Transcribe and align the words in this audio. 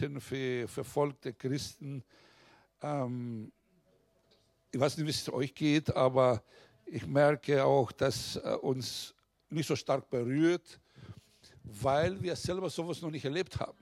beten 0.00 0.20
für 0.20 0.66
verfolgte 0.66 1.34
Christen. 1.34 2.02
Ähm, 2.82 3.52
ich 4.72 4.80
weiß 4.80 4.96
nicht, 4.96 5.06
wie 5.06 5.10
es 5.10 5.30
euch 5.30 5.54
geht, 5.54 5.94
aber 5.94 6.42
ich 6.86 7.06
merke 7.06 7.64
auch, 7.64 7.92
dass 7.92 8.36
äh, 8.36 8.56
uns 8.62 9.14
nicht 9.50 9.66
so 9.66 9.76
stark 9.76 10.08
berührt, 10.08 10.80
weil 11.64 12.20
wir 12.22 12.34
selber 12.36 12.70
sowas 12.70 13.02
noch 13.02 13.10
nicht 13.10 13.24
erlebt 13.24 13.60
haben. 13.60 13.76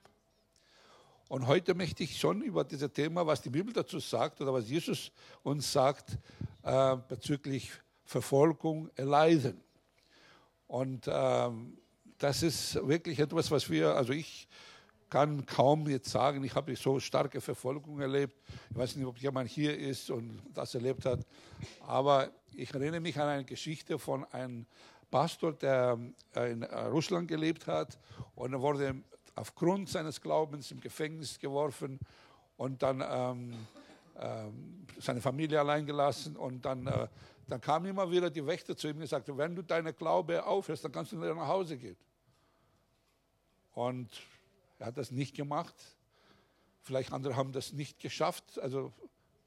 Und 1.29 1.47
heute 1.47 1.75
möchte 1.75 2.03
ich 2.03 2.19
schon 2.19 2.43
über 2.43 2.65
dieses 2.65 2.93
Thema, 2.93 3.25
was 3.27 3.43
die 3.43 3.51
Bibel 3.51 3.73
dazu 3.73 4.01
sagt 4.01 4.41
oder 4.41 4.53
was 4.53 4.69
Jesus 4.69 5.13
uns 5.45 5.73
sagt 5.73 6.19
äh, 6.63 6.97
bezüglich 7.09 7.71
Verfolgung 8.05 8.91
erleiden. 8.97 9.61
Und 10.67 11.05
ähm, 11.07 11.79
das 12.17 12.43
ist 12.43 12.75
wirklich 12.89 13.21
etwas, 13.21 13.51
was 13.51 13.71
wir, 13.71 13.95
also 13.95 14.13
ich 14.13 14.49
kann 15.11 15.47
kaum 15.47 15.89
jetzt 15.89 16.11
sagen, 16.11 16.45
ich 16.45 16.55
habe 16.55 16.77
so 16.77 17.01
starke 17.01 17.41
Verfolgung 17.41 18.01
erlebt. 18.01 18.37
Ich 18.71 18.77
weiß 18.77 18.97
nicht, 18.97 19.07
ob 19.07 19.19
jemand 19.19 19.49
hier 19.49 19.77
ist 19.77 20.11
und 20.11 20.43
das 20.55 20.75
erlebt 20.75 21.05
hat, 21.05 21.21
aber 21.87 22.31
ich 22.55 22.73
erinnere 22.75 23.01
mich 23.01 23.19
an 23.19 23.29
eine 23.29 23.45
Geschichte 23.45 23.99
von 23.99 24.25
einem 24.33 24.67
Pastor, 25.11 25.53
der 25.53 25.99
in 26.35 26.63
Russland 26.65 27.29
gelebt 27.29 27.67
hat 27.67 27.99
und 28.35 28.53
er 28.53 28.61
wurde 28.61 28.97
aufgrund 29.35 29.89
seines 29.89 30.21
Glaubens 30.21 30.71
im 30.71 30.81
Gefängnis 30.81 31.39
geworfen 31.39 31.99
und 32.57 32.83
dann 32.83 33.03
ähm, 33.09 33.55
ähm, 34.21 34.87
seine 34.99 35.21
Familie 35.21 35.61
allein 35.61 35.87
gelassen 35.87 36.37
und 36.37 36.65
dann, 36.65 36.87
äh, 36.87 37.07
dann 37.47 37.61
kam 37.61 37.87
immer 37.87 38.11
wieder 38.11 38.29
die 38.31 38.45
Wächter 38.45 38.77
zu 38.77 38.89
ihm 38.89 39.01
und 39.01 39.07
sagte, 39.07 39.37
wenn 39.37 39.55
du 39.55 39.63
deine 39.63 39.93
Glaube 39.93 40.45
aufhörst, 40.45 40.85
dann 40.85 40.93
kannst 40.93 41.13
du 41.13 41.21
wieder 41.21 41.35
nach 41.35 41.47
Hause 41.47 41.79
gehen. 41.79 41.97
Und 43.73 44.09
er 44.79 44.87
hat 44.87 44.97
das 44.97 45.11
nicht 45.11 45.35
gemacht. 45.35 45.75
Vielleicht 46.83 47.13
andere 47.13 47.37
haben 47.37 47.53
das 47.53 47.73
nicht 47.73 47.99
geschafft, 47.99 48.59
also 48.61 48.93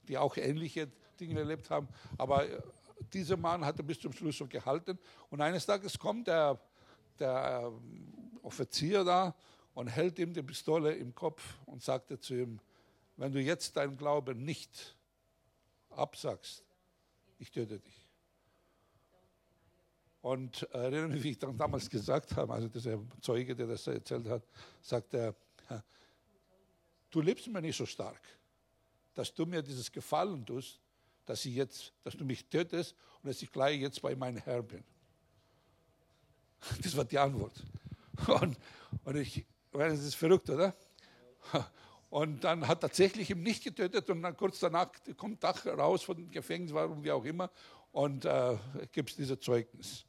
die 0.08 0.18
auch 0.18 0.38
ähnliche 0.38 0.90
Dinge 1.20 1.40
erlebt 1.40 1.70
haben. 1.70 1.88
Aber 2.18 2.48
äh, 2.50 2.62
dieser 3.14 3.38
Mann 3.38 3.66
hatte 3.66 3.84
bis 3.84 4.00
zum 4.00 4.14
Schluss 4.14 4.38
so 4.38 4.48
gehalten. 4.48 5.00
Und 5.30 5.42
eines 5.42 5.66
Tages 5.66 5.98
kommt 5.98 6.28
der, 6.28 6.60
der 7.20 7.64
ähm, 7.66 8.40
Offizier 8.42 9.04
da 9.04 9.36
und 9.74 9.88
hält 9.88 10.20
ihm 10.20 10.34
die 10.34 10.44
Pistole 10.44 10.94
im 10.94 11.16
Kopf 11.16 11.42
und 11.66 11.82
sagte 11.82 12.20
zu 12.20 12.36
ihm, 12.36 12.60
wenn 13.18 13.32
du 13.32 13.40
jetzt 13.40 13.78
deinen 13.78 13.98
Glauben 13.98 14.44
nicht 14.44 14.96
absagst, 15.90 16.64
ich 17.38 17.52
töte 17.52 17.80
dich. 17.80 18.01
Und 20.22 20.64
erinnere 20.72 21.08
mich, 21.08 21.24
wie 21.24 21.32
ich 21.32 21.40
dann 21.40 21.58
damals 21.58 21.90
gesagt 21.90 22.36
habe, 22.36 22.54
also 22.54 22.68
dieser 22.68 23.00
Zeuge, 23.22 23.56
der 23.56 23.68
das 23.68 23.88
erzählt 23.88 24.28
hat, 24.28 24.44
sagt 24.82 25.14
er, 25.16 25.36
du 27.10 27.22
liebst 27.22 27.48
mir 27.48 27.62
nicht 27.62 27.76
so 27.76 27.86
stark, 27.86 28.22
dass 29.16 29.34
du 29.34 29.46
mir 29.46 29.64
dieses 29.64 29.92
Gefallen 29.92 30.46
tust, 30.46 30.80
dass, 31.26 31.44
ich 31.46 31.56
jetzt, 31.56 31.94
dass 32.04 32.16
du 32.16 32.24
mich 32.24 32.46
tötest 32.46 32.96
und 33.22 33.30
dass 33.30 33.42
ich 33.42 33.52
gleich 33.52 33.80
jetzt 33.80 34.02
bei 34.02 34.16
meinem 34.16 34.38
Herrn 34.38 34.68
bin. 34.68 34.84
Das 36.84 36.96
war 36.96 37.06
die 37.06 37.18
Antwort. 37.18 37.54
Und, 38.28 38.58
und 39.04 39.16
ich, 39.16 39.46
das 39.72 40.00
ist 40.00 40.16
verrückt, 40.16 40.50
oder? 40.50 40.76
Und 42.12 42.44
dann 42.44 42.68
hat 42.68 42.82
tatsächlich 42.82 43.30
ihn 43.30 43.42
nicht 43.42 43.64
getötet 43.64 44.10
und 44.10 44.22
dann 44.22 44.36
kurz 44.36 44.60
danach 44.60 44.90
kommt 45.16 45.44
Dach 45.44 45.66
raus 45.66 46.04
von 46.04 46.18
dem 46.18 46.30
Gefängnis, 46.30 46.74
warum 46.74 47.04
wie 47.04 47.12
auch 47.12 47.24
immer, 47.24 47.50
und 47.94 48.26
äh, 48.26 48.58
gibt 48.92 49.12
es 49.12 49.16
dieses 49.16 49.40
Zeugnis. 49.40 50.06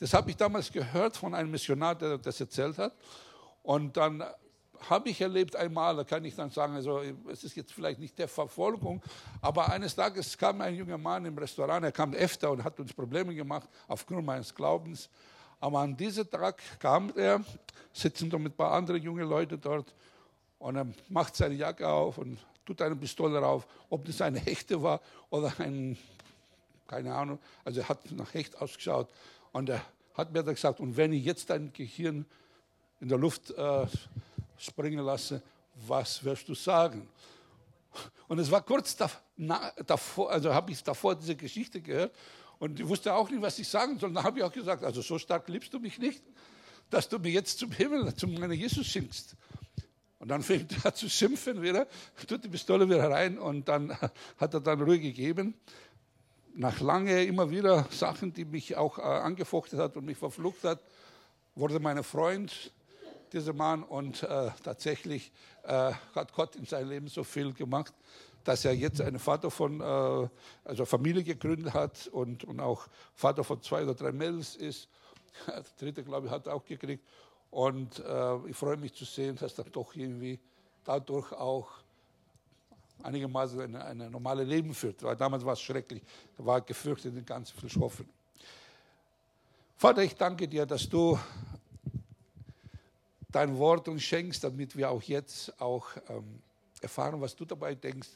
Das 0.00 0.14
habe 0.14 0.30
ich 0.30 0.36
damals 0.36 0.72
gehört 0.72 1.18
von 1.18 1.34
einem 1.34 1.50
Missionar, 1.50 1.94
der 1.94 2.16
das 2.16 2.40
erzählt 2.40 2.78
hat. 2.78 2.94
Und 3.62 3.98
dann 3.98 4.24
habe 4.88 5.10
ich 5.10 5.20
erlebt 5.20 5.54
einmal, 5.54 5.94
da 5.94 6.04
kann 6.04 6.24
ich 6.24 6.34
dann 6.34 6.48
sagen, 6.48 6.74
also 6.74 7.02
es 7.30 7.44
ist 7.44 7.54
jetzt 7.54 7.74
vielleicht 7.74 8.00
nicht 8.00 8.18
der 8.18 8.28
Verfolgung, 8.28 9.02
aber 9.42 9.70
eines 9.70 9.94
Tages 9.94 10.38
kam 10.38 10.62
ein 10.62 10.74
junger 10.74 10.96
Mann 10.96 11.26
im 11.26 11.36
Restaurant, 11.36 11.84
er 11.84 11.92
kam 11.92 12.14
öfter 12.14 12.50
und 12.50 12.64
hat 12.64 12.80
uns 12.80 12.94
Probleme 12.94 13.34
gemacht 13.34 13.68
aufgrund 13.88 14.24
meines 14.24 14.54
Glaubens. 14.54 15.10
Aber 15.60 15.80
an 15.80 15.94
diesem 15.94 16.30
Tag 16.30 16.62
kam 16.78 17.12
er, 17.14 17.44
sitzen 17.92 18.28
mit 18.28 18.52
ein 18.54 18.56
paar 18.56 18.72
anderen 18.72 19.02
jungen 19.02 19.28
Leuten 19.28 19.60
dort 19.60 19.94
und 20.58 20.76
er 20.76 20.86
macht 21.10 21.36
seine 21.36 21.56
Jacke 21.56 21.86
auf 21.86 22.16
und 22.16 22.38
tut 22.64 22.80
eine 22.80 22.96
Pistole 22.96 23.38
drauf, 23.38 23.66
ob 23.90 24.06
das 24.06 24.22
eine 24.22 24.38
Hechte 24.38 24.82
war 24.82 25.02
oder 25.28 25.52
ein, 25.58 25.98
keine 26.86 27.14
Ahnung, 27.14 27.38
also 27.66 27.80
er 27.80 27.88
hat 27.90 28.10
nach 28.12 28.32
Hecht 28.32 28.58
ausgeschaut 28.58 29.10
und 29.52 29.68
er 29.68 29.84
hat 30.14 30.32
mir 30.32 30.42
dann 30.42 30.54
gesagt, 30.54 30.80
und 30.80 30.96
wenn 30.96 31.12
ich 31.12 31.24
jetzt 31.24 31.50
dein 31.50 31.72
Gehirn 31.72 32.26
in 33.00 33.08
der 33.08 33.18
Luft 33.18 33.50
äh, 33.50 33.86
springen 34.58 35.04
lasse, 35.04 35.42
was 35.86 36.22
wirst 36.24 36.48
du 36.48 36.54
sagen? 36.54 37.08
Und 38.28 38.38
es 38.38 38.50
war 38.50 38.62
kurz 38.62 38.96
davor, 38.96 40.30
also 40.30 40.54
habe 40.54 40.70
ich 40.70 40.82
davor 40.82 41.16
diese 41.16 41.34
Geschichte 41.34 41.80
gehört 41.80 42.14
und 42.58 42.78
ich 42.78 42.86
wusste 42.86 43.12
auch 43.14 43.28
nicht, 43.30 43.42
was 43.42 43.58
ich 43.58 43.66
sagen 43.66 43.98
soll. 43.98 44.12
Dann 44.12 44.22
habe 44.22 44.38
ich 44.38 44.44
auch 44.44 44.52
gesagt, 44.52 44.84
also 44.84 45.00
so 45.00 45.18
stark 45.18 45.48
liebst 45.48 45.72
du 45.72 45.80
mich 45.80 45.98
nicht, 45.98 46.22
dass 46.90 47.08
du 47.08 47.18
mir 47.18 47.30
jetzt 47.30 47.58
zum 47.58 47.72
Himmel, 47.72 48.14
zum 48.14 48.34
meinen 48.34 48.52
Jesus 48.52 48.86
schickst. 48.86 49.34
Und 50.18 50.28
dann 50.28 50.42
fängt 50.42 50.84
er 50.84 50.94
zu 50.94 51.08
schimpfen 51.08 51.62
wieder, 51.62 51.88
tut 52.28 52.44
die 52.44 52.48
Pistole 52.48 52.88
wieder 52.88 53.10
rein 53.10 53.38
und 53.38 53.66
dann 53.68 53.96
hat 54.36 54.54
er 54.54 54.60
dann 54.60 54.82
Ruhe 54.82 55.00
gegeben. 55.00 55.54
Nach 56.54 56.80
lange 56.80 57.24
immer 57.24 57.50
wieder 57.50 57.86
Sachen, 57.90 58.32
die 58.32 58.44
mich 58.44 58.76
auch 58.76 58.98
äh, 58.98 59.02
angefochten 59.02 59.78
hat 59.78 59.96
und 59.96 60.04
mich 60.04 60.18
verflucht 60.18 60.64
hat, 60.64 60.80
wurde 61.54 61.78
mein 61.78 62.02
Freund 62.02 62.72
dieser 63.32 63.52
Mann 63.52 63.82
und 63.82 64.22
äh, 64.22 64.50
tatsächlich 64.62 65.32
äh, 65.62 65.92
hat 66.14 66.32
Gott 66.32 66.56
in 66.56 66.64
seinem 66.64 66.90
Leben 66.90 67.08
so 67.08 67.22
viel 67.22 67.52
gemacht, 67.52 67.94
dass 68.44 68.64
er 68.64 68.72
jetzt 68.72 69.00
einen 69.00 69.18
Vater 69.18 69.50
von, 69.50 69.80
äh, 69.80 70.28
also 70.64 70.84
Familie 70.84 71.22
gegründet 71.22 71.72
hat 71.72 72.08
und, 72.08 72.44
und 72.44 72.60
auch 72.60 72.88
Vater 73.14 73.44
von 73.44 73.62
zwei 73.62 73.82
oder 73.82 73.94
drei 73.94 74.12
Mädels 74.12 74.56
ist. 74.56 74.88
Der 75.46 75.64
dritte, 75.78 76.02
glaube 76.02 76.26
ich, 76.26 76.32
hat 76.32 76.46
er 76.46 76.54
auch 76.54 76.64
gekriegt. 76.64 77.04
Und 77.50 77.98
äh, 78.00 78.48
ich 78.48 78.56
freue 78.56 78.76
mich 78.76 78.94
zu 78.94 79.04
sehen, 79.04 79.36
dass 79.36 79.58
er 79.58 79.64
doch 79.64 79.94
irgendwie 79.94 80.38
dadurch 80.84 81.32
auch 81.32 81.68
einigermaßen 83.02 83.60
ein, 83.60 84.00
ein 84.02 84.10
normales 84.10 84.46
Leben 84.46 84.74
führt. 84.74 85.02
Weil 85.02 85.16
damals 85.16 85.44
war 85.44 85.54
es 85.54 85.60
schrecklich. 85.60 86.02
Da 86.36 86.44
war 86.44 86.60
gefürchtet, 86.60 87.16
den 87.16 87.24
ganzen 87.24 87.56
verschoffen. 87.58 88.08
Vater, 89.76 90.02
ich 90.02 90.14
danke 90.14 90.46
dir, 90.46 90.66
dass 90.66 90.88
du 90.88 91.18
dein 93.30 93.56
Wort 93.58 93.88
uns 93.88 94.02
schenkst, 94.02 94.44
damit 94.44 94.76
wir 94.76 94.90
auch 94.90 95.02
jetzt 95.02 95.58
auch 95.60 95.86
ähm, 96.08 96.42
erfahren, 96.80 97.20
was 97.20 97.34
du 97.34 97.44
dabei 97.44 97.74
denkst 97.74 98.08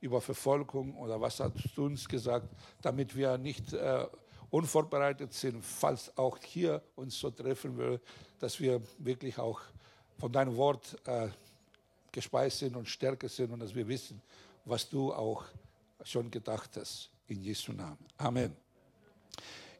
über 0.00 0.20
Verfolgung 0.20 0.96
oder 0.96 1.20
was 1.20 1.40
hast 1.40 1.54
du 1.74 1.86
uns 1.86 2.08
gesagt, 2.08 2.48
damit 2.82 3.16
wir 3.16 3.36
nicht 3.36 3.72
äh, 3.72 4.06
unvorbereitet 4.50 5.32
sind, 5.32 5.64
falls 5.64 6.16
auch 6.16 6.38
hier 6.38 6.82
uns 6.96 7.18
so 7.18 7.30
treffen 7.30 7.76
würde, 7.76 8.00
dass 8.38 8.60
wir 8.60 8.80
wirklich 8.98 9.38
auch 9.38 9.60
von 10.18 10.32
deinem 10.32 10.56
Wort 10.56 10.96
äh, 11.06 11.28
gespeist 12.18 12.58
sind 12.58 12.74
und 12.74 12.88
stärker 12.88 13.28
sind 13.28 13.52
und 13.52 13.60
dass 13.60 13.72
wir 13.72 13.86
wissen, 13.86 14.20
was 14.64 14.88
du 14.88 15.12
auch 15.12 15.44
schon 16.02 16.28
gedacht 16.30 16.76
hast. 16.76 17.10
In 17.28 17.42
Jesu 17.42 17.72
Namen. 17.72 17.98
Amen. 18.16 18.56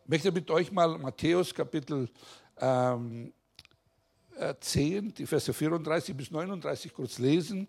Ich 0.05 0.09
möchte 0.09 0.31
mit 0.31 0.49
euch 0.51 0.71
mal 0.71 0.99
Matthäus 0.99 1.53
Kapitel 1.53 2.09
ähm, 2.61 3.33
10, 4.61 5.15
die 5.15 5.27
Verse 5.27 5.53
34 5.53 6.17
bis 6.17 6.31
39 6.31 6.95
kurz 6.95 7.19
lesen 7.19 7.67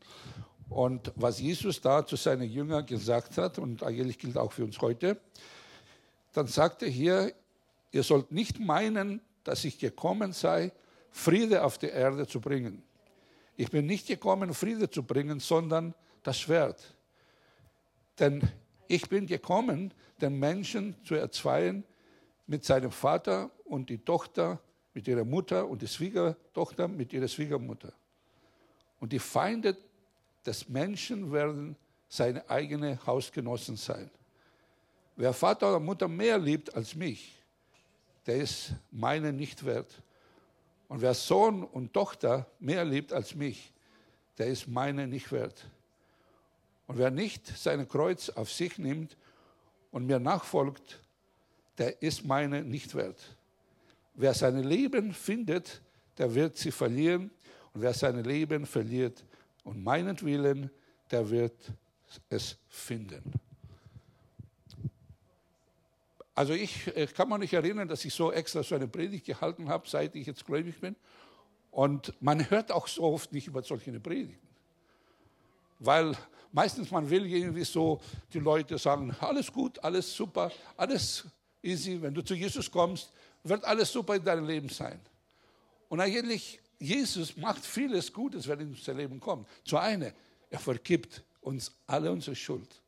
und 0.70 1.12
was 1.16 1.40
Jesus 1.40 1.82
da 1.82 2.06
zu 2.06 2.16
seinen 2.16 2.48
Jüngern 2.48 2.86
gesagt 2.86 3.38
hat, 3.38 3.58
und 3.58 3.82
eigentlich 3.82 4.20
gilt 4.20 4.38
auch 4.38 4.52
für 4.52 4.66
uns 4.66 4.80
heute, 4.82 5.20
dann 6.34 6.46
sagt 6.46 6.84
er 6.84 6.90
hier, 6.90 7.34
ihr 7.92 8.04
sollt 8.04 8.32
nicht 8.32 8.60
meinen, 8.60 9.22
dass 9.44 9.66
ich 9.66 9.80
gekommen 9.80 10.32
sei, 10.32 10.72
Friede 11.10 11.64
auf 11.64 11.80
die 11.80 11.88
Erde 11.88 12.28
zu 12.28 12.40
bringen. 12.40 12.84
Ich 13.60 13.70
bin 13.70 13.88
nicht 13.88 14.08
gekommen, 14.08 14.54
Friede 14.54 14.90
zu 14.90 15.04
bringen, 15.04 15.42
sondern 15.42 15.94
das 16.24 16.40
Schwert. 16.40 16.96
Denn 18.18 18.42
ich 18.88 19.10
bin 19.10 19.28
gekommen, 19.28 19.94
den 20.22 20.40
Menschen 20.40 20.96
zu 21.04 21.16
erzweihen 21.16 21.84
mit 22.48 22.64
seinem 22.64 22.90
Vater 22.90 23.52
und 23.66 23.90
die 23.90 23.98
Tochter 23.98 24.62
mit 24.94 25.10
ihrer 25.10 25.26
Mutter 25.26 25.68
und 25.68 25.82
die 25.82 25.90
Schwiegertochter 25.90 26.88
mit 26.88 27.12
ihrer 27.12 27.28
Schwiegermutter. 27.28 27.92
Und 29.02 29.12
die 29.12 29.20
Feinde 29.20 29.76
des 30.46 30.70
Menschen 30.70 31.30
werden 31.30 31.76
seine 32.08 32.50
eigenen 32.50 33.06
Hausgenossen 33.06 33.76
sein. 33.76 34.10
Wer 35.18 35.34
Vater 35.34 35.68
oder 35.68 35.82
Mutter 35.82 36.08
mehr 36.08 36.38
liebt 36.38 36.74
als 36.74 36.96
mich, 36.96 37.36
der 38.26 38.38
ist 38.38 38.72
meine 38.90 39.34
nicht 39.34 39.66
wert. 39.66 40.02
Und 40.90 41.02
wer 41.02 41.14
Sohn 41.14 41.64
und 41.64 41.94
Tochter 41.94 42.46
mehr 42.60 42.84
liebt 42.84 43.14
als 43.14 43.34
mich, 43.34 43.72
der 44.38 44.48
ist 44.48 44.68
meine 44.68 45.08
nicht 45.08 45.32
wert. 45.32 45.66
Und 46.88 46.98
wer 46.98 47.12
nicht 47.12 47.48
sein 47.48 47.88
Kreuz 47.88 48.30
auf 48.30 48.52
sich 48.52 48.78
nimmt 48.78 49.16
und 49.92 50.06
mir 50.06 50.20
nachfolgt, 50.20 51.00
der 51.78 52.02
ist 52.02 52.26
meine 52.26 52.64
nicht 52.64 52.94
wert. 52.96 53.38
Wer 54.16 54.34
sein 54.34 54.62
Leben 54.64 55.14
findet, 55.14 55.82
der 56.18 56.36
wird 56.36 56.58
sie 56.58 56.72
verlieren. 56.72 57.32
Und 57.74 57.82
wer 57.82 57.94
sein 57.94 58.22
Leben 58.24 58.66
verliert, 58.66 59.24
und 59.64 59.84
meinetwillen, 59.84 60.72
der 61.12 61.30
wird 61.30 61.72
es 62.30 62.58
finden. 62.68 63.22
Also 66.40 66.54
ich, 66.54 66.88
ich 66.96 67.14
kann 67.16 67.28
mich 67.28 67.40
nicht 67.40 67.52
erinnern, 67.52 67.90
dass 67.90 68.06
ich 68.06 68.14
so 68.14 68.32
extra 68.32 68.64
so 68.64 68.74
eine 68.74 68.88
Predigt 68.88 69.26
gehalten 69.26 69.68
habe, 69.68 69.90
seit 69.90 70.16
ich 70.16 70.26
jetzt 70.26 70.46
gläubig 70.46 70.80
bin. 70.80 70.96
Und 71.70 72.14
man 72.22 72.50
hört 72.50 72.72
auch 72.72 72.88
so 72.88 73.04
oft 73.04 73.34
nicht 73.34 73.48
über 73.48 73.62
solche 73.62 73.92
Predigten. 74.00 74.48
Weil 75.80 76.16
meistens 76.54 76.92
man 76.92 77.10
will 77.10 77.26
irgendwie 77.26 77.66
so 77.66 78.00
die 78.32 78.40
Leute 78.40 78.78
sagen, 78.78 79.14
alles 79.20 79.52
gut, 79.52 79.84
alles 79.84 80.16
super, 80.16 80.50
alles 80.78 81.26
easy. 81.62 82.02
Wenn 82.02 82.14
du 82.14 82.22
zu 82.22 82.36
Jesus 82.36 82.72
kommst, 82.72 83.12
wird 83.44 83.66
alles 83.66 83.92
super 83.92 84.16
in 84.16 84.24
deinem 84.24 84.48
Leben 84.48 84.70
sein. 84.70 85.02
Und 85.90 86.00
eigentlich, 86.00 86.62
Jesus 86.80 87.36
macht 87.36 87.66
vieles 87.66 88.14
Gutes, 88.14 88.48
wenn 88.48 88.60
er 88.60 88.66
in 88.66 88.70
unser 88.70 88.94
Leben 88.94 89.20
kommt. 89.20 89.46
Zu 89.66 89.76
einer, 89.76 90.14
er 90.50 90.60
vergibt 90.60 91.22
uns 91.42 91.70
alle 91.86 92.10
unsere 92.10 92.38
Schuld. 92.38 92.82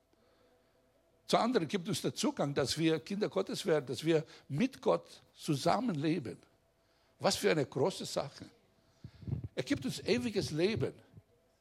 Zu 1.31 1.37
anderen 1.37 1.65
gibt 1.65 1.87
uns 1.87 2.01
der 2.01 2.13
Zugang, 2.13 2.53
dass 2.53 2.77
wir 2.77 2.99
Kinder 2.99 3.29
Gottes 3.29 3.65
werden, 3.65 3.85
dass 3.85 4.03
wir 4.03 4.25
mit 4.49 4.81
Gott 4.81 5.21
zusammenleben. 5.33 6.37
Was 7.19 7.37
für 7.37 7.49
eine 7.49 7.65
große 7.65 8.03
Sache. 8.03 8.49
Er 9.55 9.63
gibt 9.63 9.85
uns 9.85 10.01
ewiges 10.01 10.51
Leben. 10.51 10.91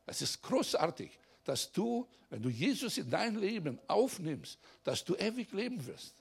Es 0.07 0.23
ist 0.23 0.43
großartig, 0.43 1.17
dass 1.45 1.71
du, 1.71 2.05
wenn 2.31 2.43
du 2.43 2.49
Jesus 2.49 2.99
in 2.99 3.09
dein 3.09 3.37
Leben 3.37 3.79
aufnimmst, 3.87 4.59
dass 4.83 5.05
du 5.05 5.15
ewig 5.15 5.53
leben 5.53 5.87
wirst. 5.87 6.17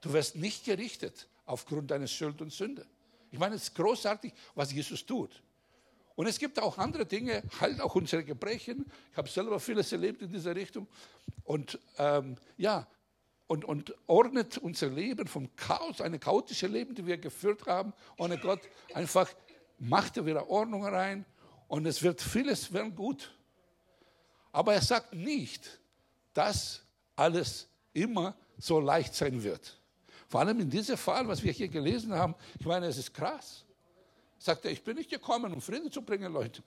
Du 0.00 0.12
wirst 0.12 0.36
nicht 0.36 0.64
gerichtet 0.64 1.26
aufgrund 1.46 1.90
deines 1.90 2.12
Schuld 2.12 2.40
und 2.40 2.52
Sünde. 2.52 2.86
Ich 3.32 3.38
meine, 3.40 3.56
es 3.56 3.64
ist 3.64 3.74
großartig, 3.74 4.32
was 4.54 4.72
Jesus 4.72 5.04
tut. 5.04 5.42
Und 6.14 6.28
es 6.28 6.38
gibt 6.38 6.60
auch 6.60 6.78
andere 6.78 7.04
Dinge, 7.04 7.42
halt 7.60 7.80
auch 7.80 7.96
unsere 7.96 8.22
Gebrechen. 8.22 8.86
Ich 9.10 9.16
habe 9.16 9.28
selber 9.28 9.58
vieles 9.58 9.90
erlebt 9.90 10.22
in 10.22 10.30
dieser 10.30 10.54
Richtung. 10.54 10.86
Und 11.44 11.78
ähm, 11.98 12.36
ja, 12.56 12.86
und, 13.46 13.64
und 13.64 13.94
ordnet 14.06 14.58
unser 14.58 14.88
Leben 14.88 15.26
vom 15.26 15.54
Chaos, 15.56 16.00
eine 16.00 16.18
chaotische 16.18 16.66
Leben, 16.66 16.94
die 16.94 17.06
wir 17.06 17.18
geführt 17.18 17.66
haben, 17.66 17.92
ohne 18.16 18.38
Gott, 18.38 18.60
einfach 18.94 19.30
macht 19.78 20.16
er 20.16 20.26
wieder 20.26 20.48
Ordnung 20.48 20.84
rein 20.84 21.24
und 21.68 21.86
es 21.86 22.02
wird 22.02 22.22
vieles 22.22 22.72
werden 22.72 22.94
gut. 22.94 23.34
Aber 24.52 24.72
er 24.72 24.82
sagt 24.82 25.12
nicht, 25.12 25.78
dass 26.32 26.82
alles 27.16 27.68
immer 27.92 28.34
so 28.56 28.80
leicht 28.80 29.14
sein 29.14 29.42
wird. 29.42 29.78
Vor 30.28 30.40
allem 30.40 30.60
in 30.60 30.70
diesem 30.70 30.96
Fall, 30.96 31.28
was 31.28 31.42
wir 31.42 31.52
hier 31.52 31.68
gelesen 31.68 32.14
haben, 32.14 32.34
ich 32.58 32.66
meine, 32.66 32.86
es 32.86 32.96
ist 32.96 33.12
krass 33.12 33.64
sagt 34.44 34.64
er, 34.66 34.70
ich 34.70 34.82
bin 34.82 34.96
nicht 34.96 35.10
gekommen, 35.10 35.52
um 35.52 35.60
Frieden 35.60 35.90
zu 35.90 36.02
bringen, 36.02 36.32
Leute. 36.32 36.62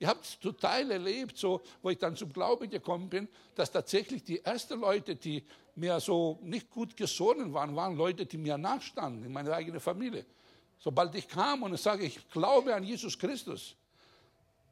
Ihr 0.00 0.06
habt 0.06 0.24
es 0.24 0.38
total 0.38 0.90
erlebt, 0.90 1.36
so, 1.36 1.60
wo 1.82 1.90
ich 1.90 1.98
dann 1.98 2.14
zum 2.14 2.32
Glauben 2.32 2.70
gekommen 2.70 3.08
bin, 3.08 3.28
dass 3.54 3.70
tatsächlich 3.70 4.22
die 4.22 4.44
ersten 4.44 4.80
Leute, 4.80 5.16
die 5.16 5.44
mir 5.74 5.98
so 5.98 6.38
nicht 6.42 6.70
gut 6.70 6.96
gesonnen 6.96 7.52
waren, 7.52 7.74
waren 7.74 7.96
Leute, 7.96 8.24
die 8.24 8.38
mir 8.38 8.56
nachstanden, 8.56 9.24
in 9.24 9.32
meiner 9.32 9.52
eigenen 9.52 9.80
Familie. 9.80 10.24
Sobald 10.78 11.14
ich 11.16 11.26
kam 11.26 11.64
und 11.64 11.74
ich 11.74 11.80
sage, 11.80 12.04
ich 12.04 12.28
glaube 12.30 12.74
an 12.74 12.84
Jesus 12.84 13.18
Christus, 13.18 13.74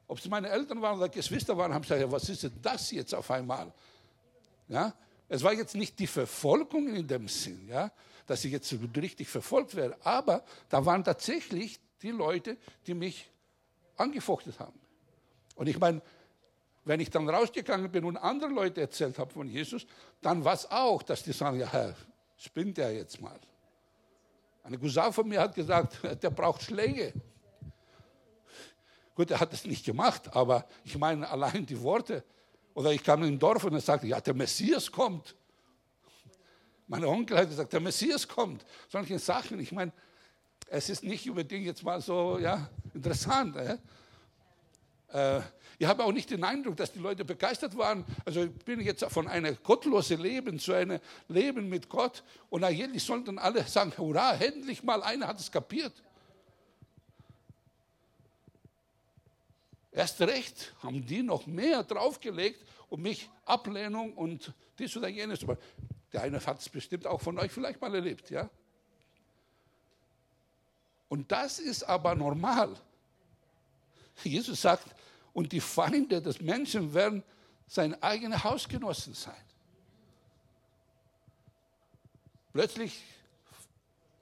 ob 0.06 0.18
es 0.18 0.28
meine 0.28 0.48
Eltern 0.48 0.80
waren 0.80 0.98
oder 0.98 1.08
Geschwister 1.08 1.56
waren, 1.56 1.74
haben 1.74 1.82
gesagt, 1.82 2.10
was 2.12 2.28
ist 2.28 2.44
denn 2.44 2.52
das 2.62 2.92
jetzt 2.92 3.12
auf 3.12 3.28
einmal? 3.30 3.72
Ja? 4.68 4.94
Es 5.28 5.42
war 5.42 5.52
jetzt 5.52 5.74
nicht 5.74 5.98
die 5.98 6.06
Verfolgung 6.06 6.94
in 6.94 7.08
dem 7.08 7.26
Sinn, 7.26 7.66
ja, 7.68 7.90
dass 8.28 8.44
ich 8.44 8.52
jetzt 8.52 8.72
richtig 8.96 9.28
verfolgt 9.28 9.74
werde, 9.74 9.96
aber 10.04 10.44
da 10.68 10.86
waren 10.86 11.02
tatsächlich 11.02 11.80
die 12.02 12.12
Leute, 12.12 12.56
die 12.86 12.94
mich 12.94 13.28
angefochtet 13.96 14.60
haben. 14.60 14.85
Und 15.56 15.66
ich 15.66 15.78
meine, 15.78 16.00
wenn 16.84 17.00
ich 17.00 17.10
dann 17.10 17.28
rausgegangen 17.28 17.90
bin 17.90 18.04
und 18.04 18.16
andere 18.16 18.50
Leute 18.50 18.80
erzählt 18.82 19.18
habe 19.18 19.32
von 19.32 19.48
Jesus, 19.48 19.86
dann 20.22 20.44
war 20.44 20.54
es 20.54 20.70
auch, 20.70 21.02
dass 21.02 21.24
die 21.24 21.32
sagen, 21.32 21.58
ja, 21.58 21.66
Herr, 21.72 21.96
spinnt 22.36 22.76
der 22.76 22.94
jetzt 22.94 23.20
mal. 23.20 23.38
Eine 24.62 24.78
Cousin 24.78 25.12
von 25.12 25.28
mir 25.28 25.40
hat 25.40 25.54
gesagt, 25.54 25.98
der 26.22 26.30
braucht 26.30 26.62
Schläge. 26.62 27.12
Gut, 29.16 29.30
er 29.30 29.40
hat 29.40 29.52
es 29.52 29.64
nicht 29.64 29.84
gemacht, 29.84 30.36
aber 30.36 30.66
ich 30.84 30.96
meine 30.96 31.28
allein 31.28 31.64
die 31.66 31.80
Worte. 31.80 32.22
Oder 32.74 32.92
ich 32.92 33.02
kam 33.02 33.22
in 33.22 33.34
ein 33.34 33.38
Dorf 33.38 33.64
und 33.64 33.72
er 33.72 33.80
sagte, 33.80 34.06
ja, 34.06 34.20
der 34.20 34.34
Messias 34.34 34.92
kommt. 34.92 35.34
Mein 36.86 37.04
Onkel 37.04 37.38
hat 37.38 37.48
gesagt, 37.48 37.72
der 37.72 37.80
Messias 37.80 38.28
kommt. 38.28 38.64
Solche 38.88 39.18
Sachen. 39.18 39.58
Ich 39.58 39.72
meine, 39.72 39.92
es 40.68 40.90
ist 40.90 41.02
nicht 41.02 41.28
unbedingt 41.28 41.64
jetzt 41.64 41.82
mal 41.82 42.00
so 42.00 42.38
ja, 42.38 42.68
interessant. 42.92 43.56
Äh? 43.56 43.78
Äh, 45.12 45.40
ich 45.78 45.86
habe 45.86 46.04
auch 46.04 46.12
nicht 46.12 46.30
den 46.30 46.42
Eindruck, 46.42 46.76
dass 46.76 46.92
die 46.92 46.98
Leute 46.98 47.24
begeistert 47.24 47.76
waren. 47.76 48.04
Also 48.24 48.44
ich 48.44 48.52
bin 48.64 48.80
jetzt 48.80 49.04
von 49.04 49.28
einem 49.28 49.58
gottlosen 49.62 50.20
Leben 50.20 50.58
zu 50.58 50.72
einem 50.72 51.00
Leben 51.28 51.68
mit 51.68 51.88
Gott. 51.88 52.22
Und 52.48 52.64
eigentlich 52.64 53.04
sollten 53.04 53.38
alle 53.38 53.62
sagen, 53.64 53.92
hurra, 53.98 54.34
endlich 54.36 54.82
mal 54.82 55.02
einer 55.02 55.26
hat 55.28 55.38
es 55.38 55.52
kapiert. 55.52 55.92
Erst 59.92 60.20
recht 60.20 60.74
haben 60.82 61.04
die 61.06 61.22
noch 61.22 61.46
mehr 61.46 61.82
draufgelegt, 61.82 62.64
um 62.88 63.02
mich 63.02 63.30
Ablehnung 63.44 64.12
und 64.14 64.52
dies 64.78 64.96
oder 64.96 65.08
jenes. 65.08 65.40
Der 66.12 66.22
eine 66.22 66.44
hat 66.44 66.60
es 66.60 66.68
bestimmt 66.68 67.06
auch 67.06 67.20
von 67.20 67.38
euch 67.38 67.50
vielleicht 67.50 67.80
mal 67.80 67.94
erlebt, 67.94 68.30
ja? 68.30 68.48
Und 71.08 71.30
das 71.30 71.58
ist 71.58 71.82
aber 71.84 72.14
normal. 72.14 72.76
Jesus 74.24 74.62
sagt, 74.62 74.86
und 75.32 75.52
die 75.52 75.60
Feinde 75.60 76.22
des 76.22 76.40
Menschen 76.40 76.94
werden 76.94 77.22
seine 77.66 78.02
eigenen 78.02 78.42
Hausgenossen 78.42 79.12
sein. 79.12 79.34
Plötzlich 82.52 83.02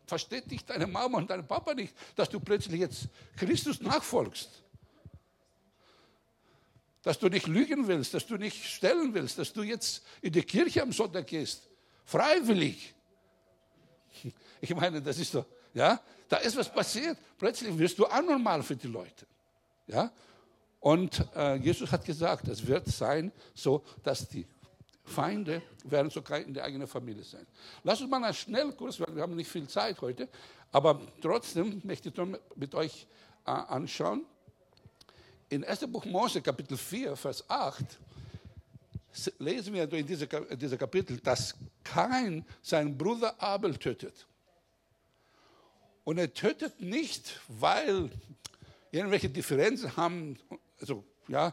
versteht 0.07 0.51
dich 0.51 0.65
deine 0.65 0.89
Mama 0.89 1.19
und 1.19 1.31
dein 1.31 1.47
Papa 1.47 1.75
nicht, 1.75 1.95
dass 2.17 2.29
du 2.29 2.41
plötzlich 2.41 2.81
jetzt 2.81 3.09
Christus 3.37 3.81
nachfolgst. 3.81 4.51
Dass 7.03 7.19
du 7.19 7.29
nicht 7.29 7.47
lügen 7.47 7.87
willst, 7.87 8.15
dass 8.15 8.27
du 8.27 8.37
nicht 8.37 8.65
stellen 8.65 9.15
willst, 9.15 9.39
dass 9.39 9.53
du 9.53 9.63
jetzt 9.63 10.05
in 10.21 10.33
die 10.33 10.43
Kirche 10.43 10.83
am 10.83 10.93
Sonntag 10.93 11.27
gehst. 11.27 11.69
Freiwillig. 12.05 12.93
Ich 14.61 14.75
meine, 14.75 15.01
das 15.01 15.19
ist 15.19 15.35
doch, 15.35 15.47
ja, 15.75 16.01
da 16.29 16.39
ist 16.39 16.57
was 16.57 16.73
passiert. 16.73 17.19
Plötzlich 17.39 17.77
wirst 17.79 17.99
du 17.99 18.07
anormal 18.07 18.63
für 18.63 18.75
die 18.75 18.89
Leute. 18.89 19.27
Ja? 19.87 20.11
Und 20.81 21.27
äh, 21.35 21.57
Jesus 21.57 21.91
hat 21.93 22.05
gesagt, 22.05 22.49
es 22.49 22.67
wird 22.67 22.87
sein, 22.89 23.33
so 23.55 23.83
dass 24.03 24.29
die 24.29 24.47
Feinde 25.05 25.63
werden 25.85 26.11
sogar 26.11 26.41
in 26.41 26.55
der 26.55 26.65
eigenen 26.65 26.87
Familie 26.87 27.25
sein. 27.25 27.47
Lass 27.83 28.01
uns 28.01 28.11
mal 28.11 28.23
einen 28.23 28.35
Schnellkurs, 28.35 28.99
weil 29.01 29.15
wir 29.15 29.23
haben 29.23 29.37
nicht 29.37 29.51
viel 29.51 29.69
Zeit 29.69 30.01
heute, 30.01 30.29
aber 30.73 31.01
trotzdem 31.21 31.81
möchte 31.85 32.09
ich 32.09 32.15
mit 32.57 32.75
euch 32.75 33.07
äh, 33.47 33.51
anschauen. 33.51 34.25
In 35.51 35.65
1. 35.65 35.87
Buch 35.87 36.05
Mose, 36.07 36.41
Kapitel 36.41 36.77
4, 36.77 37.17
Vers 37.17 37.49
8, 37.49 37.85
lesen 39.39 39.75
wir 39.75 39.91
in 39.93 40.07
diesem 40.07 40.79
Kapitel, 40.79 41.19
dass 41.19 41.55
kein 41.83 42.45
seinen 42.63 42.97
Bruder 42.97 43.41
Abel 43.41 43.77
tötet. 43.77 44.27
Und 46.05 46.19
er 46.19 46.33
tötet 46.33 46.81
nicht, 46.81 47.41
weil 47.49 48.11
irgendwelche 48.95 49.29
Differenzen 49.29 49.97
haben, 49.97 50.39
also 50.81 51.05
ja, 51.29 51.53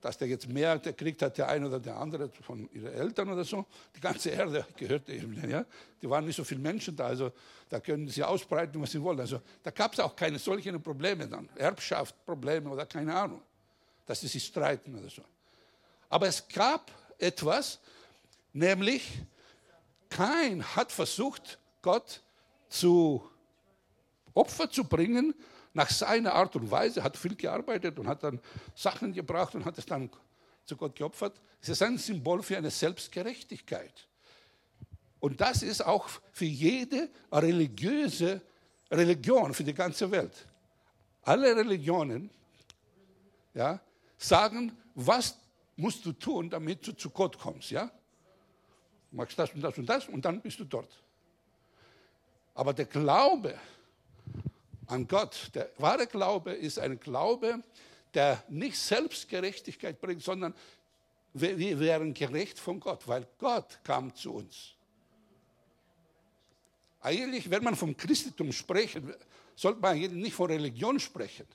dass 0.00 0.16
der 0.16 0.28
jetzt 0.28 0.48
mehr 0.48 0.78
gekriegt 0.78 1.22
hat, 1.22 1.36
der 1.38 1.48
eine 1.48 1.66
oder 1.66 1.80
der 1.80 1.96
andere 1.96 2.30
von 2.42 2.68
ihren 2.72 2.92
Eltern 2.92 3.30
oder 3.30 3.44
so. 3.44 3.66
Die 3.96 4.00
ganze 4.00 4.30
Erde 4.30 4.64
gehört 4.76 5.08
eben, 5.08 5.50
ja. 5.50 5.64
Die 6.00 6.08
waren 6.08 6.24
nicht 6.24 6.36
so 6.36 6.44
viele 6.44 6.60
Menschen 6.60 6.94
da, 6.94 7.06
also 7.06 7.32
da 7.68 7.80
können 7.80 8.08
sie 8.08 8.22
ausbreiten, 8.22 8.80
was 8.80 8.92
sie 8.92 9.02
wollen. 9.02 9.18
Also 9.18 9.40
da 9.62 9.70
gab 9.72 9.92
es 9.92 10.00
auch 10.00 10.14
keine 10.14 10.38
solchen 10.38 10.80
Probleme 10.80 11.26
dann, 11.26 11.48
Erbschaftsprobleme 11.56 12.70
oder 12.70 12.86
keine 12.86 13.14
Ahnung, 13.14 13.42
dass 14.06 14.20
sie 14.20 14.28
sich 14.28 14.44
streiten 14.44 14.96
oder 14.96 15.10
so. 15.10 15.22
Aber 16.08 16.28
es 16.28 16.46
gab 16.46 16.92
etwas, 17.18 17.80
nämlich 18.52 19.20
kein 20.08 20.62
hat 20.76 20.92
versucht, 20.92 21.58
Gott 21.82 22.22
zu 22.68 23.28
Opfer 24.32 24.70
zu 24.70 24.84
bringen 24.84 25.34
nach 25.78 25.90
seiner 25.90 26.34
Art 26.34 26.56
und 26.56 26.68
Weise, 26.72 27.04
hat 27.04 27.16
viel 27.16 27.36
gearbeitet 27.36 28.00
und 28.00 28.08
hat 28.08 28.24
dann 28.24 28.40
Sachen 28.74 29.12
gebracht 29.12 29.54
und 29.54 29.64
hat 29.64 29.78
es 29.78 29.86
dann 29.86 30.10
zu 30.64 30.76
Gott 30.76 30.96
geopfert. 30.96 31.40
Es 31.62 31.68
ist 31.68 31.80
ein 31.82 31.96
Symbol 31.98 32.42
für 32.42 32.56
eine 32.56 32.70
Selbstgerechtigkeit. 32.70 34.08
Und 35.20 35.40
das 35.40 35.62
ist 35.62 35.86
auch 35.86 36.08
für 36.32 36.46
jede 36.46 37.08
religiöse 37.30 38.40
Religion, 38.90 39.54
für 39.54 39.62
die 39.62 39.72
ganze 39.72 40.10
Welt. 40.10 40.46
Alle 41.22 41.54
Religionen 41.54 42.28
ja, 43.54 43.80
sagen, 44.16 44.76
was 44.96 45.38
musst 45.76 46.04
du 46.04 46.12
tun, 46.12 46.50
damit 46.50 46.84
du 46.84 46.92
zu 46.92 47.08
Gott 47.10 47.38
kommst. 47.38 47.70
Ja? 47.70 47.88
Du 49.10 49.16
machst 49.16 49.38
das 49.38 49.52
und 49.54 49.60
das 49.60 49.78
und 49.78 49.86
das 49.86 50.08
und 50.08 50.24
dann 50.24 50.40
bist 50.40 50.58
du 50.58 50.64
dort. 50.64 50.90
Aber 52.54 52.72
der 52.72 52.86
Glaube 52.86 53.54
an 54.88 55.06
Gott. 55.06 55.50
Der 55.54 55.70
wahre 55.78 56.06
Glaube 56.06 56.52
ist 56.52 56.78
ein 56.78 56.98
Glaube, 56.98 57.62
der 58.14 58.42
nicht 58.48 58.78
Selbstgerechtigkeit 58.78 60.00
bringt, 60.00 60.22
sondern 60.22 60.54
wir 61.34 61.78
wären 61.78 62.14
gerecht 62.14 62.58
von 62.58 62.80
Gott, 62.80 63.06
weil 63.06 63.26
Gott 63.38 63.78
kam 63.84 64.14
zu 64.14 64.34
uns. 64.34 64.74
Eigentlich, 67.00 67.48
wenn 67.48 67.62
man 67.62 67.76
vom 67.76 67.96
Christentum 67.96 68.50
spricht, 68.50 69.00
sollte 69.54 69.80
man 69.80 69.98
nicht 69.98 70.34
von 70.34 70.50
Religion 70.50 70.98
sprechen. 70.98 71.46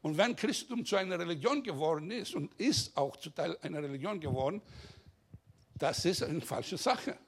Und 0.00 0.16
wenn 0.16 0.36
Christentum 0.36 0.84
zu 0.84 0.96
einer 0.96 1.18
Religion 1.18 1.62
geworden 1.62 2.10
ist 2.10 2.34
und 2.34 2.54
ist 2.54 2.96
auch 2.96 3.16
zu 3.16 3.30
Teil 3.30 3.58
einer 3.60 3.82
Religion 3.82 4.20
geworden, 4.20 4.62
das 5.76 6.04
ist 6.04 6.22
eine 6.22 6.40
falsche 6.40 6.78
Sache. 6.78 7.18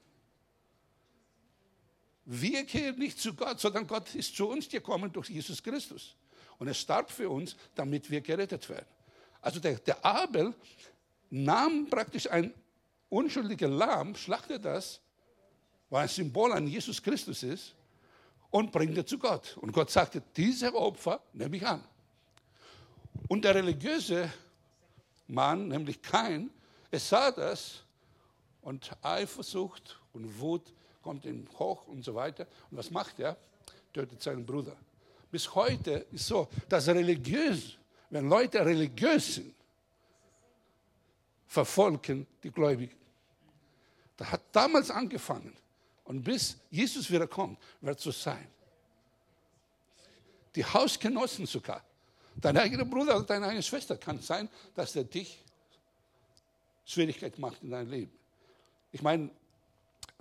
Wir 2.32 2.62
gehen 2.62 2.96
nicht 2.96 3.18
zu 3.18 3.34
Gott, 3.34 3.58
sondern 3.58 3.88
Gott 3.88 4.14
ist 4.14 4.36
zu 4.36 4.48
uns 4.48 4.68
gekommen 4.68 5.12
durch 5.12 5.30
Jesus 5.30 5.60
Christus. 5.60 6.14
Und 6.60 6.68
er 6.68 6.74
starb 6.74 7.10
für 7.10 7.28
uns, 7.28 7.56
damit 7.74 8.08
wir 8.08 8.20
gerettet 8.20 8.68
werden. 8.68 8.86
Also 9.40 9.58
der, 9.58 9.80
der 9.80 10.04
Abel 10.04 10.54
nahm 11.28 11.90
praktisch 11.90 12.30
ein 12.30 12.54
unschuldiger 13.08 13.66
Lamm, 13.66 14.14
schlachtet 14.14 14.64
das, 14.64 15.00
weil 15.88 16.02
ein 16.04 16.08
Symbol 16.08 16.52
an 16.52 16.68
Jesus 16.68 17.02
Christus 17.02 17.42
ist, 17.42 17.74
und 18.50 18.70
bringt 18.70 18.96
es 18.96 19.06
zu 19.06 19.18
Gott. 19.18 19.56
Und 19.56 19.72
Gott 19.72 19.90
sagte, 19.90 20.22
diese 20.36 20.72
Opfer 20.72 21.20
nehme 21.32 21.56
ich 21.56 21.66
an. 21.66 21.82
Und 23.26 23.44
der 23.44 23.56
religiöse 23.56 24.32
Mann, 25.26 25.66
nämlich 25.66 26.00
Kain, 26.00 26.48
er 26.92 27.00
sah 27.00 27.32
das 27.32 27.82
und 28.62 28.92
Eifersucht 29.02 29.98
und 30.12 30.38
Wut 30.38 30.72
kommt 31.02 31.24
ihm 31.24 31.46
hoch 31.58 31.86
und 31.86 32.04
so 32.04 32.14
weiter. 32.14 32.46
Und 32.70 32.78
was 32.78 32.90
macht 32.90 33.18
er? 33.18 33.36
Tötet 33.92 34.22
seinen 34.22 34.44
Bruder. 34.44 34.76
Bis 35.30 35.54
heute 35.54 36.06
ist 36.12 36.26
so, 36.26 36.48
dass 36.68 36.88
religiös, 36.88 37.76
wenn 38.10 38.28
Leute 38.28 38.64
religiös 38.64 39.36
sind, 39.36 39.54
verfolgen 41.46 42.26
die 42.42 42.50
Gläubigen. 42.50 42.96
Das 44.16 44.30
hat 44.30 44.42
damals 44.52 44.90
angefangen. 44.90 45.56
Und 46.04 46.22
bis 46.22 46.56
Jesus 46.70 47.10
wieder 47.10 47.26
kommt, 47.26 47.58
wird 47.80 47.98
es 47.98 48.04
so 48.04 48.10
sein. 48.10 48.46
Die 50.54 50.64
Hausgenossen 50.64 51.46
sogar. 51.46 51.82
Dein 52.36 52.56
eigener 52.56 52.84
Bruder 52.84 53.16
oder 53.16 53.26
deine 53.26 53.46
eigene 53.46 53.62
Schwester 53.62 53.96
kann 53.96 54.20
sein, 54.20 54.48
dass 54.74 54.96
er 54.96 55.04
dich 55.04 55.38
Schwierigkeit 56.84 57.38
macht 57.38 57.62
in 57.62 57.70
deinem 57.70 57.90
Leben. 57.90 58.12
Ich 58.92 59.02
meine, 59.02 59.30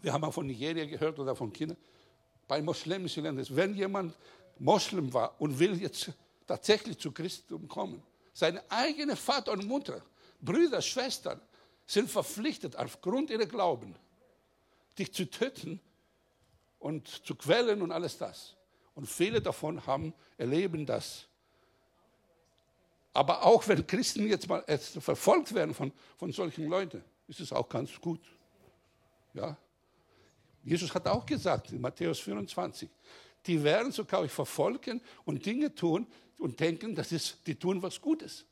wir 0.02 0.14
haben 0.14 0.24
auch 0.24 0.34
von 0.34 0.48
Nigeria 0.48 0.86
gehört 0.86 1.20
oder 1.20 1.36
von 1.36 1.52
China, 1.52 1.76
bei 2.48 2.62
muslimischen 2.62 3.24
Ländern, 3.24 3.46
wenn 3.52 3.76
jemand 3.76 4.16
Moslem 4.58 5.14
war 5.14 5.40
und 5.40 5.58
will 5.58 5.80
jetzt 5.82 6.12
tatsächlich 6.48 6.98
zu 6.98 7.12
Christum 7.12 7.68
kommen, 7.68 8.02
seine 8.34 8.64
eigene 8.72 9.16
Vater 9.16 9.52
und 9.52 9.66
Mutter, 9.66 10.02
Brüder, 10.42 10.82
Schwestern 10.82 11.40
sind 11.86 12.10
verpflichtet, 12.10 12.76
aufgrund 12.76 13.30
ihrer 13.30 13.46
Glauben, 13.46 13.96
dich 14.98 15.14
zu 15.14 15.30
töten 15.30 15.80
und 16.80 17.08
zu 17.08 17.36
quälen 17.36 17.82
und 17.82 17.92
alles 17.92 18.18
das. 18.18 18.56
Und 18.96 19.08
viele 19.08 19.42
davon 19.42 19.86
haben, 19.86 20.14
erleben 20.38 20.86
das. 20.86 21.26
Aber 23.14 23.44
auch 23.44 23.68
wenn 23.68 23.86
Christen 23.86 24.28
jetzt 24.28 24.48
mal 24.48 24.64
verfolgt 24.78 25.54
werden 25.54 25.74
von, 25.74 25.92
von 26.18 26.32
solchen 26.32 26.68
Leuten, 26.68 27.04
ist 27.28 27.40
es 27.40 27.52
auch 27.52 27.68
ganz 27.68 28.00
gut. 28.00 28.22
Ja, 29.34 29.58
Jesus 30.64 30.94
hat 30.94 31.08
auch 31.08 31.26
gesagt 31.26 31.72
in 31.72 31.82
Matthäus 31.82 32.20
24, 32.20 32.90
die 33.46 33.64
werden 33.64 33.92
sogar 33.92 34.22
euch 34.22 34.32
verfolgen 34.32 35.02
und 35.26 35.46
Dinge 35.46 35.74
tun 35.74 36.06
und 36.38 36.60
denken, 36.60 36.96
das 36.96 37.12
ist, 37.12 37.38
die 37.46 37.56
tun 37.56 37.82
was 37.82 38.00
Gutes. 38.00 38.46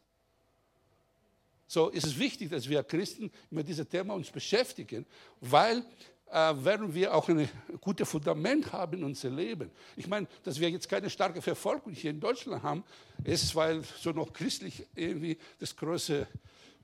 So 1.68 1.90
ist 1.90 2.06
es 2.06 2.18
wichtig, 2.18 2.50
dass 2.50 2.68
wir 2.70 2.82
Christen 2.84 3.30
mit 3.50 3.68
diesem 3.68 3.90
Thema 3.90 4.14
uns 4.14 4.32
beschäftigen, 4.32 5.06
weil 5.42 5.84
äh, 6.32 6.54
werden 6.64 6.94
wir 6.94 7.14
auch 7.14 7.28
ein 7.28 7.50
gutes 7.82 8.10
Fundament 8.10 8.72
haben 8.72 8.98
in 8.98 9.04
unser 9.04 9.30
Leben. 9.30 9.70
Ich 9.96 10.08
meine, 10.08 10.28
dass 10.44 10.60
wir 10.60 10.70
jetzt 10.70 10.88
keine 10.88 11.10
starke 11.10 11.42
Verfolgung 11.42 11.94
hier 11.94 12.12
in 12.12 12.20
Deutschland 12.20 12.64
haben, 12.64 12.84
ist, 13.24 13.54
weil 13.56 13.84
so 13.84 14.12
noch 14.12 14.32
christlich 14.32 14.86
irgendwie 14.96 15.38
das 15.60 15.76
große 15.76 16.28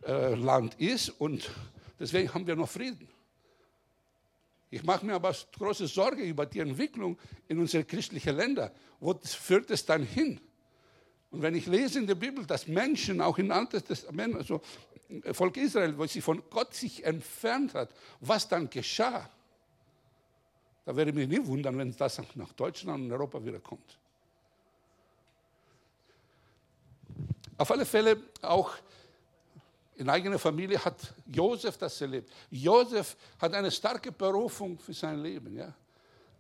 äh, 0.06 0.36
Land 0.36 0.76
ist 0.80 1.10
und 1.10 1.50
deswegen 2.00 2.34
haben 2.34 2.46
wir 2.46 2.56
noch 2.56 2.70
Frieden. 2.70 3.08
Ich 4.74 4.84
mache 4.84 5.06
mir 5.06 5.14
aber 5.14 5.36
große 5.56 5.86
Sorge 5.86 6.24
über 6.24 6.48
die 6.48 6.60
Entwicklung 6.60 7.16
in 7.48 7.60
unseren 7.60 7.86
christlichen 7.86 8.36
Ländern. 8.36 8.72
Wo 9.00 9.14
führt 9.14 9.70
es 9.70 9.86
dann 9.86 10.02
hin? 10.02 10.42
Und 11.30 11.44
wenn 11.44 11.54
ich 11.54 11.68
lese 11.68 12.00
in 12.00 12.08
der 12.08 12.16
Bibel, 12.16 12.44
dass 12.44 12.68
Menschen 12.68 13.22
auch 13.22 13.38
im 13.38 13.52
Alten 13.52 13.86
Testament, 13.86 14.36
also 14.36 14.62
Volk 15.32 15.58
Israel, 15.58 15.96
wo 15.96 16.08
sie 16.08 16.22
von 16.22 16.42
Gott 16.50 16.74
sich 16.74 17.04
entfernt 17.04 17.76
hat, 17.76 17.94
was 18.20 18.48
dann 18.48 18.68
geschah, 18.68 19.30
da 20.86 20.96
werde 20.96 21.12
ich 21.12 21.16
mich 21.18 21.28
nie 21.28 21.46
wundern, 21.46 21.78
wenn 21.78 21.96
das 21.96 22.20
nach 22.34 22.54
Deutschland 22.54 23.04
und 23.04 23.12
Europa 23.12 23.46
wieder 23.46 23.60
kommt. 23.60 24.00
Auf 27.60 27.70
alle 27.70 27.86
Fälle 27.86 28.18
auch 28.42 28.74
in 29.96 30.10
eigener 30.10 30.40
Familie 30.40 30.84
hat 30.84 31.14
Josef 31.28 31.78
das 31.78 32.00
erlebt. 32.02 32.32
Josef 32.50 33.16
hat 33.40 33.54
eine 33.54 33.72
starke 33.72 34.12
Berufung 34.12 34.78
für 34.78 34.94
sein 34.94 35.22
Leben. 35.22 35.56
Ja? 35.56 35.74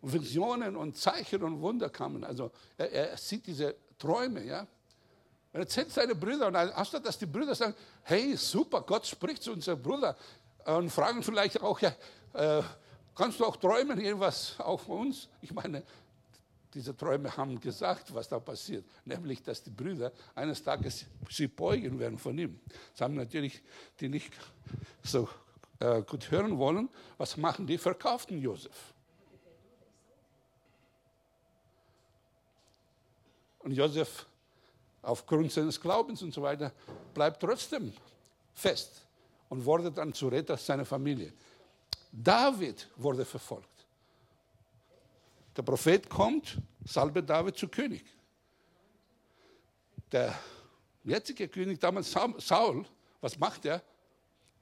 Visionen 0.01 0.75
und 0.75 0.97
Zeichen 0.97 1.43
und 1.43 1.61
Wunder 1.61 1.89
kamen. 1.89 2.23
Also 2.23 2.51
er, 2.77 2.91
er 2.91 3.17
sieht 3.17 3.47
diese 3.47 3.75
Träume. 3.97 4.43
Ja? 4.43 4.67
Er 5.53 5.59
erzählt 5.59 5.91
seine 5.91 6.15
Brüder 6.15 6.47
und 6.47 6.55
anstatt 6.55 7.05
dass 7.05 7.17
die 7.17 7.25
Brüder 7.25 7.53
sagen, 7.53 7.75
hey, 8.03 8.35
super, 8.35 8.81
Gott 8.81 9.05
spricht 9.05 9.43
zu 9.43 9.51
unserem 9.51 9.81
Bruder 9.81 10.17
und 10.65 10.89
fragen 10.89 11.21
vielleicht 11.21 11.61
auch, 11.61 11.79
ja, 11.79 11.93
äh, 12.33 12.63
kannst 13.15 13.39
du 13.39 13.45
auch 13.45 13.57
träumen, 13.57 13.99
irgendwas 13.99 14.55
auch 14.59 14.79
von 14.79 15.07
uns? 15.07 15.29
Ich 15.41 15.53
meine, 15.53 15.83
diese 16.73 16.95
Träume 16.95 17.35
haben 17.35 17.59
gesagt, 17.59 18.13
was 18.13 18.27
da 18.27 18.39
passiert, 18.39 18.85
nämlich, 19.05 19.41
dass 19.43 19.61
die 19.63 19.69
Brüder 19.69 20.11
eines 20.33 20.63
Tages 20.63 21.05
sie 21.29 21.47
beugen 21.47 21.99
werden 21.99 22.17
von 22.17 22.37
ihm. 22.37 22.59
Das 22.91 23.01
haben 23.01 23.15
natürlich 23.15 23.61
die 23.99 24.09
nicht 24.09 24.33
so 25.03 25.29
äh, 25.79 26.01
gut 26.01 26.29
hören 26.31 26.57
wollen. 26.57 26.89
Was 27.17 27.37
machen 27.37 27.67
die? 27.67 27.77
Verkauften 27.77 28.41
Josef. 28.41 28.93
Und 33.59 33.71
Josef, 33.71 34.25
aufgrund 35.01 35.51
seines 35.51 35.79
Glaubens 35.79 36.21
und 36.21 36.33
so 36.33 36.41
weiter, 36.41 36.71
bleibt 37.13 37.39
trotzdem 37.39 37.93
fest 38.53 39.05
und 39.49 39.63
wurde 39.63 39.91
dann 39.91 40.13
zu 40.13 40.27
Retter 40.27 40.57
seiner 40.57 40.85
Familie. 40.85 41.33
David 42.11 42.87
wurde 42.97 43.25
verfolgt. 43.25 43.72
Der 45.55 45.61
Prophet 45.61 46.09
kommt, 46.09 46.57
salbe 46.83 47.21
David 47.21 47.57
zu 47.57 47.67
König. 47.67 48.03
Der 50.11 50.37
jetzige 51.03 51.47
König, 51.47 51.79
damals 51.79 52.11
Saul, 52.11 52.85
was 53.21 53.37
macht 53.37 53.65
er? 53.65 53.81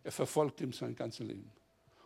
Er 0.03 0.11
verfolgt 0.11 0.59
ihm 0.61 0.73
sein 0.73 0.95
ganzes 0.95 1.25
Leben. 1.25 1.51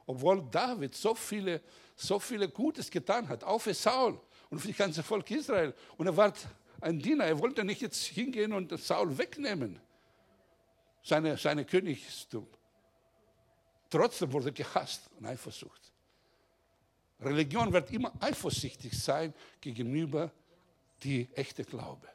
Obwohl 0.06 0.44
David 0.52 0.94
so 0.96 1.16
viele, 1.16 1.62
so 1.96 2.20
viele 2.20 2.50
Gutes 2.50 2.92
getan 2.92 3.28
hat, 3.28 3.44
auch 3.44 3.60
für 3.60 3.74
Saul 3.74 4.20
und 4.50 4.60
für 4.60 4.68
das 4.68 4.78
ganze 4.78 5.02
Volk 5.02 5.30
Israel. 5.32 5.74
Und 5.98 6.08
er 6.08 6.16
war 6.16 6.34
ein 6.82 7.00
Diener, 7.00 7.26
er 7.26 7.40
wollte 7.40 7.64
nicht 7.64 7.82
jetzt 7.82 8.04
hingehen 8.04 8.54
und 8.54 8.78
Saul 8.80 9.18
wegnehmen, 9.18 9.80
seine, 11.02 11.38
seine 11.38 11.66
Königstum. 11.66 12.48
Trotzdem 13.90 14.32
wurde 14.32 14.50
er 14.50 14.52
gehasst 14.52 15.10
und 15.18 15.26
Eifersucht. 15.26 15.92
Religion 17.26 17.72
wird 17.74 17.92
immer 17.92 18.12
eifersüchtig 18.20 18.98
sein 19.02 19.34
gegenüber 19.62 20.32
die 21.04 21.28
echte 21.34 21.64
Glaube. 21.64 22.08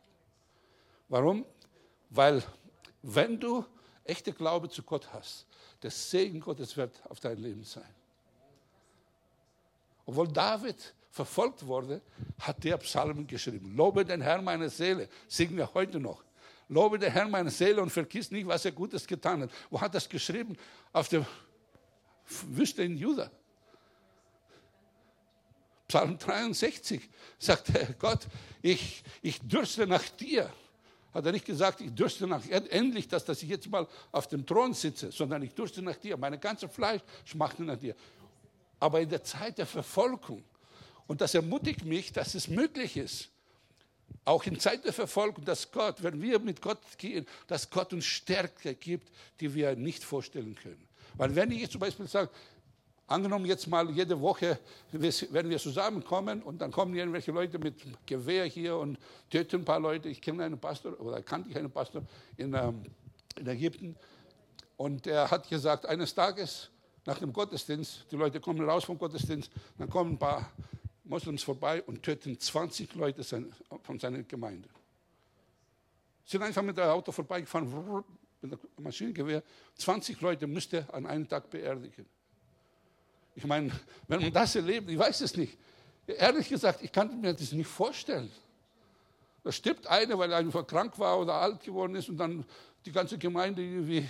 Warum? 1.08 1.44
Weil 2.10 2.42
wenn 3.02 3.38
du 3.38 3.64
echte 4.04 4.32
Glaube 4.32 4.68
zu 4.68 4.82
Gott 4.82 5.12
hast, 5.12 5.46
der 5.82 5.90
Segen 5.90 6.40
Gottes 6.40 6.76
wird 6.76 7.00
auf 7.08 7.20
dein 7.20 7.38
Leben 7.38 7.64
sein. 7.64 7.94
Obwohl 10.06 10.28
David 10.28 10.94
verfolgt 11.10 11.66
wurde, 11.66 12.00
hat 12.38 12.62
der 12.64 12.76
Psalmen 12.78 13.26
geschrieben. 13.26 13.74
Lobe 13.76 14.04
den 14.04 14.20
Herrn 14.20 14.44
meine 14.44 14.68
Seele, 14.68 15.08
singen 15.28 15.56
wir 15.56 15.72
heute 15.74 15.98
noch. 16.00 16.22
Lobe 16.68 16.98
den 16.98 17.12
Herrn 17.12 17.30
meine 17.30 17.50
Seele 17.50 17.82
und 17.82 17.90
vergiss 17.90 18.30
nicht, 18.30 18.46
was 18.46 18.64
er 18.64 18.72
Gutes 18.72 19.06
getan 19.06 19.42
hat. 19.42 19.50
Wo 19.70 19.80
hat 19.80 19.94
das 19.94 20.08
geschrieben? 20.08 20.56
Auf 20.92 21.08
der 21.08 21.26
Wüste 22.48 22.84
in 22.84 22.96
Juda. 22.96 23.30
Psalm 25.90 26.16
63 26.18 27.00
sagt 27.36 27.72
Gott, 27.98 28.20
ich, 28.62 29.02
ich 29.22 29.40
dürste 29.40 29.88
nach 29.88 30.08
dir. 30.10 30.48
Hat 31.12 31.26
er 31.26 31.32
nicht 31.32 31.44
gesagt, 31.44 31.80
ich 31.80 31.92
dürste 31.92 32.28
nach 32.28 32.48
endlich, 32.48 33.08
dass, 33.08 33.24
dass 33.24 33.42
ich 33.42 33.48
jetzt 33.48 33.68
mal 33.68 33.88
auf 34.12 34.28
dem 34.28 34.46
Thron 34.46 34.72
sitze, 34.72 35.10
sondern 35.10 35.42
ich 35.42 35.52
dürste 35.52 35.82
nach 35.82 35.96
dir. 35.96 36.16
Meine 36.16 36.38
ganze 36.38 36.68
Fleisch 36.68 37.02
schmachte 37.24 37.64
nach 37.64 37.76
dir. 37.76 37.96
Aber 38.78 39.00
in 39.00 39.08
der 39.08 39.24
Zeit 39.24 39.58
der 39.58 39.66
Verfolgung, 39.66 40.44
und 41.08 41.20
das 41.20 41.34
ermutigt 41.34 41.84
mich, 41.84 42.12
dass 42.12 42.36
es 42.36 42.46
möglich 42.46 42.96
ist, 42.96 43.28
auch 44.24 44.44
in 44.44 44.60
Zeit 44.60 44.84
der 44.84 44.92
Verfolgung, 44.92 45.44
dass 45.44 45.72
Gott, 45.72 46.04
wenn 46.04 46.22
wir 46.22 46.38
mit 46.38 46.62
Gott 46.62 46.78
gehen, 46.98 47.26
dass 47.48 47.68
Gott 47.68 47.92
uns 47.92 48.04
Stärke 48.04 48.76
gibt, 48.76 49.10
die 49.40 49.52
wir 49.52 49.74
nicht 49.74 50.04
vorstellen 50.04 50.54
können. 50.54 50.86
Weil 51.16 51.34
wenn 51.34 51.50
ich 51.50 51.68
zum 51.68 51.80
Beispiel 51.80 52.06
sage, 52.06 52.30
angenommen 53.10 53.44
jetzt 53.44 53.66
mal 53.66 53.90
jede 53.90 54.20
Woche, 54.20 54.58
wenn 54.92 55.50
wir 55.50 55.58
zusammenkommen 55.58 56.42
und 56.42 56.60
dann 56.60 56.70
kommen 56.70 56.94
irgendwelche 56.94 57.32
Leute 57.32 57.58
mit 57.58 57.74
Gewehr 58.06 58.44
hier 58.44 58.76
und 58.76 58.98
töten 59.28 59.62
ein 59.62 59.64
paar 59.64 59.80
Leute. 59.80 60.08
Ich 60.08 60.22
kenne 60.22 60.44
einen 60.44 60.58
Pastor 60.58 60.98
oder 61.00 61.20
kannte 61.22 61.50
ich 61.50 61.56
einen 61.56 61.70
Pastor 61.70 62.02
in, 62.36 62.54
ähm, 62.54 62.84
in 63.36 63.46
Ägypten 63.48 63.96
und 64.76 65.06
er 65.08 65.30
hat 65.30 65.48
gesagt, 65.48 65.86
eines 65.86 66.14
Tages 66.14 66.70
nach 67.04 67.18
dem 67.18 67.32
Gottesdienst, 67.32 68.06
die 68.10 68.16
Leute 68.16 68.40
kommen 68.40 68.68
raus 68.68 68.84
vom 68.84 68.96
Gottesdienst, 68.96 69.50
dann 69.76 69.90
kommen 69.90 70.12
ein 70.12 70.18
paar 70.18 70.52
Moslems 71.02 71.42
vorbei 71.42 71.82
und 71.82 72.02
töten 72.04 72.38
20 72.38 72.94
Leute 72.94 73.24
von 73.82 73.98
seiner 73.98 74.22
Gemeinde. 74.22 74.68
Sind 76.24 76.42
einfach 76.42 76.62
mit 76.62 76.76
dem 76.76 76.84
Auto 76.84 77.10
vorbeigefahren, 77.10 78.04
mit 78.40 78.52
dem 78.52 78.84
Maschinengewehr. 78.84 79.42
20 79.74 80.20
Leute 80.20 80.46
müsste 80.46 80.86
an 80.94 81.06
einem 81.06 81.28
Tag 81.28 81.50
beerdigen. 81.50 82.06
Ich 83.34 83.44
meine, 83.44 83.70
wenn 84.08 84.20
man 84.20 84.32
das 84.32 84.54
erlebt, 84.56 84.90
ich 84.90 84.98
weiß 84.98 85.20
es 85.20 85.36
nicht. 85.36 85.56
Ehrlich 86.06 86.48
gesagt, 86.48 86.82
ich 86.82 86.90
kann 86.90 87.20
mir 87.20 87.34
das 87.34 87.52
nicht 87.52 87.68
vorstellen. 87.68 88.30
Da 89.42 89.52
stirbt 89.52 89.86
einer, 89.86 90.18
weil 90.18 90.30
er 90.32 90.38
einfach 90.38 90.66
krank 90.66 90.98
war 90.98 91.18
oder 91.18 91.34
alt 91.34 91.62
geworden 91.62 91.94
ist 91.94 92.08
und 92.08 92.18
dann 92.18 92.44
die 92.84 92.92
ganze 92.92 93.16
Gemeinde 93.16 93.62
irgendwie 93.62 94.06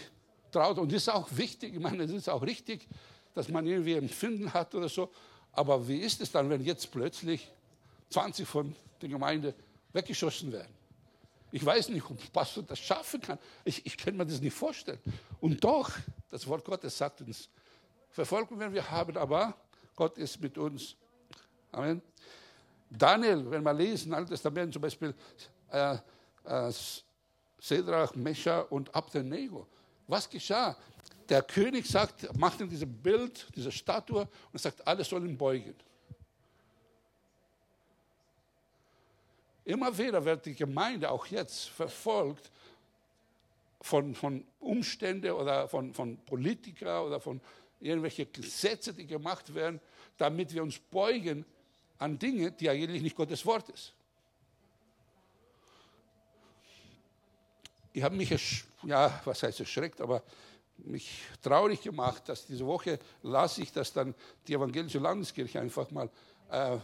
traut. 0.51 0.79
Und 0.79 0.93
das 0.93 1.03
ist 1.03 1.09
auch 1.09 1.29
wichtig, 1.31 1.75
ich 1.75 1.81
meine, 1.81 2.05
es 2.05 2.11
ist 2.11 2.29
auch 2.29 2.43
richtig, 2.43 2.89
dass 3.35 3.49
man 3.49 3.67
irgendwie 3.67 3.95
Empfinden 3.95 4.53
hat 4.53 4.75
oder 4.75 4.89
so. 4.89 5.11
Aber 5.53 5.87
wie 5.87 5.99
ist 5.99 6.21
es 6.21 6.31
dann, 6.31 6.49
wenn 6.51 6.65
jetzt 6.65 6.91
plötzlich 6.91 7.49
20 8.11 8.47
von 8.47 8.75
der 9.01 9.09
Gemeinde 9.09 9.55
weggeschossen 9.93 10.53
werden? 10.53 10.75
Ich 11.53 11.65
weiß 11.65 11.89
nicht, 11.89 12.09
ob 12.09 12.33
Pastor 12.33 12.63
das 12.63 12.79
schaffen 12.79 13.21
kann. 13.21 13.39
Ich, 13.65 13.85
ich 13.85 13.97
kann 13.97 14.17
mir 14.17 14.25
das 14.25 14.41
nicht 14.41 14.55
vorstellen. 14.55 15.01
Und 15.41 15.63
doch, 15.63 15.91
das 16.31 16.47
Wort 16.47 16.65
Gottes 16.65 16.97
sagt 16.97 17.23
uns, 17.23 17.49
Verfolgung 18.11 18.59
werden 18.59 18.75
wir 18.75 18.91
haben, 18.91 19.17
aber 19.17 19.55
Gott 19.95 20.19
ist 20.19 20.41
mit 20.41 20.57
uns. 20.59 20.97
Amen. 21.73 22.03
Daniel, 22.91 23.51
wenn 23.51 23.63
wir 23.63 23.73
lesen, 23.73 24.13
Altes 24.13 24.31
Testament 24.31 24.73
zum 24.73 24.83
Beispiel, 24.83 25.15
äh, 25.71 25.97
äh, 26.45 26.73
Sedrach, 27.61 28.15
Mescha 28.15 28.61
und 28.63 28.93
Abednego. 28.95 29.67
Was 30.09 30.29
geschah? 30.29 30.77
der 31.31 31.43
König 31.43 31.87
sagt, 31.87 32.37
macht 32.37 32.61
ihm 32.61 32.69
dieses 32.69 32.89
Bild, 32.91 33.47
diese 33.55 33.71
Statue 33.71 34.29
und 34.53 34.61
sagt, 34.61 34.87
alle 34.87 35.05
sollen 35.05 35.39
beugen. 35.39 35.75
Immer 39.65 39.97
wieder 39.97 40.25
wird 40.25 40.47
die 40.47 40.55
Gemeinde 40.55 41.09
auch 41.09 41.27
jetzt 41.27 41.69
verfolgt 41.69 42.51
von, 43.81 44.15
von 44.15 44.45
Umständen 44.59 45.31
oder 45.31 45.69
von, 45.69 45.95
von 45.95 46.19
Politikern 46.19 47.07
oder 47.07 47.21
von 47.21 47.41
irgendwelchen 47.81 48.31
Gesetzen, 48.33 48.97
die 48.97 49.07
gemacht 49.07 49.53
werden, 49.55 49.81
damit 50.19 50.53
wir 50.53 50.63
uns 50.63 50.79
beugen 50.79 51.45
an 51.99 52.19
Dinge, 52.19 52.53
die 52.53 52.69
eigentlich 52.69 53.03
nicht 53.03 53.17
Gottes 53.17 53.45
Wort 53.47 53.69
ist. 53.71 53.93
Ich 57.93 58.03
habe 58.03 58.15
mich, 58.15 58.65
ja, 58.85 59.21
was 59.25 59.43
heißt 59.43 59.61
erschreckt, 59.61 60.01
aber 60.01 60.23
mich 60.79 61.23
traurig 61.43 61.83
gemacht, 61.83 62.29
dass 62.29 62.47
diese 62.47 62.65
Woche 62.65 62.99
las 63.23 63.59
ich, 63.59 63.73
dass 63.73 63.93
dann 63.93 64.15
die 64.47 64.55
evangelische 64.55 64.99
Landeskirche 64.99 65.61
einfach 65.61 65.91
mal 65.91 66.09
äh, 66.51 66.79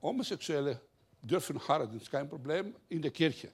Homosexuelle 0.00 0.80
dürfen 1.20 1.60
heiraten, 1.68 1.94
das 1.94 2.04
ist 2.04 2.10
kein 2.10 2.28
Problem, 2.28 2.74
in 2.88 3.02
der 3.02 3.10
Kirche. 3.10 3.50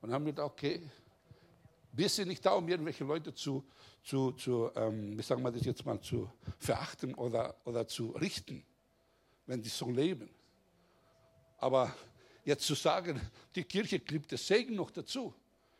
Und 0.00 0.12
haben 0.12 0.24
gedacht, 0.24 0.52
okay, 0.52 0.80
wir 1.92 2.08
sind 2.08 2.28
nicht 2.28 2.44
da, 2.44 2.52
um 2.52 2.68
irgendwelche 2.68 3.04
Leute 3.04 3.34
zu, 3.34 3.64
zu, 4.04 4.32
zu 4.32 4.70
ähm, 4.74 5.18
wie 5.18 5.22
sagen 5.22 5.42
wir 5.42 5.50
das 5.50 5.64
jetzt 5.64 5.84
mal, 5.84 6.00
zu 6.00 6.30
verachten 6.58 7.14
oder, 7.14 7.56
oder 7.64 7.86
zu 7.86 8.10
richten, 8.10 8.64
wenn 9.46 9.60
die 9.60 9.68
so 9.68 9.90
leben. 9.90 10.30
Aber 11.58 11.94
jetzt 12.44 12.66
zu 12.66 12.74
sagen, 12.74 13.20
die 13.54 13.64
Kirche 13.64 13.98
gibt 13.98 14.32
das 14.32 14.46
Segen 14.46 14.76
noch 14.76 14.90
dazu. 14.90 15.34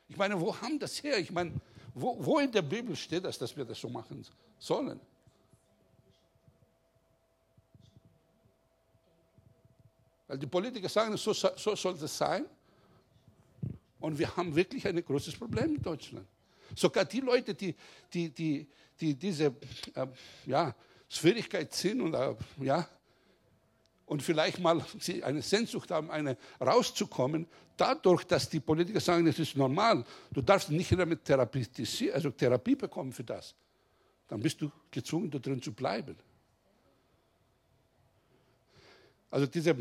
Ich 0.09 0.17
meine, 0.17 0.41
wo 0.41 0.55
haben 0.61 0.79
das 0.79 1.03
her? 1.03 1.19
Ich 1.19 1.31
meine, 1.31 1.53
wo, 1.95 2.17
wo 2.25 2.39
in 2.39 2.51
der 2.51 2.63
Bibel 2.63 2.97
steht 2.97 3.25
das, 3.25 3.39
dass 3.39 3.57
wir 3.57 3.65
das 3.65 3.81
so 3.81 3.89
machen 3.89 4.27
sollen? 4.59 5.01
Weil 10.27 10.39
die 10.39 10.47
Politiker 10.47 10.89
sagen, 10.89 11.17
so, 11.17 11.33
so 11.33 11.75
soll 11.75 11.99
das 11.99 12.17
sein. 12.17 12.47
Und 14.01 14.19
wir 14.19 14.37
haben 14.37 14.57
wirklich 14.57 14.87
ein 14.87 15.03
großes 15.05 15.37
Problem 15.37 15.77
in 15.77 15.83
Deutschland. 15.83 16.27
Sogar 16.75 17.05
die 17.05 17.21
Leute, 17.21 17.55
die, 17.55 17.75
die, 18.13 18.31
die, 18.31 18.67
die 19.01 19.15
diese 19.15 19.55
äh, 19.95 20.07
ja, 20.47 20.75
Schwierigkeit 21.09 21.73
sind 21.75 22.01
und 22.01 22.15
äh, 22.15 22.35
ja, 22.61 22.89
und 24.07 24.23
vielleicht 24.23 24.59
mal 24.59 24.85
eine 25.23 25.43
Sehnsucht 25.43 25.91
haben, 25.93 26.11
eine 26.11 26.37
rauszukommen, 26.61 27.47
dadurch, 27.77 28.25
dass 28.25 28.49
die 28.49 28.59
Politiker 28.59 28.99
sagen, 28.99 29.25
das 29.25 29.39
ist 29.39 29.57
normal, 29.57 30.05
du 30.33 30.43
darfst 30.43 30.71
nicht 30.71 30.91
damit 30.93 31.25
Therapie, 31.25 31.67
also 32.13 32.31
Therapie 32.31 32.75
bekommen 32.75 33.13
für 33.13 33.23
das, 33.23 33.55
dann 34.27 34.41
bist 34.41 34.61
du 34.61 34.71
gezwungen, 34.91 35.31
da 35.31 35.39
drin 35.39 35.63
zu 35.63 35.73
bleiben. 35.73 36.17
Also 39.31 39.47
diese, 39.47 39.77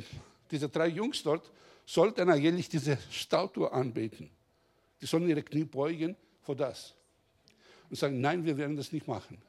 diese 0.52 0.70
drei 0.70 0.88
Jungs 0.88 1.24
dort 1.24 1.52
sollten 1.90 2.30
eigentlich 2.30 2.70
diese 2.70 3.00
Statue 3.10 3.72
anbeten. 3.72 4.30
Die 5.02 5.08
sollen 5.08 5.28
ihre 5.28 5.42
Knie 5.42 5.64
beugen 5.64 6.16
vor 6.44 6.56
das. 6.56 6.94
Und 7.90 7.96
sagen, 7.96 8.22
nein, 8.22 8.46
wir 8.46 8.56
werden 8.58 8.78
das 8.78 8.92
nicht 8.92 9.08
machen. 9.08 9.42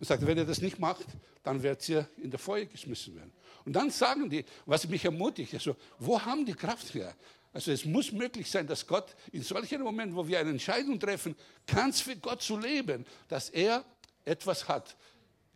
Und 0.00 0.06
sagt, 0.06 0.26
wenn 0.26 0.38
ihr 0.38 0.46
das 0.46 0.62
nicht 0.62 0.78
macht, 0.78 1.04
dann 1.42 1.62
werdet 1.62 1.86
ihr 1.90 2.08
in 2.16 2.30
der 2.30 2.38
Feuer 2.38 2.64
geschmissen 2.64 3.14
werden. 3.16 3.32
Und 3.66 3.74
dann 3.74 3.90
sagen 3.90 4.30
die, 4.30 4.46
was 4.64 4.88
mich 4.88 5.04
ermutigt, 5.04 5.52
also, 5.52 5.76
wo 5.98 6.18
haben 6.18 6.46
die 6.46 6.54
Kraft 6.54 6.94
her? 6.94 7.14
Also 7.52 7.70
es 7.70 7.84
muss 7.84 8.12
möglich 8.12 8.50
sein, 8.50 8.66
dass 8.66 8.86
Gott 8.86 9.14
in 9.32 9.42
solchen 9.42 9.82
Momenten, 9.82 10.16
wo 10.16 10.26
wir 10.26 10.38
eine 10.38 10.50
Entscheidung 10.50 10.98
treffen, 10.98 11.36
ganz 11.66 12.00
für 12.00 12.16
Gott 12.16 12.40
zu 12.40 12.56
leben, 12.56 13.04
dass 13.28 13.50
er 13.50 13.84
etwas 14.24 14.66
hat, 14.68 14.96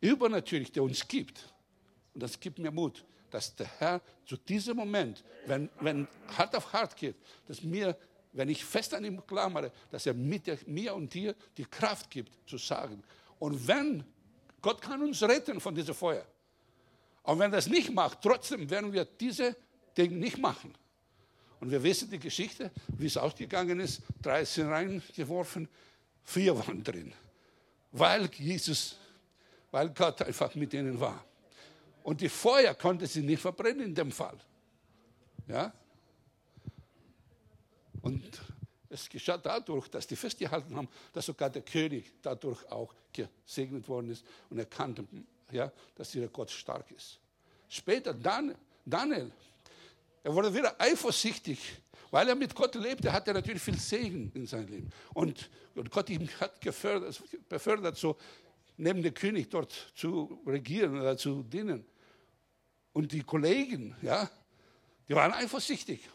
übernatürlich, 0.03 0.73
der 0.73 0.83
uns 0.83 1.09
gibt. 1.09 1.49
Und 2.13 2.23
das 2.23 2.39
gibt 2.39 2.59
mir 2.59 2.71
Mut, 2.71 3.03
dass 3.33 3.55
der 3.55 3.67
Herr 3.79 4.01
zu 4.27 4.37
diesem 4.37 4.77
Moment, 4.77 5.25
wenn, 5.47 5.69
wenn 5.81 6.07
hart 6.37 6.55
auf 6.55 6.73
hart 6.73 6.97
geht, 6.97 7.17
dass 7.49 7.63
mir, 7.63 7.97
wenn 8.33 8.49
ich 8.49 8.65
fest 8.65 8.95
an 8.95 9.05
ihm 9.05 9.27
klammere, 9.27 9.73
dass 9.91 10.07
er 10.07 10.15
mit 10.15 10.69
mir 10.69 10.95
und 10.95 11.13
dir 11.13 11.35
die 11.57 11.65
Kraft 11.65 12.11
gibt, 12.11 12.33
zu 12.49 12.59
sagen. 12.59 13.03
Und 13.39 13.67
wenn 13.67 14.05
Gott 14.61 14.81
kann 14.81 15.03
uns 15.03 15.23
retten 15.23 15.61
von 15.61 15.75
diesem 15.75 15.95
Feuer. 15.95 16.25
Und 17.25 17.39
wenn 17.39 17.51
er 17.51 17.57
das 17.57 17.67
nicht 17.67 17.93
macht, 17.93 18.21
trotzdem 18.23 18.69
werden 18.71 18.93
wir 18.93 19.05
diese 19.05 19.57
Dinge 19.97 20.17
nicht 20.17 20.39
machen. 20.39 20.75
Und 21.61 21.71
wir 21.71 21.83
wissen 21.83 22.11
die 22.11 22.19
Geschichte, 22.19 22.71
wie 22.99 23.07
es 23.07 23.17
ausgegangen 23.17 23.81
ist. 23.81 24.03
Drei 24.21 24.45
sind 24.45 24.69
reingeworfen, 24.69 25.69
vier 26.25 26.57
waren 26.57 26.83
drin. 26.83 27.13
Weil 27.93 28.29
Jesus, 28.35 28.97
weil 29.71 29.91
Gott 29.91 30.23
einfach 30.23 30.55
mit 30.55 30.75
ihnen 30.75 30.99
war. 30.99 31.25
Und 32.03 32.21
die 32.21 32.29
Feuer 32.29 32.75
konnte 32.75 33.07
sie 33.07 33.23
nicht 33.23 33.41
verbrennen 33.41 33.87
in 33.87 33.95
dem 33.95 34.11
Fall. 34.11 34.39
Ja? 35.49 35.73
Und 38.03 38.41
es 38.89 39.09
geschah 39.09 39.39
dadurch, 39.39 39.89
dass 39.89 40.07
die 40.07 40.17
festgehalten 40.17 40.77
haben, 40.77 40.89
dass 41.13 41.27
sogar 41.27 41.49
der 41.49 41.63
König 41.63 42.13
dadurch 42.21 42.71
auch 42.71 42.93
gesegnet 43.13 43.89
worden 43.89 44.11
ist 44.11 44.25
und 44.51 44.59
erkannte, 44.59 45.07
ja, 45.51 45.73
dass 45.95 46.15
ihr 46.15 46.29
Gott 46.29 46.51
stark 46.51 46.91
ist. 46.91 47.19
Später 47.69 48.13
Dan, 48.13 48.55
Daniel, 48.85 49.31
er 50.23 50.35
wurde 50.35 50.55
wieder 50.55 50.79
eifersüchtig, 50.79 51.59
weil 52.11 52.29
er 52.29 52.35
mit 52.35 52.55
Gott 52.55 52.75
lebte, 52.75 53.13
hat 53.13 53.27
er 53.29 53.35
natürlich 53.35 53.63
viel 53.63 53.79
Segen 53.79 54.31
in 54.35 54.47
seinem 54.47 54.69
Leben. 54.69 54.91
Und, 55.15 55.49
und 55.75 55.91
Gott 55.91 56.11
ihm 56.11 56.29
hat 56.41 56.61
gefördert, 56.61 57.23
befördert, 57.49 57.97
so 57.97 58.17
neben 58.77 59.03
dem 59.03 59.15
König 59.15 59.49
dort 59.49 59.73
zu 59.95 60.43
regieren 60.47 61.01
oder 61.01 61.17
zu 61.17 61.43
dienen. 61.43 61.85
Und 62.93 63.13
die 63.13 63.23
Kollegen, 63.23 63.97
ja, 64.03 64.31
die 65.09 65.15
waren 65.15 65.33
eifersüchtig. 65.33 66.09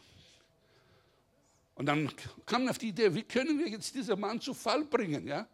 Und 1.75 1.85
dann 1.85 2.11
kam 2.45 2.67
auf 2.67 2.77
die 2.77 2.89
Idee, 2.89 3.13
wie 3.13 3.23
können 3.23 3.59
wir 3.59 3.67
jetzt 3.67 3.93
diesen 3.93 4.19
Mann 4.19 4.41
zu 4.41 4.53
Fall 4.53 4.83
bringen? 4.85 5.27
Ja? 5.27 5.47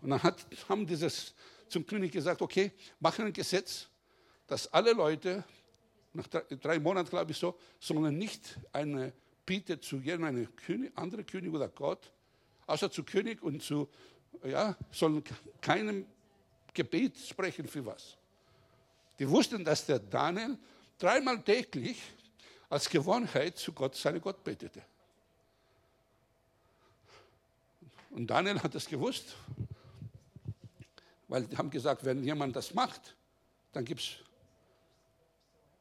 Und 0.00 0.10
dann 0.10 0.22
hat, 0.22 0.44
haben 0.68 0.86
dieses 0.86 1.34
zum 1.68 1.86
König 1.86 2.12
gesagt, 2.12 2.42
okay, 2.42 2.72
machen 2.98 3.26
ein 3.26 3.32
Gesetz, 3.32 3.88
dass 4.46 4.72
alle 4.72 4.92
Leute, 4.92 5.44
nach 6.12 6.26
drei, 6.26 6.42
drei 6.60 6.78
Monaten 6.78 7.08
glaube 7.08 7.30
ich 7.30 7.38
so, 7.38 7.56
sollen 7.78 8.18
nicht 8.18 8.58
eine 8.72 9.12
Bitte 9.46 9.80
zu 9.80 9.96
irgendeinem 9.96 10.54
König, 10.56 10.92
anderen 10.96 11.24
König 11.24 11.52
oder 11.52 11.68
Gott, 11.68 12.12
außer 12.66 12.90
zu 12.90 13.04
König 13.04 13.42
und 13.42 13.62
zu, 13.62 13.88
ja, 14.44 14.76
sollen 14.90 15.22
keinem 15.60 16.06
Gebet 16.74 17.16
sprechen 17.18 17.66
für 17.66 17.86
was. 17.86 18.16
Die 19.22 19.30
wussten, 19.30 19.64
dass 19.64 19.86
der 19.86 20.00
Daniel 20.00 20.58
dreimal 20.98 21.40
täglich 21.44 22.02
als 22.68 22.90
Gewohnheit 22.90 23.56
zu 23.56 23.72
Gott 23.72 23.94
seine 23.94 24.18
Gott 24.18 24.42
betete. 24.42 24.82
Und 28.10 28.26
Daniel 28.26 28.60
hat 28.60 28.74
das 28.74 28.84
gewusst, 28.84 29.36
weil 31.28 31.44
die 31.44 31.56
haben 31.56 31.70
gesagt, 31.70 32.04
wenn 32.04 32.24
jemand 32.24 32.56
das 32.56 32.74
macht, 32.74 33.14
dann 33.70 33.84
gibt 33.84 34.00
es 34.00 34.16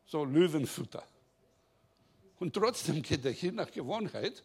so 0.06 0.23
Löwenfutter. 0.23 1.04
Und 2.38 2.54
trotzdem 2.54 3.01
geht 3.01 3.25
er 3.25 3.32
hier 3.32 3.54
nach 3.54 3.71
Gewohnheit 3.71 4.43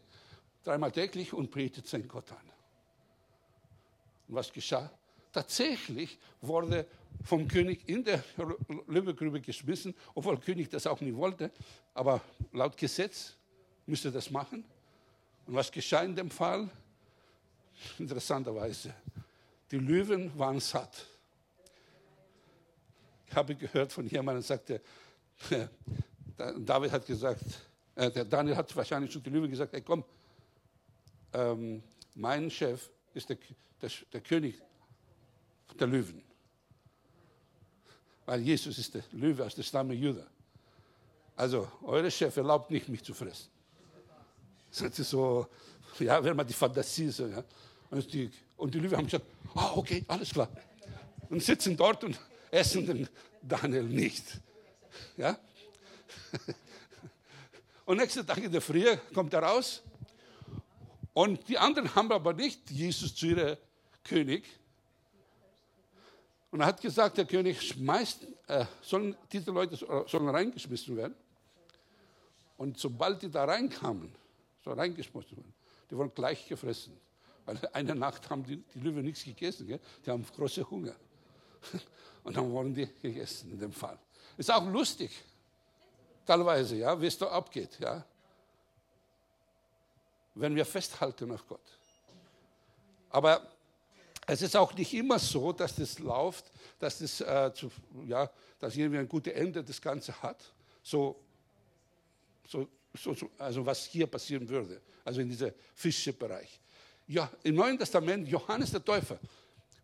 dreimal 0.65 0.91
täglich 0.91 1.35
und 1.35 1.51
betet 1.51 1.87
seinen 1.87 2.09
Gott 2.09 2.33
an. 2.33 2.51
Und 4.29 4.37
was 4.37 4.51
geschah? 4.51 4.91
Tatsächlich 5.37 6.19
wurde 6.41 6.87
vom 7.23 7.47
König 7.47 7.87
in 7.87 8.03
der 8.03 8.25
Löwengrube 8.87 9.39
geschmissen, 9.43 9.95
obwohl 10.15 10.39
König 10.39 10.71
das 10.71 10.87
auch 10.87 10.99
nicht 11.03 11.15
wollte. 11.15 11.51
Aber 11.93 12.23
laut 12.53 12.75
Gesetz 12.75 13.35
müsste 13.85 14.11
das 14.11 14.31
machen. 14.31 14.65
Und 15.47 15.55
was 15.55 15.71
geschah 15.71 16.01
in 16.05 16.17
dem 16.17 16.31
Fall? 16.31 16.71
Interessanterweise, 17.99 18.95
die 19.71 19.77
Löwen 19.77 20.33
waren 20.39 20.59
satt. 20.59 21.05
Ich 23.27 23.35
habe 23.35 23.57
gehört 23.57 23.93
von 23.93 24.07
jemandem, 24.07 24.43
der 24.43 24.57
sagte, 24.57 24.81
David 26.65 26.93
hat 26.93 27.05
gesagt, 27.05 27.45
äh, 27.95 28.11
der 28.11 28.25
Daniel 28.25 28.57
hat 28.57 28.75
wahrscheinlich 28.75 29.11
zu 29.13 29.21
den 29.21 29.35
Löwen 29.35 29.51
gesagt, 29.51 29.75
hey 29.75 29.83
komm, 29.83 30.03
ähm, 31.35 31.83
mein 32.15 32.51
Chef 32.51 32.89
ist 33.13 33.29
der, 33.29 33.37
der, 33.83 33.91
der 34.15 34.23
König 34.23 34.63
der 35.75 35.87
Löwen. 35.87 36.23
Weil 38.25 38.41
Jesus 38.41 38.79
ist 38.79 38.95
der 38.95 39.03
Löwe 39.13 39.45
aus 39.45 39.55
der 39.55 39.63
Stamme 39.63 39.95
Juda. 39.95 40.27
Also, 41.37 41.71
eure 41.83 42.11
Chef 42.11 42.37
erlaubt 42.37 42.71
nicht, 42.71 42.89
mich 42.89 43.03
zu 43.05 43.15
fressen. 43.15 43.49
Das 44.71 44.99
ist 44.99 45.11
so, 45.11 45.47
ja, 46.01 46.23
wenn 46.23 46.37
man 46.37 46.47
die 46.47 46.55
Fantasie 46.55 47.11
so, 47.11 47.27
ja. 47.27 47.45
Und 47.91 48.13
die, 48.13 48.31
und 48.57 48.75
die 48.75 48.81
Löwen 48.81 48.99
haben 48.99 49.05
gesagt, 49.05 49.27
ah, 49.55 49.73
okay, 49.77 50.05
alles 50.09 50.31
klar. 50.31 50.49
Und 51.29 51.43
sitzen 51.43 51.77
dort 51.77 52.03
und 52.05 52.19
essen 52.51 52.87
den 52.87 53.09
Daniel 53.43 53.85
nicht. 53.85 54.25
Ja? 55.17 55.39
Und 57.85 57.99
nächsten 57.99 58.27
Tag 58.27 58.39
in 58.39 58.51
der 58.51 58.61
Früh 58.61 58.85
kommt 59.15 59.33
er 59.33 59.45
raus. 59.45 59.81
Und 61.15 61.49
die 61.49 61.57
anderen 61.57 61.95
haben 61.95 62.11
aber 62.11 62.33
nicht 62.33 62.69
Jesus 62.71 63.15
zu 63.15 63.27
ihrem 63.27 63.57
König. 64.03 64.45
Und 66.51 66.61
er 66.61 66.67
hat 66.67 66.81
gesagt, 66.81 67.19
der 67.19 67.25
König 67.25 67.61
schmeißt, 67.61 68.27
äh, 68.49 68.65
sollen, 68.81 69.17
diese 69.33 69.51
Leute 69.51 69.77
sollen 69.77 70.29
reingeschmissen 70.29 70.97
werden. 70.97 71.15
Und 72.57 72.79
sobald 72.79 73.23
die 73.23 73.31
da 73.31 73.45
reinkamen, 73.45 74.13
so 74.65 74.73
reingeschmissen 74.73 75.37
werden, 75.37 75.55
die 75.91 75.97
wurden 75.97 76.15
gleich 76.15 76.49
gefressen. 76.49 76.99
Weil 77.45 77.59
eine 77.73 77.95
Nacht 77.95 78.29
haben 78.31 78.45
die, 78.45 78.57
die 78.75 78.81
Löwen 78.81 79.05
nichts 79.05 79.25
gegessen, 79.25 79.67
gell? 79.67 79.81
die 80.05 80.11
haben 80.11 80.25
große 80.25 80.69
Hunger. 80.69 80.95
Und 82.25 82.37
dann 82.37 82.51
wurden 82.51 82.75
die 82.75 82.87
gegessen 82.87 83.53
in 83.53 83.59
dem 83.59 83.73
Fall. 83.73 83.99
Ist 84.37 84.51
auch 84.51 84.67
lustig, 84.67 85.11
teilweise, 86.25 86.77
ja, 86.77 87.01
wie 87.01 87.07
es 87.07 87.17
da 87.17 87.27
abgeht, 87.29 87.79
ja. 87.79 88.05
Wenn 90.35 90.55
wir 90.55 90.67
festhalten 90.67 91.31
auf 91.31 91.47
Gott. 91.47 91.79
Aber 93.11 93.56
es 94.27 94.43
ist 94.43 94.57
auch 94.57 94.75
nicht 94.75 94.93
immer 94.93 95.19
so, 95.19 95.53
dass 95.53 95.77
das 95.77 95.99
läuft, 96.01 96.51
dass 96.79 96.99
das, 96.99 97.21
äh, 97.21 97.53
zu, 97.55 97.71
ja, 98.07 98.29
dass 98.59 98.77
irgendwie 98.77 98.99
ein 98.99 99.09
gutes 99.09 99.33
Ende 99.33 99.63
das 99.63 99.81
Ganze 99.81 100.21
hat. 100.21 100.53
So, 100.83 101.17
so, 102.49 102.67
so, 102.95 103.15
also 103.39 103.65
was 103.65 103.85
hier 103.87 104.07
passieren 104.07 104.49
würde, 104.49 104.81
also 105.05 105.21
in 105.21 105.29
diesem 105.29 105.53
Fischebereich. 105.75 106.61
Ja, 107.07 107.31
Im 107.45 107.55
Neuen 107.55 107.79
Testament, 107.79 108.27
Johannes 108.29 108.73
der 108.73 108.85
Täufer. 108.85 109.19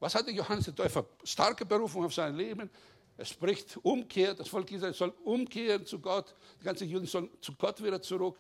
Was 0.01 0.15
hatte 0.17 0.33
Johannes 0.33 0.65
der 0.65 0.75
Täufer? 0.75 1.07
Starke 1.23 1.65
Berufung 1.65 2.05
auf 2.05 2.13
sein 2.13 2.35
Leben. 2.35 2.69
Er 3.17 3.25
spricht 3.25 3.77
Umkehr, 3.83 4.35
das 4.35 4.49
Volk 4.49 4.73
Israel 4.73 4.95
soll 4.95 5.15
umkehren 5.23 5.87
zu 5.87 6.01
Gott, 6.01 6.35
die 6.61 6.65
ganzen 6.65 6.89
Juden 6.89 7.07
sollen 7.07 7.31
zu 7.41 7.55
Gott 7.55 7.81
wieder 7.81 8.03
zurück. 8.03 8.37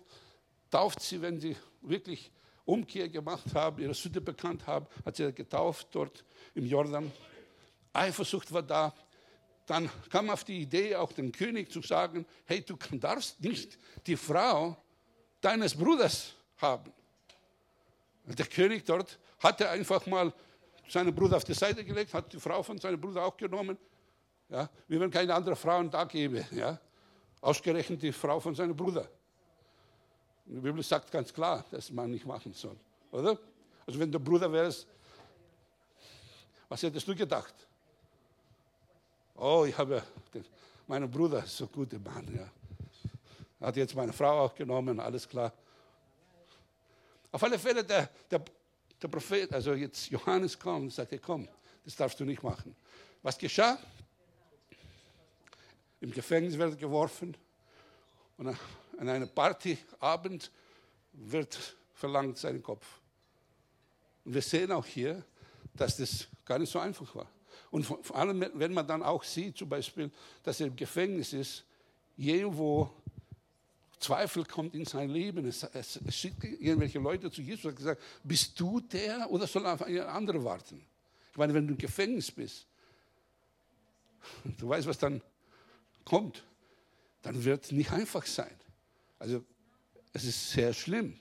Tauft 0.68 1.00
sie, 1.00 1.22
wenn 1.22 1.38
sie 1.38 1.56
wirklich 1.82 2.32
Umkehr 2.64 3.08
gemacht 3.08 3.54
haben, 3.54 3.82
ihre 3.82 3.94
Sünde 3.94 4.20
bekannt 4.20 4.66
haben, 4.66 4.86
hat 5.04 5.16
sie 5.16 5.32
getauft 5.32 5.88
dort 5.92 6.24
im 6.54 6.66
Jordan. 6.66 7.10
Eifersucht 7.92 8.52
war 8.52 8.62
da. 8.62 8.94
Dann 9.66 9.90
kam 10.10 10.30
auf 10.30 10.44
die 10.44 10.60
Idee, 10.60 10.96
auch 10.96 11.12
dem 11.12 11.32
König 11.32 11.70
zu 11.70 11.82
sagen, 11.82 12.26
hey, 12.46 12.62
du 12.62 12.76
darfst 12.92 13.40
nicht 13.40 13.78
die 14.06 14.16
Frau 14.16 14.76
deines 15.40 15.74
Bruders 15.74 16.34
haben. 16.58 16.92
Der 18.24 18.46
König 18.46 18.84
dort 18.84 19.18
hatte 19.40 19.68
einfach 19.68 20.06
mal 20.06 20.32
seinen 20.88 21.14
Bruder 21.14 21.36
auf 21.36 21.44
die 21.44 21.54
Seite 21.54 21.84
gelegt, 21.84 22.14
hat 22.14 22.32
die 22.32 22.40
Frau 22.40 22.62
von 22.62 22.78
seinem 22.78 23.00
Bruder 23.00 23.24
auch 23.24 23.36
genommen 23.36 23.78
ja, 24.52 24.68
wie 24.86 25.00
wenn 25.00 25.10
keine 25.10 25.34
andere 25.34 25.56
Frauen 25.56 25.90
da 25.90 26.04
gäbe. 26.04 26.44
Ja. 26.50 26.78
Ausgerechnet 27.40 28.02
die 28.02 28.12
Frau 28.12 28.38
von 28.38 28.54
seinem 28.54 28.76
Bruder. 28.76 29.08
Die 30.44 30.60
Bibel 30.60 30.82
sagt 30.82 31.10
ganz 31.10 31.32
klar, 31.32 31.64
dass 31.70 31.90
man 31.90 32.10
nicht 32.10 32.26
machen 32.26 32.52
soll. 32.52 32.76
Oder? 33.10 33.38
Also 33.86 33.98
wenn 33.98 34.10
du 34.10 34.18
Bruder 34.18 34.50
wärst, 34.52 34.86
was 36.68 36.82
hättest 36.82 37.06
du 37.06 37.14
gedacht? 37.14 37.54
Oh, 39.36 39.64
ich 39.66 39.76
habe 39.76 40.02
den, 40.32 40.44
meinen 40.86 41.10
Bruder, 41.10 41.42
so 41.46 41.66
guter 41.66 41.98
Mann, 41.98 42.28
ja. 42.34 42.48
Hat 43.66 43.76
jetzt 43.76 43.94
meine 43.94 44.12
Frau 44.12 44.44
auch 44.44 44.54
genommen, 44.54 44.98
alles 44.98 45.28
klar. 45.28 45.52
Auf 47.30 47.42
alle 47.42 47.58
Fälle, 47.58 47.84
der, 47.84 48.08
der, 48.30 48.42
der 49.00 49.08
Prophet, 49.08 49.52
also 49.52 49.74
jetzt 49.74 50.10
Johannes 50.10 50.58
kommt 50.58 50.82
und 50.82 50.92
sagt, 50.92 51.14
komm, 51.22 51.48
das 51.84 51.96
darfst 51.96 52.18
du 52.18 52.24
nicht 52.24 52.42
machen. 52.42 52.74
Was 53.22 53.38
geschah? 53.38 53.78
im 56.02 56.10
Gefängnis 56.10 56.58
wird 56.58 56.78
geworfen 56.78 57.36
und 58.46 58.56
an 58.98 59.08
einem 59.08 59.28
Partyabend 59.28 60.50
wird 61.12 61.76
verlangt 61.94 62.38
sein 62.38 62.62
Kopf. 62.62 62.86
Und 64.24 64.34
wir 64.34 64.42
sehen 64.42 64.72
auch 64.72 64.86
hier, 64.86 65.24
dass 65.74 65.96
das 65.96 66.26
gar 66.44 66.58
nicht 66.58 66.70
so 66.70 66.78
einfach 66.78 67.14
war. 67.14 67.30
Und 67.70 67.84
vor 67.84 68.16
allem, 68.16 68.44
wenn 68.54 68.72
man 68.72 68.86
dann 68.86 69.02
auch 69.02 69.24
sieht, 69.24 69.56
zum 69.56 69.68
Beispiel, 69.68 70.10
dass 70.42 70.60
er 70.60 70.66
im 70.66 70.76
Gefängnis 70.76 71.32
ist, 71.32 71.64
irgendwo 72.16 72.90
Zweifel 73.98 74.44
kommt 74.44 74.74
in 74.74 74.84
sein 74.84 75.08
Leben. 75.08 75.46
Es, 75.46 75.62
es, 75.62 75.96
es 76.04 76.16
schickt 76.16 76.44
irgendwelche 76.44 76.98
Leute 76.98 77.30
zu 77.30 77.40
Jesus 77.40 77.66
und 77.66 77.76
gesagt, 77.76 78.02
bist 78.24 78.58
du 78.58 78.80
der 78.80 79.30
oder 79.30 79.46
soll 79.46 79.64
auf 79.66 79.82
eine 79.82 80.06
andere 80.08 80.42
warten? 80.44 80.84
Ich 81.30 81.38
meine, 81.38 81.54
wenn 81.54 81.66
du 81.66 81.72
im 81.72 81.78
Gefängnis 81.78 82.30
bist, 82.30 82.66
du 84.58 84.68
weißt, 84.68 84.86
was 84.86 84.98
dann 84.98 85.22
kommt, 86.04 86.44
dann 87.22 87.44
wird 87.44 87.64
es 87.64 87.72
nicht 87.72 87.90
einfach 87.92 88.26
sein. 88.26 88.54
Also 89.18 89.44
es 90.12 90.24
ist 90.24 90.50
sehr 90.50 90.72
schlimm. 90.72 91.18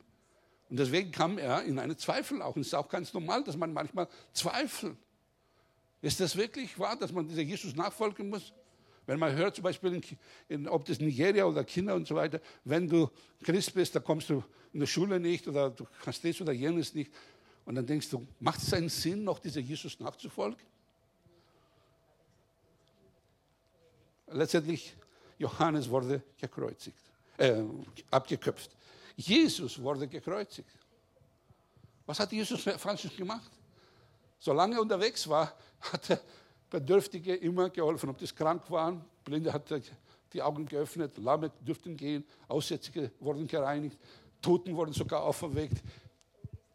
Und 0.69 0.77
deswegen 0.77 1.11
kam 1.11 1.37
er 1.37 1.63
in 1.63 1.79
eine 1.79 1.97
Zweifel 1.97 2.41
auch. 2.41 2.55
Und 2.55 2.61
es 2.61 2.67
ist 2.67 2.73
auch 2.73 2.89
ganz 2.89 3.13
normal, 3.13 3.43
dass 3.43 3.57
man 3.57 3.73
manchmal 3.73 4.07
zweifelt. 4.33 4.97
Ist 6.01 6.19
das 6.19 6.35
wirklich 6.35 6.77
wahr, 6.79 6.95
dass 6.95 7.11
man 7.11 7.27
dieser 7.27 7.41
Jesus 7.41 7.75
nachfolgen 7.75 8.29
muss? 8.29 8.53
Wenn 9.05 9.19
man 9.19 9.35
hört, 9.35 9.55
zum 9.55 9.63
Beispiel, 9.63 9.93
in, 9.93 10.03
in, 10.47 10.67
ob 10.67 10.85
das 10.85 10.99
Nigeria 10.99 11.45
oder 11.45 11.63
Kinder 11.63 11.95
und 11.95 12.07
so 12.07 12.15
weiter, 12.15 12.39
wenn 12.63 12.87
du 12.87 13.09
Christ 13.43 13.73
bist, 13.73 13.95
dann 13.95 14.03
kommst 14.03 14.29
du 14.29 14.43
in 14.73 14.79
der 14.79 14.87
Schule 14.87 15.19
nicht 15.19 15.47
oder 15.47 15.69
du 15.69 15.85
kannst 16.03 16.23
das 16.23 16.39
oder 16.41 16.53
jenes 16.53 16.93
nicht. 16.93 17.11
Und 17.65 17.75
dann 17.75 17.85
denkst 17.85 18.09
du, 18.09 18.25
macht 18.39 18.61
es 18.61 18.73
einen 18.73 18.89
Sinn, 18.89 19.23
noch 19.23 19.39
dieser 19.39 19.59
Jesus 19.59 19.99
nachzufolgen? 19.99 20.65
letztendlich 24.33 24.95
Johannes 25.41 25.89
wurde 25.89 26.21
gekreuzigt, 26.37 27.01
äh, 27.37 27.63
abgeköpft. 28.11 28.69
Jesus 29.15 29.81
wurde 29.81 30.07
gekreuzigt. 30.07 30.69
Was 32.05 32.19
hat 32.19 32.31
Jesus 32.31 32.61
falsch 32.61 33.09
gemacht? 33.17 33.51
Solange 34.39 34.75
er 34.75 34.81
unterwegs 34.81 35.27
war, 35.27 35.53
hat 35.79 36.09
er 36.11 36.19
Bedürftige 36.69 37.35
immer 37.35 37.69
geholfen. 37.69 38.09
Ob 38.09 38.17
das 38.19 38.33
krank 38.35 38.69
waren, 38.69 39.03
Blinde 39.23 39.51
hat 39.51 39.69
er 39.71 39.81
die 40.31 40.41
Augen 40.41 40.65
geöffnet, 40.65 41.17
Lahme 41.17 41.51
durften 41.65 41.97
gehen, 41.97 42.23
Aussätzige 42.47 43.11
wurden 43.19 43.47
gereinigt, 43.47 43.97
Toten 44.41 44.75
wurden 44.75 44.93
sogar 44.93 45.23
auferweckt, 45.23 45.83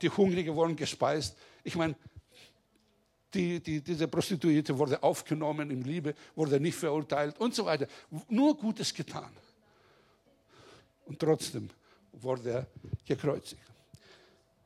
die 0.02 0.11
Hungrigen 0.11 0.55
wurden 0.55 0.76
gespeist. 0.76 1.37
Ich 1.64 1.76
meine, 1.76 1.94
die, 3.37 3.61
die, 3.61 3.81
diese 3.81 4.09
Prostituierte 4.09 4.77
wurde 4.77 5.03
aufgenommen 5.03 5.70
in 5.70 5.83
Liebe, 5.83 6.14
wurde 6.35 6.59
nicht 6.59 6.77
verurteilt 6.77 7.38
und 7.38 7.55
so 7.55 7.66
weiter. 7.66 7.87
Nur 8.29 8.57
Gutes 8.57 8.94
getan. 8.94 9.31
Und 11.05 11.18
trotzdem 11.18 11.68
wurde 12.12 12.51
er 12.51 12.66
gekreuzigt. 13.05 13.62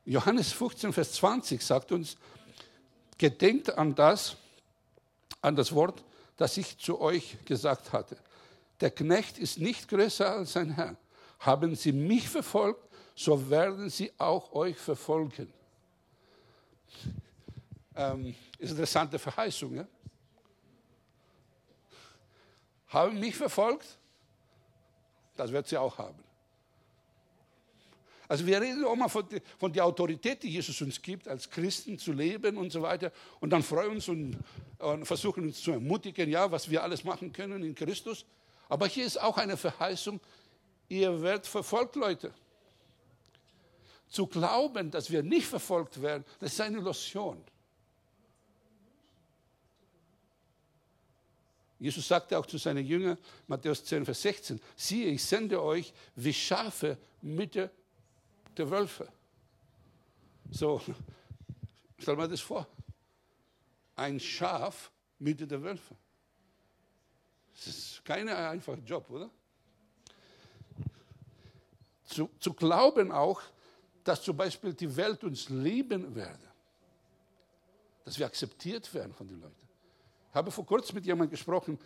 Johannes 0.04 0.52
15, 0.52 0.92
Vers 0.92 1.12
20 1.12 1.62
sagt 1.62 1.92
uns, 1.92 2.16
gedenkt 3.18 3.76
an 3.76 3.94
das, 3.94 4.36
an 5.42 5.56
das 5.56 5.74
Wort, 5.74 6.02
das 6.36 6.56
ich 6.56 6.78
zu 6.78 7.00
euch 7.00 7.36
gesagt 7.44 7.92
hatte. 7.92 8.16
der 8.80 8.90
Knecht 8.90 9.36
ist 9.38 9.58
nicht 9.58 9.88
größer 9.88 10.36
als 10.36 10.52
sein 10.52 10.70
Herr. 10.70 10.96
Haben 11.40 11.74
sie 11.74 11.92
mich 11.92 12.28
verfolgt, 12.28 12.88
so 13.14 13.50
werden 13.50 13.90
sie 13.90 14.10
auch 14.16 14.52
euch 14.52 14.78
verfolgen. 14.78 15.52
Ähm, 17.96 18.34
ist 18.58 18.70
eine 18.70 18.70
interessante 18.70 19.18
Verheißung. 19.18 19.76
Ja? 19.76 19.86
Haben 22.88 23.20
mich 23.20 23.36
verfolgt, 23.36 23.98
das 25.36 25.52
wird 25.52 25.68
sie 25.68 25.78
auch 25.78 25.96
haben. 25.98 26.22
Also 28.30 28.46
wir 28.46 28.60
reden 28.60 28.84
auch 28.84 28.94
mal 28.94 29.08
von, 29.08 29.26
von 29.58 29.72
der 29.72 29.84
Autorität, 29.84 30.44
die 30.44 30.50
Jesus 30.50 30.80
uns 30.82 31.02
gibt, 31.02 31.26
als 31.26 31.50
Christen 31.50 31.98
zu 31.98 32.12
leben 32.12 32.56
und 32.58 32.70
so 32.70 32.80
weiter. 32.80 33.10
Und 33.40 33.50
dann 33.50 33.60
freuen 33.60 33.90
uns 33.90 34.08
und, 34.08 34.38
und 34.78 35.04
versuchen 35.04 35.46
uns 35.46 35.60
zu 35.60 35.72
ermutigen, 35.72 36.30
ja, 36.30 36.48
was 36.48 36.70
wir 36.70 36.80
alles 36.80 37.02
machen 37.02 37.32
können 37.32 37.64
in 37.64 37.74
Christus. 37.74 38.24
Aber 38.68 38.86
hier 38.86 39.04
ist 39.04 39.20
auch 39.20 39.36
eine 39.36 39.56
Verheißung, 39.56 40.20
ihr 40.88 41.20
werdet 41.20 41.48
verfolgt, 41.48 41.96
Leute. 41.96 42.32
Zu 44.08 44.28
glauben, 44.28 44.92
dass 44.92 45.10
wir 45.10 45.24
nicht 45.24 45.46
verfolgt 45.46 46.00
werden, 46.00 46.24
das 46.38 46.52
ist 46.52 46.60
eine 46.60 46.78
Illusion. 46.78 47.42
Jesus 51.80 52.06
sagte 52.06 52.38
auch 52.38 52.44
zu 52.44 52.58
seinen 52.58 52.86
Jüngern, 52.86 53.16
Matthäus 53.46 53.82
10, 53.84 54.04
Vers 54.04 54.20
16, 54.20 54.60
siehe, 54.76 55.06
ich 55.08 55.24
sende 55.24 55.62
euch 55.62 55.94
wie 56.14 56.32
Schafe 56.32 56.98
Mitte 57.22 57.70
der 58.54 58.70
Wölfe. 58.70 59.08
So, 60.50 60.80
stell 61.98 62.16
mal 62.16 62.28
das 62.28 62.42
vor. 62.42 62.66
Ein 63.96 64.20
Schaf 64.20 64.90
Mitte 65.18 65.46
der 65.46 65.62
Wölfe. 65.62 65.96
Das 67.54 67.66
ist 67.66 68.04
kein 68.04 68.28
einfacher 68.28 68.78
Job, 68.84 69.08
oder? 69.08 69.30
Zu, 72.04 72.28
zu 72.38 72.52
glauben 72.52 73.10
auch, 73.10 73.40
dass 74.04 74.22
zum 74.22 74.36
Beispiel 74.36 74.74
die 74.74 74.94
Welt 74.96 75.24
uns 75.24 75.48
lieben 75.48 76.14
werde. 76.14 76.46
Dass 78.04 78.18
wir 78.18 78.26
akzeptiert 78.26 78.92
werden 78.92 79.14
von 79.14 79.26
den 79.26 79.40
Leuten. 79.40 79.69
Ich 80.30 80.36
habe 80.36 80.52
vor 80.52 80.64
kurzem 80.64 80.94
mit 80.94 81.04
jemandem 81.04 81.30
gesprochen. 81.30 81.76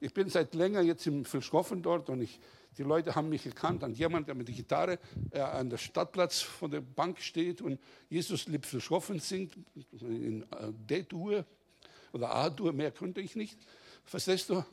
Ich 0.00 0.12
bin 0.12 0.28
seit 0.28 0.54
länger 0.54 0.80
jetzt 0.80 1.06
im 1.06 1.24
Vilschoffen 1.24 1.82
dort 1.82 2.10
und 2.10 2.20
ich, 2.20 2.40
die 2.76 2.82
Leute 2.82 3.14
haben 3.14 3.28
mich 3.28 3.46
erkannt 3.46 3.84
an 3.84 3.94
jemand, 3.94 4.26
der 4.26 4.34
mit 4.34 4.48
der 4.48 4.56
Gitarre 4.56 4.98
äh, 5.30 5.38
an 5.38 5.70
der 5.70 5.78
Stadtplatz 5.78 6.40
von 6.40 6.72
der 6.72 6.80
Bank 6.80 7.20
steht 7.20 7.62
und 7.62 7.78
Jesus 8.08 8.48
liebt 8.48 8.66
Vilschoffen 8.66 9.20
singt 9.20 9.54
in 10.00 10.42
äh, 10.42 10.72
D-Dur 10.72 11.44
oder 12.12 12.34
A-Dur, 12.34 12.72
mehr 12.72 12.90
könnte 12.90 13.20
ich 13.20 13.36
nicht. 13.36 13.56
Verstehst 14.04 14.50
du? 14.50 14.64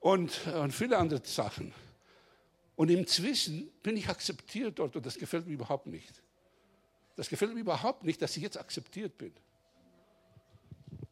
Und, 0.00 0.38
äh, 0.46 0.58
und 0.58 0.72
viele 0.72 0.98
andere 0.98 1.22
Sachen. 1.24 1.72
Und 2.76 2.90
inzwischen 2.90 3.70
bin 3.82 3.96
ich 3.96 4.10
akzeptiert 4.10 4.78
dort 4.78 4.96
und 4.96 5.06
das 5.06 5.16
gefällt 5.16 5.46
mir 5.46 5.54
überhaupt 5.54 5.86
nicht. 5.86 6.22
Das 7.16 7.30
gefällt 7.30 7.54
mir 7.54 7.60
überhaupt 7.60 8.04
nicht, 8.04 8.20
dass 8.20 8.36
ich 8.36 8.42
jetzt 8.42 8.58
akzeptiert 8.58 9.16
bin. 9.16 9.32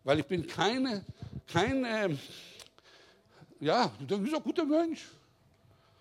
Weil 0.04 0.20
ich 0.20 0.26
bin 0.26 0.46
keine, 0.46 1.04
keine, 1.46 2.18
ja, 3.58 3.92
du 4.00 4.18
bist 4.18 4.34
ein 4.34 4.42
guter 4.42 4.64
Mensch. 4.64 5.06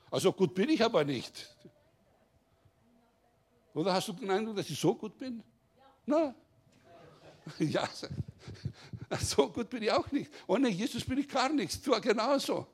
Also 0.09 0.31
gut 0.31 0.53
bin 0.53 0.69
ich 0.69 0.83
aber 0.83 1.03
nicht. 1.03 1.47
Oder 3.73 3.93
hast 3.93 4.07
du 4.07 4.13
den 4.13 4.29
Eindruck, 4.31 4.55
dass 4.55 4.69
ich 4.69 4.79
so 4.79 4.95
gut 4.95 5.17
bin? 5.17 5.43
Ja. 5.77 5.83
Na, 6.05 6.35
ja, 7.59 7.89
so 9.21 9.49
gut 9.49 9.69
bin 9.69 9.83
ich 9.83 9.91
auch 9.91 10.11
nicht. 10.11 10.31
Ohne 10.47 10.69
Jesus 10.69 11.03
bin 11.03 11.17
ich 11.17 11.27
gar 11.27 11.49
nichts. 11.49 11.81
Du 11.81 11.91
genauso. 12.01 12.67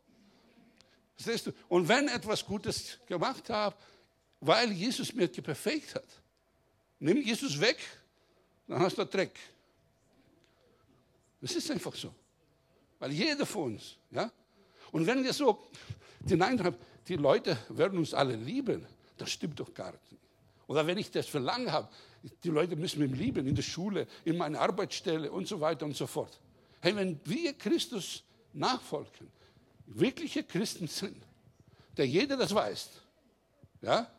Verstehst 1.15 1.47
du? 1.47 1.51
Und 1.69 1.88
wenn 1.88 2.07
etwas 2.07 2.45
Gutes 2.45 2.99
gemacht 3.05 3.49
habe, 3.49 3.75
weil 4.41 4.71
Jesus 4.71 5.13
mir 5.13 5.27
geperfekt 5.27 5.95
hat, 5.95 6.07
nimm 6.99 7.21
Jesus 7.21 7.59
weg, 7.59 7.77
dann 8.67 8.79
hast 8.79 8.97
du 8.97 9.05
Dreck. 9.05 9.38
Das 11.45 11.55
ist 11.55 11.69
einfach 11.69 11.93
so. 11.93 12.12
Weil 12.97 13.12
jeder 13.12 13.45
von 13.45 13.73
uns, 13.73 13.97
ja. 14.10 14.31
Und 14.91 15.05
wenn 15.05 15.23
wir 15.23 15.31
so 15.31 15.67
den 16.21 16.41
Eindruck 16.41 16.65
haben, 16.65 16.77
die 17.08 17.17
Leute 17.17 17.55
werden 17.69 17.99
uns 17.99 18.15
alle 18.15 18.36
lieben, 18.36 18.84
das 19.15 19.29
stimmt 19.29 19.60
doch 19.60 19.71
gar 19.71 19.91
nicht. 19.91 20.23
Oder 20.65 20.88
wenn 20.88 20.97
ich 20.97 21.12
das 21.12 21.27
Verlangen 21.27 21.71
habe, 21.71 21.88
die 22.43 22.49
Leute 22.49 22.75
müssen 22.75 22.99
mich 22.99 23.12
lieben, 23.12 23.45
in 23.45 23.53
der 23.53 23.62
Schule, 23.62 24.08
in 24.23 24.38
meiner 24.38 24.60
Arbeitsstelle 24.60 25.31
und 25.31 25.47
so 25.47 25.62
weiter 25.62 25.86
und 25.86 25.95
so 25.95 26.08
fort. 26.08 26.39
Hey, 26.81 26.95
wenn 26.95 27.19
wir 27.25 27.53
Christus 27.53 28.23
nachfolgen, 28.51 29.31
wirkliche 29.86 30.41
Christen 30.41 30.88
sind, 30.88 31.21
der 31.95 32.08
jeder 32.08 32.38
das 32.38 32.55
weiß, 32.55 32.89
ja, 33.84 34.12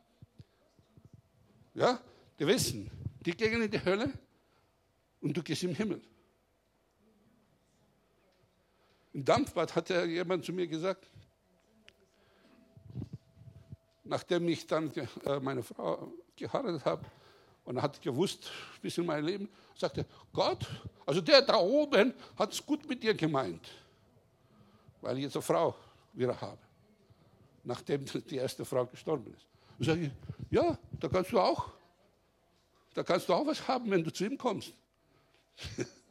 ja, 1.74 2.00
die 2.38 2.46
wissen, 2.46 2.88
die 3.18 3.32
gehen 3.32 3.62
in 3.62 3.70
die 3.72 3.84
Hölle 3.84 4.12
und 5.20 5.36
du 5.36 5.42
gehst 5.42 5.64
im 5.64 5.74
Himmel. 5.74 6.00
Im 9.16 9.24
Dampfbad 9.24 9.74
hat 9.74 9.88
ja 9.88 10.04
jemand 10.04 10.44
zu 10.44 10.52
mir 10.52 10.66
gesagt, 10.66 11.08
nachdem 14.04 14.46
ich 14.46 14.66
dann 14.66 14.92
äh, 15.24 15.40
meine 15.40 15.62
Frau 15.62 16.12
geheiratet 16.36 16.84
habe 16.84 17.02
und 17.64 17.80
hat 17.80 18.02
gewusst, 18.02 18.50
bis 18.82 18.98
in 18.98 19.06
mein 19.06 19.24
Leben, 19.24 19.48
sagte 19.74 20.04
Gott, 20.34 20.66
also 21.06 21.22
der 21.22 21.40
da 21.40 21.56
oben 21.56 22.12
hat 22.38 22.52
es 22.52 22.66
gut 22.66 22.86
mit 22.86 23.02
dir 23.02 23.14
gemeint, 23.14 23.66
weil 25.00 25.16
ich 25.16 25.22
jetzt 25.22 25.36
eine 25.36 25.42
Frau 25.42 25.74
wieder 26.12 26.38
habe, 26.38 26.58
nachdem 27.64 28.04
die 28.28 28.36
erste 28.36 28.66
Frau 28.66 28.84
gestorben 28.84 29.32
ist. 29.32 29.46
Und 29.78 29.86
sage 29.86 30.02
ich, 30.02 30.10
ja, 30.50 30.76
da 31.00 31.08
kannst 31.08 31.32
du 31.32 31.40
auch, 31.40 31.70
da 32.92 33.02
kannst 33.02 33.30
du 33.30 33.32
auch 33.32 33.46
was 33.46 33.66
haben, 33.66 33.90
wenn 33.90 34.04
du 34.04 34.12
zu 34.12 34.26
ihm 34.26 34.36
kommst. 34.36 34.74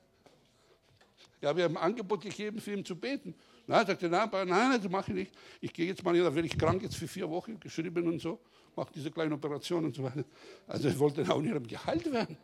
Ja, 1.45 1.55
wir 1.55 1.65
haben 1.65 1.77
ein 1.77 1.83
Angebot 1.83 2.21
gegeben, 2.21 2.59
für 2.59 2.73
ihn 2.73 2.83
zu 2.83 2.95
beten. 2.95 3.35
Nein, 3.67 3.85
sagte, 3.85 4.09
nein, 4.09 4.27
nein, 4.31 4.81
das 4.81 4.89
mache 4.89 5.11
ich 5.11 5.15
nicht. 5.15 5.31
Ich 5.61 5.71
gehe 5.71 5.85
jetzt 5.85 6.03
mal, 6.03 6.17
da 6.17 6.33
werde 6.33 6.47
ich 6.47 6.57
krank 6.57 6.81
jetzt 6.81 6.95
für 6.95 7.07
vier 7.07 7.29
Wochen, 7.29 7.59
geschrieben 7.59 8.07
und 8.07 8.19
so, 8.19 8.39
mache 8.75 8.91
diese 8.95 9.11
kleine 9.11 9.35
Operation 9.35 9.85
und 9.85 9.93
so 9.93 10.01
weiter. 10.01 10.23
Also 10.65 10.89
ich 10.89 10.97
wollte 10.97 11.21
auch 11.31 11.39
nicht 11.39 11.69
geheilt 11.69 12.11
werden. 12.11 12.35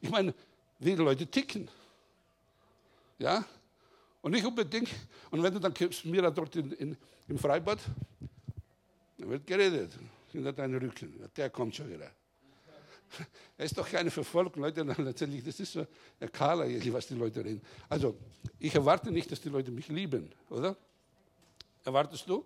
Ich 0.00 0.08
meine, 0.08 0.32
wie 0.78 0.90
die 0.90 1.02
Leute 1.02 1.26
ticken. 1.26 1.68
Ja? 3.18 3.44
Und 4.22 4.30
nicht 4.30 4.46
unbedingt, 4.46 4.90
und 5.32 5.42
wenn 5.42 5.52
du 5.52 5.58
dann 5.58 5.74
kommst, 5.74 6.04
mir 6.04 6.22
da 6.22 6.30
dort 6.30 6.54
in, 6.54 6.70
in, 6.70 6.96
im 7.26 7.36
Freibad, 7.36 7.80
dann 9.18 9.28
wird 9.28 9.44
geredet 9.44 9.98
hinter 10.30 10.52
deinen 10.52 10.78
Rücken. 10.78 11.28
Der 11.36 11.50
kommt 11.50 11.74
schon 11.74 11.90
wieder. 11.90 12.12
Er 13.56 13.64
ist 13.64 13.76
doch 13.76 13.88
keine 13.88 14.10
Verfolgung, 14.10 14.62
Leute. 14.62 14.82
Letztendlich, 14.98 15.44
das 15.44 15.60
ist 15.60 15.72
so 15.72 15.86
ein 16.20 16.32
Kala, 16.32 16.64
was 16.92 17.06
die 17.06 17.14
Leute 17.14 17.44
reden. 17.44 17.62
Also, 17.88 18.16
ich 18.58 18.74
erwarte 18.74 19.10
nicht, 19.10 19.30
dass 19.30 19.40
die 19.40 19.48
Leute 19.48 19.70
mich 19.70 19.88
lieben, 19.88 20.30
oder? 20.48 20.76
Erwartest 21.84 22.28
du? 22.28 22.44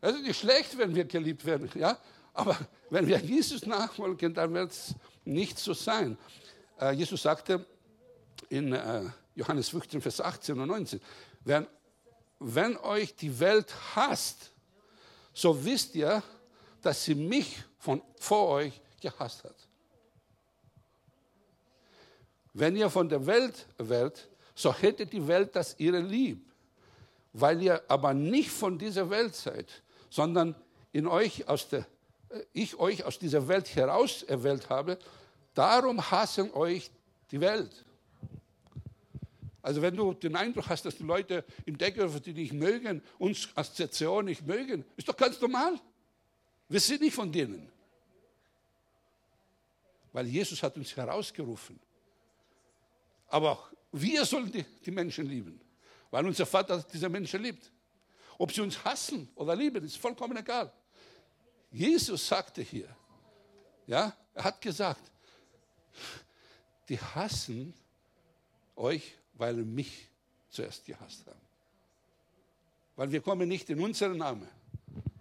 Es 0.00 0.14
ist 0.14 0.22
nicht 0.22 0.38
schlecht, 0.38 0.76
wenn 0.78 0.94
wir 0.94 1.04
geliebt 1.04 1.44
werden, 1.44 1.70
ja? 1.74 1.98
Aber 2.32 2.56
wenn 2.90 3.06
wir 3.06 3.18
Jesus 3.18 3.64
nachfolgen, 3.66 4.34
dann 4.34 4.52
wird 4.52 4.70
es 4.70 4.94
nicht 5.24 5.58
so 5.58 5.72
sein. 5.72 6.18
Äh, 6.78 6.92
Jesus 6.92 7.22
sagte 7.22 7.64
in 8.50 8.72
äh, 8.72 9.04
Johannes 9.34 9.70
15, 9.70 10.02
Vers 10.02 10.20
18 10.20 10.60
und 10.60 10.68
19, 10.68 11.00
wenn, 11.44 11.66
wenn 12.38 12.76
euch 12.76 13.16
die 13.16 13.40
Welt 13.40 13.72
hasst, 13.94 14.52
so 15.32 15.64
wisst 15.64 15.94
ihr, 15.94 16.22
dass 16.86 17.04
sie 17.04 17.16
mich 17.16 17.58
von 17.78 18.00
vor 18.16 18.46
euch 18.48 18.80
gehasst 19.00 19.42
hat. 19.42 19.56
Wenn 22.52 22.76
ihr 22.76 22.88
von 22.88 23.08
der 23.08 23.26
Welt 23.26 23.66
wärt, 23.76 24.28
so 24.54 24.72
hätte 24.72 25.04
die 25.04 25.26
Welt 25.26 25.56
das 25.56 25.74
ihre 25.80 25.98
lieb. 25.98 26.48
Weil 27.32 27.60
ihr 27.60 27.82
aber 27.88 28.14
nicht 28.14 28.50
von 28.50 28.78
dieser 28.78 29.10
Welt 29.10 29.34
seid, 29.34 29.82
sondern 30.10 30.54
in 30.92 31.08
euch 31.08 31.48
aus 31.48 31.68
der, 31.68 31.80
äh, 32.28 32.42
ich 32.52 32.78
euch 32.78 33.04
aus 33.04 33.18
dieser 33.18 33.48
Welt 33.48 33.74
heraus 33.74 34.22
erwählt 34.22 34.70
habe, 34.70 34.96
darum 35.54 36.10
hassen 36.10 36.52
euch 36.54 36.88
die 37.32 37.40
Welt. 37.40 37.84
Also 39.60 39.82
wenn 39.82 39.96
du 39.96 40.14
den 40.14 40.36
Eindruck 40.36 40.68
hast, 40.68 40.84
dass 40.84 40.96
die 40.96 41.02
Leute 41.02 41.44
im 41.64 41.76
Deckel, 41.76 42.08
die 42.20 42.32
dich 42.32 42.52
mögen, 42.52 43.02
uns 43.18 43.48
als 43.56 43.74
Station 43.74 44.26
nicht 44.26 44.46
mögen, 44.46 44.84
ist 44.96 45.08
doch 45.08 45.16
ganz 45.16 45.40
normal. 45.40 45.80
Wir 46.68 46.80
sind 46.80 47.00
nicht 47.00 47.14
von 47.14 47.30
denen. 47.30 47.70
Weil 50.12 50.26
Jesus 50.26 50.62
hat 50.62 50.76
uns 50.76 50.96
herausgerufen. 50.96 51.78
Aber 53.28 53.52
auch 53.52 53.70
wir 53.92 54.24
sollen 54.24 54.50
die, 54.50 54.64
die 54.84 54.90
Menschen 54.90 55.26
lieben. 55.26 55.60
Weil 56.10 56.26
unser 56.26 56.46
Vater 56.46 56.82
diese 56.92 57.08
Menschen 57.08 57.42
liebt. 57.42 57.70
Ob 58.38 58.52
sie 58.52 58.60
uns 58.60 58.82
hassen 58.84 59.28
oder 59.34 59.54
lieben, 59.56 59.84
ist 59.84 59.96
vollkommen 59.96 60.36
egal. 60.36 60.72
Jesus 61.70 62.26
sagte 62.26 62.62
hier, 62.62 62.94
ja, 63.86 64.14
er 64.34 64.44
hat 64.44 64.60
gesagt, 64.60 65.10
die 66.88 66.98
hassen 66.98 67.74
euch, 68.74 69.14
weil 69.34 69.54
mich 69.54 70.08
zuerst 70.48 70.84
gehasst 70.84 71.26
haben. 71.26 71.40
Weil 72.96 73.10
wir 73.10 73.20
kommen 73.20 73.48
nicht 73.48 73.68
in 73.70 73.80
unseren 73.80 74.18
Namen, 74.18 74.48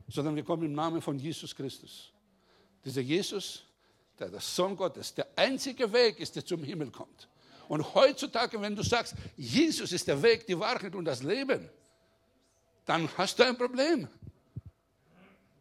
sondern 0.08 0.36
wir 0.36 0.44
kommen 0.44 0.64
im 0.64 0.74
Namen 0.74 1.02
von 1.02 1.18
Jesus 1.18 1.56
Christus. 1.56 2.12
Dieser 2.84 3.02
Jesus, 3.02 3.64
der 4.20 4.30
der 4.30 4.40
Sohn 4.40 4.76
Gottes, 4.76 5.14
der 5.14 5.28
einzige 5.36 5.92
Weg 5.92 6.20
ist, 6.20 6.36
der 6.36 6.46
zum 6.46 6.64
Himmel 6.64 6.92
kommt. 6.92 7.28
Und 7.68 7.96
heutzutage, 7.96 8.62
wenn 8.62 8.76
du 8.76 8.84
sagst, 8.84 9.16
Jesus 9.36 9.92
ist 9.92 10.08
der 10.08 10.22
Weg, 10.22 10.46
die 10.46 10.58
Wahrheit 10.58 10.94
und 10.94 11.06
das 11.06 11.24
Leben, 11.24 11.70
dann 12.86 13.10
hast 13.18 13.40
du 13.40 13.44
ein 13.44 13.58
Problem. 13.58 14.08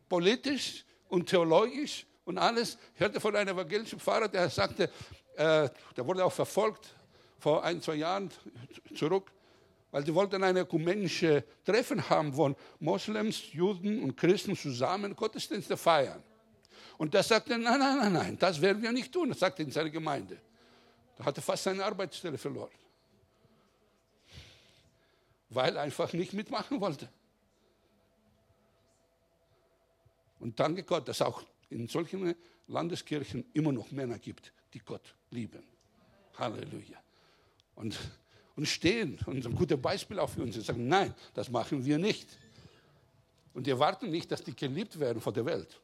Politisch 0.08 0.84
und 1.08 1.28
theologisch 1.28 2.06
und 2.26 2.36
alles. 2.36 2.76
Ich 2.94 3.00
hörte 3.00 3.20
von 3.20 3.34
einem 3.34 3.56
evangelischen 3.56 3.98
Pfarrer, 3.98 4.28
der 4.28 4.50
sagte, 4.50 4.90
äh, 5.36 5.68
der 5.96 6.06
wurde 6.06 6.24
auch 6.24 6.32
verfolgt 6.32 6.94
vor 7.38 7.64
ein, 7.64 7.80
zwei 7.80 7.96
Jahren 7.96 8.30
zurück, 8.94 9.32
weil 9.94 10.04
sie 10.04 10.12
wollten 10.12 10.42
eine 10.42 10.62
ökumenische 10.62 11.44
Treffen 11.64 12.10
haben, 12.10 12.36
wo 12.36 12.52
Moslems, 12.80 13.52
Juden 13.52 14.02
und 14.02 14.16
Christen 14.16 14.56
zusammen 14.56 15.14
Gottesdienste 15.14 15.76
feiern. 15.76 16.20
Und 16.98 17.14
der 17.14 17.22
sagte, 17.22 17.56
nein, 17.56 17.78
nein, 17.78 17.98
nein, 17.98 18.12
nein, 18.12 18.36
das 18.36 18.60
werden 18.60 18.82
wir 18.82 18.90
nicht 18.90 19.12
tun, 19.12 19.28
das 19.28 19.38
sagte 19.38 19.62
in 19.62 19.70
seiner 19.70 19.90
Gemeinde. 19.90 20.40
Da 21.16 21.26
hatte 21.26 21.40
fast 21.40 21.62
seine 21.62 21.84
Arbeitsstelle 21.84 22.36
verloren. 22.36 22.72
Weil 25.50 25.76
er 25.76 25.82
einfach 25.82 26.12
nicht 26.12 26.32
mitmachen 26.32 26.80
wollte. 26.80 27.08
Und 30.40 30.58
danke 30.58 30.82
Gott, 30.82 31.06
dass 31.06 31.22
auch 31.22 31.44
in 31.70 31.86
solchen 31.86 32.34
Landeskirchen 32.66 33.44
immer 33.52 33.70
noch 33.70 33.92
Männer 33.92 34.18
gibt, 34.18 34.52
die 34.72 34.80
Gott 34.80 35.14
lieben. 35.30 35.62
Halleluja. 36.36 36.98
Und, 37.76 37.96
und 38.56 38.66
stehen 38.66 39.18
und 39.26 39.44
ein 39.44 39.54
gutes 39.54 39.80
Beispiel 39.80 40.18
auch 40.18 40.30
für 40.30 40.42
uns 40.42 40.56
und 40.56 40.64
sagen, 40.64 40.86
nein, 40.86 41.14
das 41.34 41.50
machen 41.50 41.84
wir 41.84 41.98
nicht. 41.98 42.28
Und 43.52 43.66
wir 43.66 43.78
warten 43.78 44.10
nicht, 44.10 44.30
dass 44.30 44.42
die 44.42 44.54
geliebt 44.54 44.98
werden 44.98 45.20
von 45.20 45.32
der 45.32 45.44
Welt. 45.44 45.80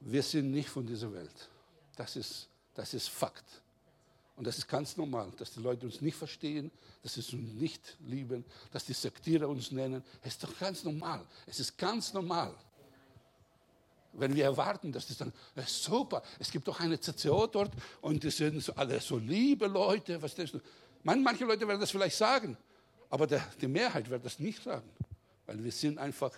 Wir 0.00 0.22
sind 0.22 0.50
nicht 0.50 0.68
von 0.68 0.86
dieser 0.86 1.12
Welt. 1.12 1.48
Das 1.96 2.16
ist, 2.16 2.48
das 2.74 2.94
ist 2.94 3.08
Fakt. 3.08 3.44
Und 4.36 4.46
das 4.46 4.56
ist 4.56 4.66
ganz 4.66 4.96
normal, 4.96 5.30
dass 5.36 5.52
die 5.52 5.60
Leute 5.60 5.84
uns 5.84 6.00
nicht 6.00 6.16
verstehen, 6.16 6.70
dass 7.02 7.14
sie 7.14 7.20
uns 7.20 7.32
nicht 7.60 7.96
lieben, 8.06 8.42
dass 8.72 8.86
die 8.86 8.94
Sektierer 8.94 9.48
uns 9.48 9.70
nennen. 9.70 10.02
Es 10.22 10.32
ist 10.32 10.44
doch 10.44 10.58
ganz 10.58 10.82
normal. 10.82 11.26
Es 11.46 11.60
ist 11.60 11.76
ganz 11.76 12.14
normal. 12.14 12.54
Wenn 14.12 14.34
wir 14.34 14.44
erwarten, 14.44 14.92
dass 14.92 15.06
das 15.06 15.18
dann, 15.18 15.32
das 15.54 15.66
ist 15.66 15.84
super, 15.84 16.22
es 16.38 16.50
gibt 16.50 16.66
doch 16.66 16.80
eine 16.80 16.98
CCO 16.98 17.46
dort 17.46 17.72
und 18.00 18.22
die 18.22 18.30
sind 18.30 18.60
so, 18.62 18.74
alle 18.74 19.00
so 19.00 19.18
liebe 19.18 19.66
Leute. 19.66 20.20
Was 20.20 20.34
denkst 20.34 20.52
du? 20.52 20.60
Manche 21.02 21.44
Leute 21.44 21.66
werden 21.66 21.80
das 21.80 21.90
vielleicht 21.90 22.16
sagen, 22.16 22.56
aber 23.08 23.26
der, 23.26 23.44
die 23.60 23.68
Mehrheit 23.68 24.10
wird 24.10 24.24
das 24.24 24.38
nicht 24.38 24.62
sagen, 24.62 24.88
weil 25.46 25.62
wir 25.62 25.72
sind 25.72 25.98
einfach 25.98 26.32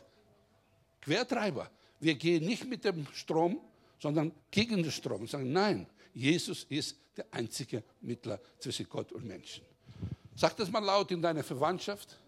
Quertreiber. 1.01 1.71
Wir 2.01 2.15
gehen 2.15 2.45
nicht 2.45 2.67
mit 2.69 2.85
dem 2.85 3.07
Strom, 3.13 3.61
sondern 3.99 4.33
gegen 4.51 4.83
den 4.83 4.91
Strom 4.91 5.23
und 5.23 5.31
sagen, 5.31 5.53
nein, 5.53 5.87
Jesus 6.15 6.65
ist 6.65 6.97
der 7.17 7.27
einzige 7.31 7.83
Mittler 8.01 8.41
zwischen 8.59 8.89
Gott 8.89 9.13
und 9.13 9.25
Menschen. 9.25 9.65
Sag 10.35 10.57
das 10.57 10.71
mal 10.71 10.83
laut 10.83 11.11
in 11.11 11.21
deiner 11.21 11.45
Verwandtschaft. 11.45 12.19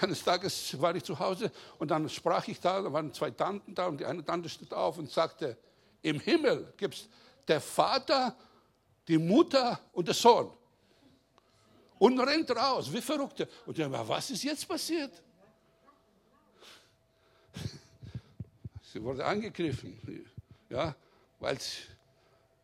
Eines 0.00 0.24
Tages 0.24 0.80
war 0.80 0.94
ich 0.94 1.04
zu 1.04 1.18
Hause 1.18 1.52
und 1.78 1.90
dann 1.90 2.08
sprach 2.08 2.48
ich 2.48 2.58
da, 2.60 2.82
da 2.82 2.92
waren 2.92 3.12
zwei 3.12 3.30
Tanten 3.30 3.74
da 3.74 3.86
und 3.86 4.00
die 4.00 4.04
eine 4.04 4.24
Tante 4.24 4.48
steht 4.48 4.72
auf 4.72 4.98
und 4.98 5.10
sagte, 5.10 5.56
im 6.02 6.18
Himmel 6.20 6.72
gibt 6.76 6.94
es 6.94 7.08
der 7.46 7.60
Vater, 7.60 8.36
die 9.06 9.18
Mutter 9.18 9.78
und 9.92 10.08
der 10.08 10.14
Sohn. 10.14 10.50
Und 11.98 12.18
rennt 12.18 12.50
raus, 12.50 12.92
wie 12.92 13.00
Verrückte. 13.00 13.48
Und 13.66 13.78
ich 13.78 13.84
dachte, 13.84 14.08
was 14.08 14.30
ist 14.30 14.42
jetzt 14.42 14.66
passiert? 14.68 15.22
Sie 18.92 19.02
wurde 19.02 19.24
angegriffen. 19.24 20.26
Ja, 20.68 20.94
weil 21.38 21.56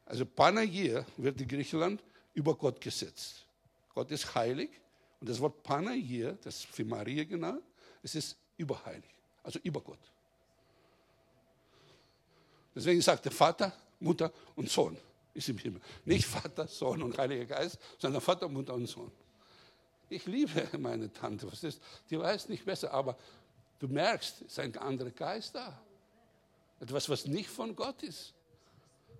also 0.05 0.27
Panagia 0.27 1.07
wird 1.17 1.41
in 1.41 1.47
Griechenland 1.47 2.03
über 2.35 2.57
Gott 2.57 2.81
gesetzt. 2.81 3.47
Gott 3.95 4.11
ist 4.11 4.35
heilig 4.35 4.71
und 5.21 5.29
das 5.29 5.41
Wort 5.41 5.63
Panagia, 5.63 6.33
das 6.43 6.57
ist 6.57 6.67
für 6.67 6.85
Maria 6.85 7.25
genau, 7.25 7.59
es 8.03 8.15
ist 8.15 8.37
überheilig, 8.57 9.11
also 9.43 9.59
über 9.63 9.81
Gott. 9.81 9.99
Deswegen 12.75 13.01
sagt 13.03 13.25
der 13.25 13.33
Vater, 13.33 13.73
Mutter 13.99 14.33
und 14.57 14.71
Sohn 14.71 14.97
ist 15.35 15.49
im 15.49 15.59
Himmel. 15.59 15.81
Nicht 16.05 16.25
Vater, 16.27 16.67
Sohn 16.67 17.03
und 17.03 17.19
Heiliger 17.19 17.45
Geist, 17.45 17.79
sondern 17.99 18.23
Vater, 18.23 18.49
Mutter 18.49 18.75
und 18.75 18.87
Sohn. 18.87 19.11
Ich 20.09 20.27
liebe 20.27 20.69
meine 20.79 21.13
Tante, 21.13 21.51
was 21.51 21.63
ist, 21.63 21.81
die 22.09 22.19
weiß 22.19 22.49
nicht 22.49 22.65
besser, 22.65 22.93
aber 22.93 23.17
du 23.79 23.89
merkst, 23.89 24.43
es 24.43 24.47
ist 24.47 24.59
ein 24.59 24.77
anderer 24.79 25.11
Geist 25.11 25.55
da. 25.55 25.81
Etwas, 26.81 27.09
was 27.09 27.27
nicht 27.27 27.51
von 27.51 27.77
Gott 27.77 28.03
ist. 28.03 28.33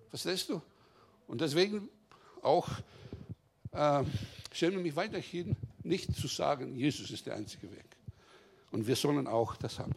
Verstehst 0.09 0.49
du? 0.49 0.61
Und 1.27 1.39
deswegen 1.41 1.87
auch 2.41 2.67
äh, 3.71 4.03
schäme 4.51 4.79
mich 4.79 4.95
weiterhin 4.95 5.55
nicht 5.83 6.15
zu 6.15 6.27
sagen, 6.27 6.75
Jesus 6.75 7.11
ist 7.11 7.25
der 7.25 7.35
einzige 7.35 7.71
Weg. 7.71 7.85
Und 8.71 8.87
wir 8.87 8.95
sollen 8.95 9.27
auch 9.27 9.55
das 9.55 9.79
haben. 9.79 9.93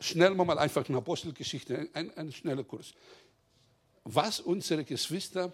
Schnell 0.00 0.34
mal 0.34 0.58
einfach 0.58 0.88
eine 0.88 0.98
Apostelgeschichte, 0.98 1.88
ein, 1.92 2.16
ein 2.16 2.32
schneller 2.32 2.64
Kurs. 2.64 2.94
Was 4.04 4.40
unsere 4.40 4.84
Geschwister 4.84 5.52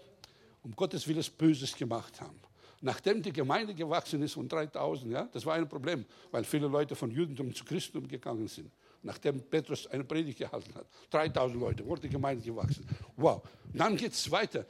um 0.63 0.75
Gottes 0.75 1.07
Willen 1.07 1.25
Böses 1.37 1.75
gemacht 1.75 2.19
haben. 2.21 2.39
Nachdem 2.81 3.21
die 3.21 3.33
Gemeinde 3.33 3.73
gewachsen 3.73 4.21
ist 4.21 4.33
von 4.33 4.47
3000, 4.47 5.11
ja, 5.11 5.27
das 5.31 5.45
war 5.45 5.55
ein 5.55 5.67
Problem, 5.67 6.05
weil 6.31 6.43
viele 6.43 6.67
Leute 6.67 6.95
von 6.95 7.09
Judentum 7.11 7.53
zu 7.53 7.65
Christentum 7.65 8.07
gegangen 8.07 8.47
sind 8.47 8.71
nachdem 9.07 9.41
Petrus 9.41 9.87
eine 9.87 10.03
Predigt 10.03 10.39
gehalten 10.39 10.73
hat. 10.75 10.87
3000 11.09 11.59
Leute, 11.59 11.85
wurde 11.85 12.01
die 12.01 12.09
Gemeinde 12.09 12.43
gewachsen. 12.43 12.85
Wow. 13.15 13.41
Dann 13.73 13.95
geht 13.95 14.13
es 14.13 14.29
weiter. 14.29 14.65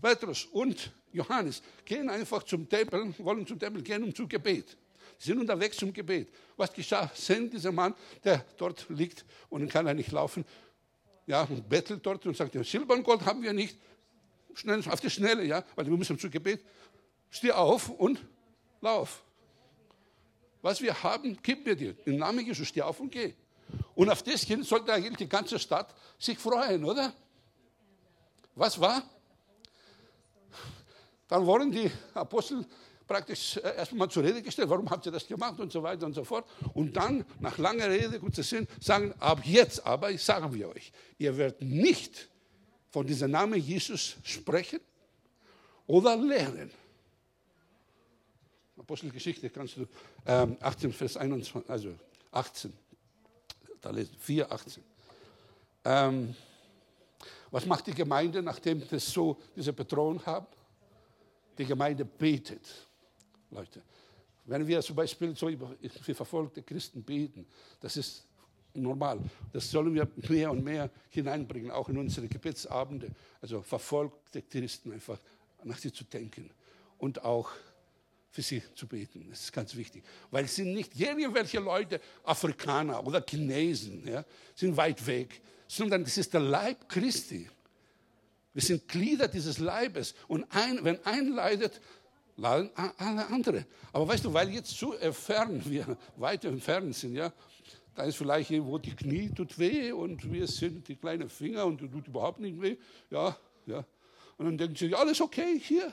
Petrus 0.00 0.46
und 0.46 0.92
Johannes 1.12 1.62
gehen 1.84 2.08
einfach 2.08 2.42
zum 2.42 2.68
Tempel, 2.68 3.14
wollen 3.18 3.46
zum 3.46 3.58
Tempel 3.58 3.82
gehen 3.82 4.04
um 4.04 4.14
zum 4.14 4.28
Gebet. 4.28 4.76
Sie 5.18 5.28
sind 5.28 5.40
unterwegs 5.40 5.76
zum 5.76 5.92
Gebet. 5.92 6.28
Was 6.56 6.72
geschah? 6.72 7.10
Sehen 7.14 7.50
dieser 7.50 7.72
Mann, 7.72 7.94
der 8.24 8.44
dort 8.56 8.86
liegt 8.88 9.24
und 9.48 9.68
kann 9.68 9.86
er 9.86 9.94
nicht 9.94 10.12
laufen, 10.12 10.44
ja, 11.26 11.42
und 11.42 11.68
bettelt 11.68 12.04
dort 12.04 12.24
und 12.26 12.36
sagt, 12.36 12.54
Silber 12.64 12.94
und 12.94 13.04
Gold 13.04 13.24
haben 13.24 13.42
wir 13.42 13.52
nicht. 13.52 13.76
Schnell, 14.54 14.82
auf 14.88 15.00
die 15.00 15.10
Schnelle, 15.10 15.44
ja, 15.44 15.62
weil 15.76 15.86
wir 15.86 15.96
müssen 15.96 16.18
zum 16.18 16.30
Gebet. 16.30 16.64
Steh 17.30 17.52
auf 17.52 17.90
und 17.90 18.24
lauf. 18.80 19.22
Was 20.62 20.80
wir 20.80 21.02
haben, 21.02 21.38
gib 21.42 21.64
mir 21.64 21.76
dir. 21.76 21.94
Im 22.04 22.16
Namen 22.16 22.44
Jesus, 22.44 22.66
steh 22.66 22.82
auf 22.82 22.98
und 22.98 23.10
geh. 23.10 23.34
Und 23.94 24.10
auf 24.10 24.22
das 24.22 24.42
hin 24.42 24.62
sollte 24.62 24.92
eigentlich 24.92 25.18
die 25.18 25.28
ganze 25.28 25.58
Stadt 25.58 25.94
sich 26.18 26.38
freuen, 26.38 26.84
oder? 26.84 27.14
Was 28.54 28.80
war? 28.80 29.08
Dann 31.30 31.46
wurden 31.46 31.70
die 31.70 31.88
Apostel 32.12 32.66
praktisch 33.06 33.56
äh, 33.56 33.76
erstmal 33.76 34.10
zur 34.10 34.24
Rede 34.24 34.42
gestellt, 34.42 34.68
warum 34.68 34.90
habt 34.90 35.06
ihr 35.06 35.12
das 35.12 35.26
gemacht 35.26 35.60
und 35.60 35.70
so 35.70 35.80
weiter 35.80 36.04
und 36.04 36.12
so 36.12 36.24
fort. 36.24 36.44
Und 36.74 36.96
dann, 36.96 37.24
nach 37.38 37.56
langer 37.56 37.88
Rede, 37.88 38.18
kurzer 38.18 38.42
Sinn, 38.42 38.66
sagen, 38.80 39.14
ab 39.20 39.40
jetzt 39.44 39.86
aber, 39.86 40.16
sagen 40.18 40.52
wir 40.52 40.68
euch, 40.68 40.92
ihr 41.18 41.36
werdet 41.36 41.62
nicht 41.62 42.28
von 42.90 43.06
diesem 43.06 43.30
Namen 43.30 43.60
Jesus 43.60 44.16
sprechen 44.24 44.80
oder 45.86 46.16
lernen. 46.16 46.72
Apostelgeschichte 48.76 49.50
kannst 49.50 49.76
du 49.76 49.86
ähm, 50.26 50.56
18, 50.60 50.92
Vers 50.92 51.16
21, 51.16 51.70
also 51.70 51.94
18, 52.32 52.72
da 53.80 53.90
lesen, 53.90 54.16
4, 54.18 54.50
18. 54.50 54.82
Ähm, 55.84 56.34
was 57.52 57.66
macht 57.66 57.86
die 57.86 57.94
Gemeinde, 57.94 58.42
nachdem 58.42 58.82
das 58.88 59.06
so 59.12 59.40
diese 59.54 59.72
Bedrohung 59.72 60.24
haben? 60.26 60.46
Die 61.60 61.66
Gemeinde 61.66 62.06
betet, 62.06 62.66
Leute. 63.50 63.82
Wenn 64.46 64.66
wir 64.66 64.80
zum 64.80 64.96
Beispiel 64.96 65.36
so 65.36 65.50
für 66.02 66.14
verfolgte 66.14 66.62
Christen 66.62 67.02
beten, 67.02 67.46
das 67.80 67.98
ist 67.98 68.24
normal. 68.72 69.20
Das 69.52 69.70
sollen 69.70 69.92
wir 69.92 70.08
mehr 70.30 70.50
und 70.50 70.64
mehr 70.64 70.88
hineinbringen, 71.10 71.70
auch 71.70 71.90
in 71.90 71.98
unsere 71.98 72.28
Gebetsabende. 72.28 73.10
Also 73.42 73.60
verfolgte 73.60 74.40
Christen 74.40 74.90
einfach 74.92 75.18
nach 75.62 75.76
sie 75.76 75.92
zu 75.92 76.04
denken 76.04 76.48
und 76.96 77.22
auch 77.22 77.50
für 78.30 78.40
sie 78.40 78.62
zu 78.74 78.86
beten. 78.86 79.26
Das 79.28 79.40
ist 79.40 79.52
ganz 79.52 79.76
wichtig. 79.76 80.02
Weil 80.30 80.46
es 80.46 80.56
sind 80.56 80.72
nicht 80.72 80.98
irgendwelche 80.98 81.60
Leute, 81.60 82.00
Afrikaner 82.24 83.06
oder 83.06 83.22
Chinesen, 83.28 84.08
ja, 84.08 84.24
sind 84.54 84.74
weit 84.78 85.06
weg, 85.06 85.42
sondern 85.68 86.00
es 86.04 86.16
ist 86.16 86.32
der 86.32 86.40
Leib 86.40 86.88
Christi. 86.88 87.50
Wir 88.52 88.62
sind 88.62 88.88
Glieder 88.88 89.28
dieses 89.28 89.58
Leibes. 89.58 90.14
Und 90.28 90.44
ein, 90.50 90.82
wenn 90.82 91.04
ein 91.04 91.28
leidet, 91.28 91.80
leiden 92.36 92.70
alle 92.74 93.26
andere. 93.28 93.66
Aber 93.92 94.08
weißt 94.08 94.24
du, 94.24 94.32
weil 94.32 94.50
jetzt 94.50 94.76
zu 94.76 94.94
entfernt 94.94 95.68
wir 95.68 95.96
weit 96.16 96.44
entfernt 96.44 96.94
sind, 96.94 97.14
ja, 97.14 97.32
da 97.94 98.04
ist 98.04 98.16
vielleicht 98.16 98.50
irgendwo 98.50 98.78
die 98.78 98.94
Knie 98.94 99.28
tut 99.28 99.58
weh 99.58 99.92
und 99.92 100.32
wir 100.32 100.46
sind 100.46 100.88
die 100.88 100.96
kleinen 100.96 101.28
Finger 101.28 101.66
und 101.66 101.78
tut 101.78 102.06
überhaupt 102.06 102.40
nicht 102.40 102.60
weh. 102.60 102.76
Ja, 103.10 103.36
ja. 103.66 103.84
Und 104.38 104.46
dann 104.46 104.58
denken 104.58 104.76
sie, 104.76 104.94
alles 104.94 105.20
okay 105.20 105.60
hier. 105.60 105.92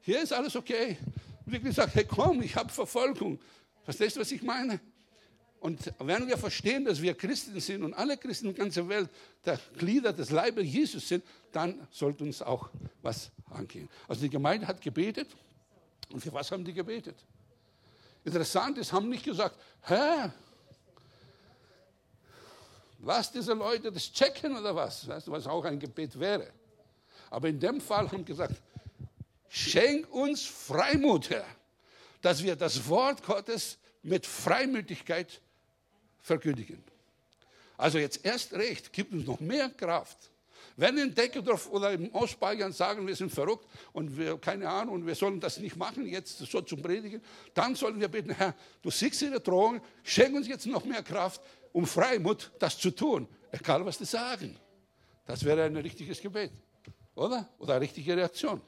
Hier 0.00 0.22
ist 0.22 0.32
alles 0.32 0.54
okay. 0.54 0.96
Und 1.44 1.54
ich 1.54 1.62
gesagt, 1.62 1.94
hey 1.94 2.04
komm, 2.04 2.40
ich 2.42 2.54
habe 2.54 2.70
Verfolgung. 2.70 3.38
Verstehst 3.82 4.16
du, 4.16 4.20
was 4.20 4.30
ich 4.30 4.42
meine? 4.42 4.80
Und 5.60 5.92
wenn 5.98 6.28
wir 6.28 6.38
verstehen, 6.38 6.84
dass 6.84 7.02
wir 7.02 7.14
Christen 7.14 7.58
sind 7.60 7.82
und 7.82 7.94
alle 7.94 8.16
Christen 8.16 8.46
in 8.48 8.54
der 8.54 8.64
ganzen 8.64 8.88
Welt 8.88 9.10
der 9.44 9.58
Glieder 9.76 10.12
des 10.12 10.30
Leibes 10.30 10.64
Jesus 10.64 11.08
sind, 11.08 11.24
dann 11.50 11.86
sollte 11.90 12.22
uns 12.22 12.42
auch 12.42 12.70
was 13.02 13.30
angehen. 13.50 13.88
Also 14.06 14.22
die 14.22 14.30
Gemeinde 14.30 14.66
hat 14.66 14.80
gebetet. 14.80 15.28
Und 16.12 16.20
für 16.20 16.32
was 16.32 16.50
haben 16.52 16.64
die 16.64 16.72
gebetet? 16.72 17.16
Interessant 18.24 18.78
ist, 18.78 18.92
haben 18.92 19.08
nicht 19.08 19.24
gesagt, 19.24 19.58
Herr, 19.82 20.32
lass 23.00 23.32
diese 23.32 23.54
Leute 23.54 23.90
das 23.90 24.12
checken 24.12 24.56
oder 24.56 24.74
was, 24.74 25.08
was 25.08 25.46
auch 25.46 25.64
ein 25.64 25.78
Gebet 25.78 26.18
wäre. 26.18 26.52
Aber 27.30 27.48
in 27.48 27.58
dem 27.58 27.80
Fall 27.80 28.10
haben 28.10 28.24
gesagt, 28.24 28.54
schenk 29.48 30.10
uns 30.12 30.44
Freimut, 30.44 31.30
Herr, 31.30 31.46
dass 32.22 32.42
wir 32.42 32.54
das 32.54 32.88
Wort 32.88 33.24
Gottes 33.24 33.78
mit 34.02 34.24
Freimütigkeit 34.24 35.40
verkündigen. 36.22 36.82
Also 37.76 37.98
jetzt 37.98 38.24
erst 38.24 38.52
recht, 38.54 38.92
gibt 38.92 39.12
uns 39.12 39.26
noch 39.26 39.40
mehr 39.40 39.70
Kraft. 39.70 40.16
Wenn 40.76 40.96
in 40.98 41.14
Deckendorf 41.14 41.68
oder 41.70 41.92
im 41.92 42.12
Ostbayern 42.14 42.72
sagen, 42.72 43.06
wir 43.06 43.16
sind 43.16 43.32
verrückt 43.32 43.66
und 43.92 44.16
wir, 44.16 44.38
keine 44.38 44.68
Ahnung, 44.68 44.96
und 44.96 45.06
wir 45.06 45.14
sollen 45.14 45.40
das 45.40 45.58
nicht 45.58 45.76
machen, 45.76 46.06
jetzt 46.06 46.38
so 46.38 46.60
zum 46.60 46.82
Predigen, 46.82 47.20
dann 47.54 47.74
sollen 47.74 48.00
wir 48.00 48.08
beten, 48.08 48.30
Herr, 48.30 48.54
du 48.82 48.90
siehst 48.90 49.22
ihre 49.22 49.40
Drohung, 49.40 49.80
schenk 50.04 50.36
uns 50.36 50.46
jetzt 50.46 50.66
noch 50.66 50.84
mehr 50.84 51.02
Kraft, 51.02 51.40
um 51.72 51.86
Freimut, 51.86 52.52
das 52.58 52.78
zu 52.78 52.90
tun. 52.90 53.26
Egal, 53.50 53.84
was 53.84 53.98
die 53.98 54.04
sagen. 54.04 54.56
Das 55.26 55.44
wäre 55.44 55.64
ein 55.64 55.76
richtiges 55.76 56.20
Gebet 56.20 56.52
oder? 57.18 57.48
Oder 57.58 57.74
eine 57.74 57.82
richtige 57.82 58.16
Reaktion. 58.16 58.60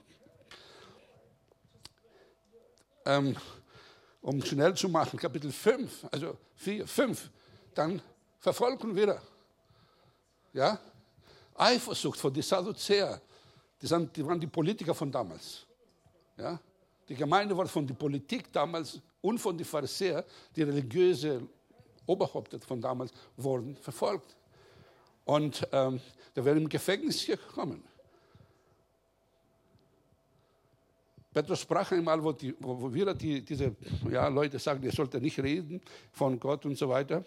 Ähm, 3.07 3.37
um 4.21 4.45
schnell 4.45 4.75
zu 4.75 4.89
machen, 4.89 5.19
Kapitel 5.19 5.51
5, 5.51 6.07
also 6.11 6.37
4, 6.57 6.87
5, 6.87 7.31
dann 7.75 8.01
verfolgen 8.39 8.95
wir. 8.95 9.21
Ja? 10.53 10.79
Eifersucht 11.55 12.19
von 12.19 12.33
den 12.33 12.43
Sadduzäer, 12.43 13.21
die, 13.81 13.87
sind, 13.87 14.17
die 14.17 14.27
waren 14.27 14.41
die 14.41 14.47
Politiker 14.47 14.95
von 14.95 15.11
damals. 15.11 15.67
Ja? 16.37 16.59
Die 17.09 17.15
Gemeinde 17.15 17.57
war 17.57 17.67
von 17.67 17.87
der 17.87 17.95
Politik 17.95 18.53
damals 18.53 19.01
und 19.21 19.39
von 19.39 19.57
den 19.57 19.67
Pharisäern, 19.67 20.25
die 20.55 20.63
religiöse 20.63 21.43
Oberhäupter 22.07 22.59
von 22.61 22.81
damals, 22.81 23.13
wurden 23.37 23.77
verfolgt. 23.77 24.37
Und 25.25 25.67
ähm, 25.73 26.01
da 26.35 26.45
wären 26.45 26.59
im 26.59 26.69
Gefängnis 26.69 27.27
gekommen. 27.27 27.85
Petrus 31.33 31.61
sprach 31.61 31.93
einmal, 31.93 32.23
wo, 32.23 32.33
die, 32.33 32.55
wo 32.59 32.93
wieder 32.93 33.15
die, 33.15 33.41
diese 33.45 33.77
ja, 34.11 34.27
Leute 34.27 34.59
sagen, 34.59 34.83
ihr 34.83 34.91
sollt 34.91 35.15
nicht 35.15 35.39
reden 35.39 35.81
von 36.13 36.39
Gott 36.41 36.67
und 36.67 36.77
so 36.77 36.89
weiter. 36.89 37.25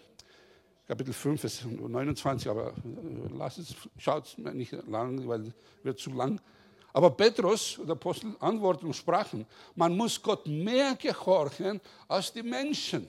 Kapitel 0.86 1.14
5, 1.14 1.40
Vers 1.40 1.64
29, 1.64 2.48
aber 2.48 2.68
äh, 2.68 2.72
lasst 3.36 3.58
es, 3.58 3.74
schaut 3.96 4.36
nicht 4.38 4.72
lang, 4.86 5.26
weil 5.26 5.42
es 5.42 5.52
wird 5.82 5.98
zu 5.98 6.10
lang. 6.10 6.38
Aber 6.92 7.10
Petrus, 7.10 7.80
der 7.82 7.92
Apostel, 7.92 8.36
antworteten 8.38 8.88
und 8.88 8.94
sprachen, 8.94 9.46
man 9.74 9.96
muss 9.96 10.22
Gott 10.22 10.46
mehr 10.46 10.94
gehorchen 10.94 11.80
als 12.06 12.32
die 12.32 12.42
Menschen. 12.42 13.08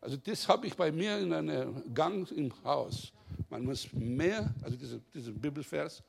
Also 0.00 0.16
das 0.16 0.46
habe 0.48 0.68
ich 0.68 0.76
bei 0.76 0.92
mir 0.92 1.18
in 1.18 1.32
einem 1.32 1.92
Gang 1.92 2.30
im 2.30 2.52
Haus. 2.62 3.12
Man 3.50 3.64
muss 3.64 3.92
mehr, 3.92 4.54
also 4.62 4.76
dieser, 4.76 4.98
dieser 5.12 5.32
Bibelvers, 5.32 6.02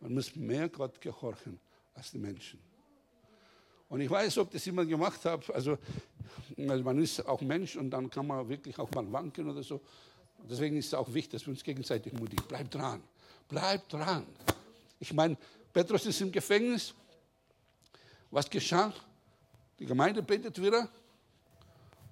man 0.00 0.12
muss 0.12 0.36
mehr 0.36 0.68
Gott 0.68 1.00
gehorchen 1.00 1.58
als 1.94 2.10
die 2.10 2.18
Menschen. 2.18 2.60
Und 3.88 4.02
ich 4.02 4.10
weiß, 4.10 4.36
ob 4.38 4.50
das 4.50 4.64
jemand 4.66 4.90
gemacht 4.90 5.24
hat, 5.24 5.50
also 5.50 5.78
man 6.56 6.98
ist 7.02 7.26
auch 7.26 7.40
Mensch 7.40 7.76
und 7.76 7.90
dann 7.90 8.10
kann 8.10 8.26
man 8.26 8.48
wirklich 8.48 8.78
auch 8.78 8.90
mal 8.92 9.10
wanken 9.12 9.48
oder 9.48 9.62
so. 9.62 9.80
Deswegen 10.48 10.76
ist 10.76 10.86
es 10.86 10.94
auch 10.94 11.12
wichtig, 11.12 11.32
dass 11.32 11.46
wir 11.46 11.52
uns 11.52 11.62
gegenseitig 11.62 12.12
mutigen. 12.12 12.44
Bleib 12.48 12.70
dran, 12.70 13.02
bleib 13.48 13.88
dran. 13.88 14.26
Ich 15.00 15.12
meine, 15.12 15.36
Petrus 15.72 16.06
ist 16.06 16.20
im 16.20 16.32
Gefängnis. 16.32 16.94
Was 18.30 18.48
geschah? 18.48 18.92
Die 19.78 19.86
Gemeinde 19.86 20.22
betet 20.22 20.60
wieder. 20.60 20.88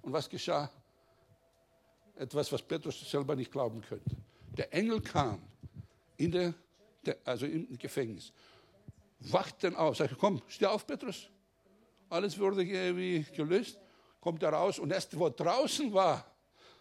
Und 0.03 0.13
was 0.13 0.29
geschah? 0.29 0.71
Etwas, 2.17 2.51
was 2.51 2.63
Petrus 2.63 3.11
selber 3.11 3.37
nicht 3.37 3.53
glauben 3.53 3.81
könnte. 3.83 4.17
Der 4.57 4.73
Engel 4.73 5.01
kam 5.01 5.43
in 6.17 6.31
der, 6.31 6.55
also 7.25 7.47
im 7.47 7.77
Gefängnis 7.77 8.33
wachten 9.21 9.75
auf. 9.77 9.97
Sag 9.97 10.13
ich, 10.13 10.19
komm, 10.19 10.43
steh 10.49 10.67
auf, 10.67 10.87
Petrus. 10.87 11.29
Alles 12.09 12.39
wurde 12.39 12.59
wie 12.59 13.25
gelöst. 13.35 13.79
Kommt 14.27 14.43
er 14.43 14.49
raus 14.49 14.81
und 14.81 14.91
erst, 14.91 15.17
wo 15.17 15.27
er 15.27 15.31
draußen 15.31 15.93
war, 15.93 16.27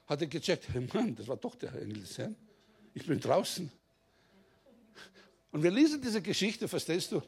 hat 0.07 0.19
er 0.19 0.25
gecheckt, 0.25 0.67
hey 0.73 0.89
Mann, 0.91 1.15
das 1.15 1.27
war 1.27 1.37
doch 1.37 1.53
der 1.53 1.75
Engel 1.75 1.99
des 1.99 2.17
Herrn. 2.17 2.35
Ich 2.91 3.05
bin 3.05 3.19
draußen. 3.19 3.71
Und 5.51 5.61
wir 5.61 5.69
lesen 5.69 6.01
diese 6.01 6.23
Geschichte, 6.23 6.67
verstehst 6.67 7.11
du? 7.11 7.21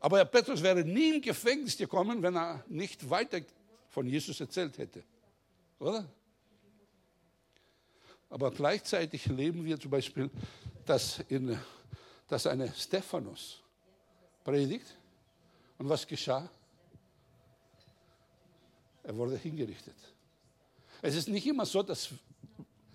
Aber 0.00 0.16
Herr 0.16 0.24
Petrus 0.24 0.60
wäre 0.60 0.82
nie 0.82 1.14
im 1.14 1.22
Gefängnis 1.22 1.76
gekommen, 1.76 2.20
wenn 2.20 2.34
er 2.34 2.64
nicht 2.68 3.08
weiter 3.08 3.42
von 3.90 4.08
Jesus 4.08 4.40
erzählt 4.40 4.76
hätte. 4.76 5.04
Oder? 5.78 6.04
Aber 8.30 8.50
gleichzeitig 8.50 9.26
leben 9.26 9.64
wir 9.64 9.78
zum 9.78 9.92
Beispiel, 9.92 10.30
dass, 10.84 11.20
in, 11.28 11.56
dass 12.26 12.48
eine 12.48 12.74
Stephanus, 12.74 13.62
predigt. 14.42 14.96
Und 15.78 15.88
was 15.88 16.04
geschah? 16.04 16.50
Er 19.04 19.16
wurde 19.16 19.36
hingerichtet. 19.36 19.94
Es 21.02 21.14
ist 21.14 21.28
nicht 21.28 21.46
immer 21.46 21.66
so, 21.66 21.82
dass 21.82 22.10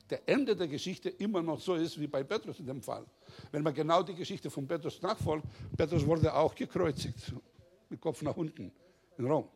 der 0.09 0.27
Ende 0.27 0.55
der 0.55 0.67
Geschichte 0.67 1.09
immer 1.09 1.41
noch 1.41 1.61
so 1.61 1.75
ist 1.75 1.99
wie 1.99 2.07
bei 2.07 2.23
Petrus 2.23 2.59
in 2.59 2.65
dem 2.65 2.81
Fall. 2.81 3.05
Wenn 3.51 3.61
man 3.61 3.73
genau 3.73 4.01
die 4.01 4.15
Geschichte 4.15 4.49
von 4.49 4.67
Petrus 4.67 4.99
nachfolgt, 5.01 5.45
Petrus 5.77 6.05
wurde 6.05 6.33
auch 6.33 6.55
gekreuzigt, 6.55 7.31
mit 7.89 8.01
Kopf 8.01 8.23
nach 8.23 8.35
unten 8.35 8.71
in 9.17 9.25
Rom. 9.25 9.47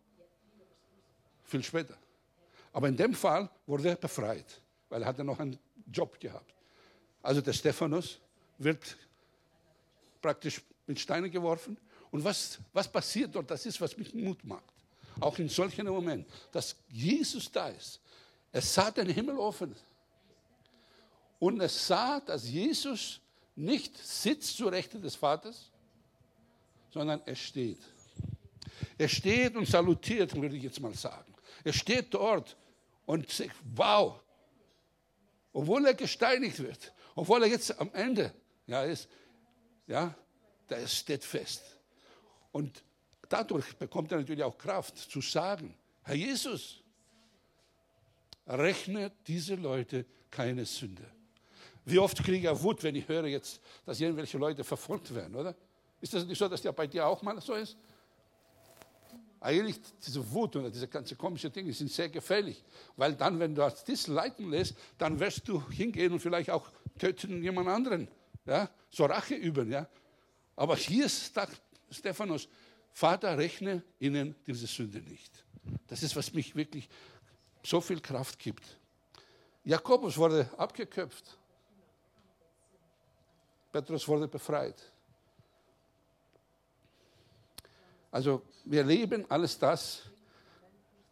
Viel 1.43 1.63
später. 1.63 1.97
Aber 2.71 2.87
in 2.87 2.95
dem 2.95 3.15
Fall 3.15 3.49
wurde 3.65 3.89
er 3.89 3.95
befreit, 3.95 4.61
weil 4.89 5.01
er 5.01 5.07
hatte 5.07 5.23
noch 5.23 5.39
einen 5.39 5.57
Job 5.91 6.19
gehabt. 6.19 6.53
Also 7.23 7.41
der 7.41 7.53
Stephanus 7.53 8.19
wird 8.59 8.95
praktisch 10.21 10.61
mit 10.85 10.99
Steinen 10.99 11.31
geworfen. 11.31 11.77
Und 12.11 12.23
was, 12.23 12.59
was 12.71 12.91
passiert 12.91 13.33
dort? 13.33 13.49
Das 13.49 13.65
ist, 13.65 13.81
was 13.81 13.97
mich 13.97 14.13
Mut 14.13 14.43
macht. 14.43 14.72
Auch 15.19 15.37
in 15.39 15.49
solchen 15.49 15.87
Momenten, 15.87 16.31
dass 16.51 16.75
Jesus 16.89 17.51
da 17.51 17.69
ist. 17.69 17.99
Er 18.51 18.61
sah 18.61 18.91
den 18.91 19.09
Himmel 19.09 19.37
offen. 19.37 19.75
Und 21.39 21.59
er 21.59 21.69
sah, 21.69 22.19
dass 22.19 22.47
Jesus 22.47 23.19
nicht 23.55 23.97
sitzt 23.97 24.57
zur 24.57 24.71
Rechte 24.71 24.99
des 24.99 25.15
Vaters, 25.15 25.69
sondern 26.91 27.21
er 27.25 27.35
steht. 27.35 27.79
Er 28.97 29.09
steht 29.09 29.55
und 29.55 29.67
salutiert, 29.67 30.35
würde 30.35 30.55
ich 30.55 30.63
jetzt 30.63 30.79
mal 30.79 30.93
sagen. 30.93 31.33
Er 31.63 31.73
steht 31.73 32.13
dort 32.13 32.55
und 33.05 33.29
sagt, 33.29 33.55
wow, 33.75 34.19
obwohl 35.51 35.85
er 35.85 35.93
gesteinigt 35.93 36.59
wird, 36.59 36.93
obwohl 37.15 37.43
er 37.43 37.49
jetzt 37.49 37.79
am 37.79 37.91
Ende 37.93 38.33
ja, 38.65 38.83
ist, 38.83 39.07
ja, 39.87 40.15
der 40.69 40.87
steht 40.87 41.23
fest. 41.23 41.61
Und 42.51 42.83
dadurch 43.33 43.75
bekommt 43.77 44.11
er 44.11 44.19
natürlich 44.19 44.43
auch 44.43 44.57
Kraft 44.57 44.97
zu 44.97 45.19
sagen, 45.19 45.73
Herr 46.03 46.15
Jesus, 46.15 46.81
rechne 48.45 49.11
diese 49.25 49.55
Leute 49.55 50.05
keine 50.29 50.65
Sünde. 50.65 51.03
Wie 51.85 51.97
oft 51.97 52.23
kriege 52.23 52.51
ich 52.51 52.63
Wut, 52.63 52.83
wenn 52.83 52.95
ich 52.95 53.07
höre 53.07 53.25
jetzt, 53.25 53.59
dass 53.85 53.99
irgendwelche 53.99 54.37
Leute 54.37 54.63
verfolgt 54.63 55.13
werden, 55.13 55.35
oder? 55.35 55.55
Ist 55.99 56.13
das 56.13 56.25
nicht 56.25 56.37
so, 56.37 56.47
dass 56.47 56.61
der 56.61 56.73
bei 56.73 56.85
dir 56.85 57.07
auch 57.07 57.21
mal 57.23 57.41
so 57.41 57.53
ist? 57.53 57.75
Eigentlich 59.39 59.79
diese 60.05 60.31
Wut 60.31 60.55
und 60.55 60.73
diese 60.73 60.87
ganze 60.87 61.15
komische 61.15 61.49
Dinge 61.49 61.73
sind 61.73 61.91
sehr 61.91 62.09
gefährlich, 62.09 62.63
weil 62.95 63.13
dann, 63.15 63.39
wenn 63.39 63.55
du 63.55 63.61
das 63.61 64.07
leiten 64.07 64.49
lässt, 64.51 64.75
dann 64.97 65.19
wirst 65.19 65.47
du 65.47 65.69
hingehen 65.69 66.13
und 66.13 66.19
vielleicht 66.19 66.49
auch 66.49 66.69
töten 66.99 67.43
jemand 67.43 67.67
anderen, 67.67 68.07
ja, 68.45 68.69
so 68.89 69.05
Rache 69.05 69.35
üben, 69.35 69.71
ja. 69.71 69.87
Aber 70.55 70.77
hier 70.77 71.09
sagt 71.09 71.61
Stephanus, 71.89 72.47
Vater, 72.93 73.37
rechne 73.37 73.83
ihnen 73.99 74.35
diese 74.45 74.67
Sünde 74.67 74.99
nicht. 75.01 75.43
Das 75.87 76.03
ist, 76.03 76.15
was 76.15 76.31
mich 76.31 76.55
wirklich 76.55 76.87
so 77.63 77.81
viel 77.81 77.99
Kraft 77.99 78.37
gibt. 78.37 78.63
Jakobus 79.63 80.17
wurde 80.17 80.49
abgeköpft. 80.57 81.37
Petrus 83.71 84.07
wurde 84.07 84.27
befreit. 84.27 84.91
Also 88.11 88.43
wir 88.65 88.83
leben 88.83 89.25
alles 89.29 89.57
das, 89.57 90.03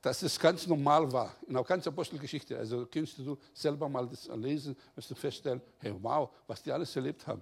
dass 0.02 0.22
es 0.22 0.40
ganz 0.40 0.68
normal 0.68 1.12
war, 1.12 1.36
in 1.48 1.54
der 1.54 1.64
ganzen 1.64 1.90
Apostelgeschichte. 1.90 2.58
Also 2.58 2.86
kannst 2.86 3.18
du 3.18 3.38
selber 3.54 3.90
mal 3.90 4.08
das 4.08 4.28
lesen, 4.36 4.76
wirst 4.94 5.10
du 5.10 5.16
feststellen, 5.16 5.62
hey, 5.80 5.96
wow, 6.00 6.30
was 6.46 6.62
die 6.62 6.72
alles 6.72 6.96
erlebt 6.96 7.26
haben. 7.26 7.42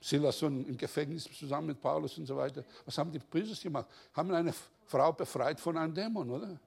Silas 0.00 0.40
im 0.42 0.76
Gefängnis 0.76 1.24
zusammen 1.24 1.68
mit 1.68 1.80
Paulus 1.80 2.16
und 2.16 2.26
so 2.26 2.36
weiter. 2.36 2.64
Was 2.86 2.96
haben 2.96 3.12
die 3.12 3.18
Böses 3.18 3.60
gemacht? 3.60 3.86
Haben 4.14 4.32
eine 4.32 4.54
Frau 4.86 5.12
befreit 5.12 5.60
von 5.60 5.76
einem 5.76 5.92
Dämon, 5.92 6.30
oder? 6.30 6.58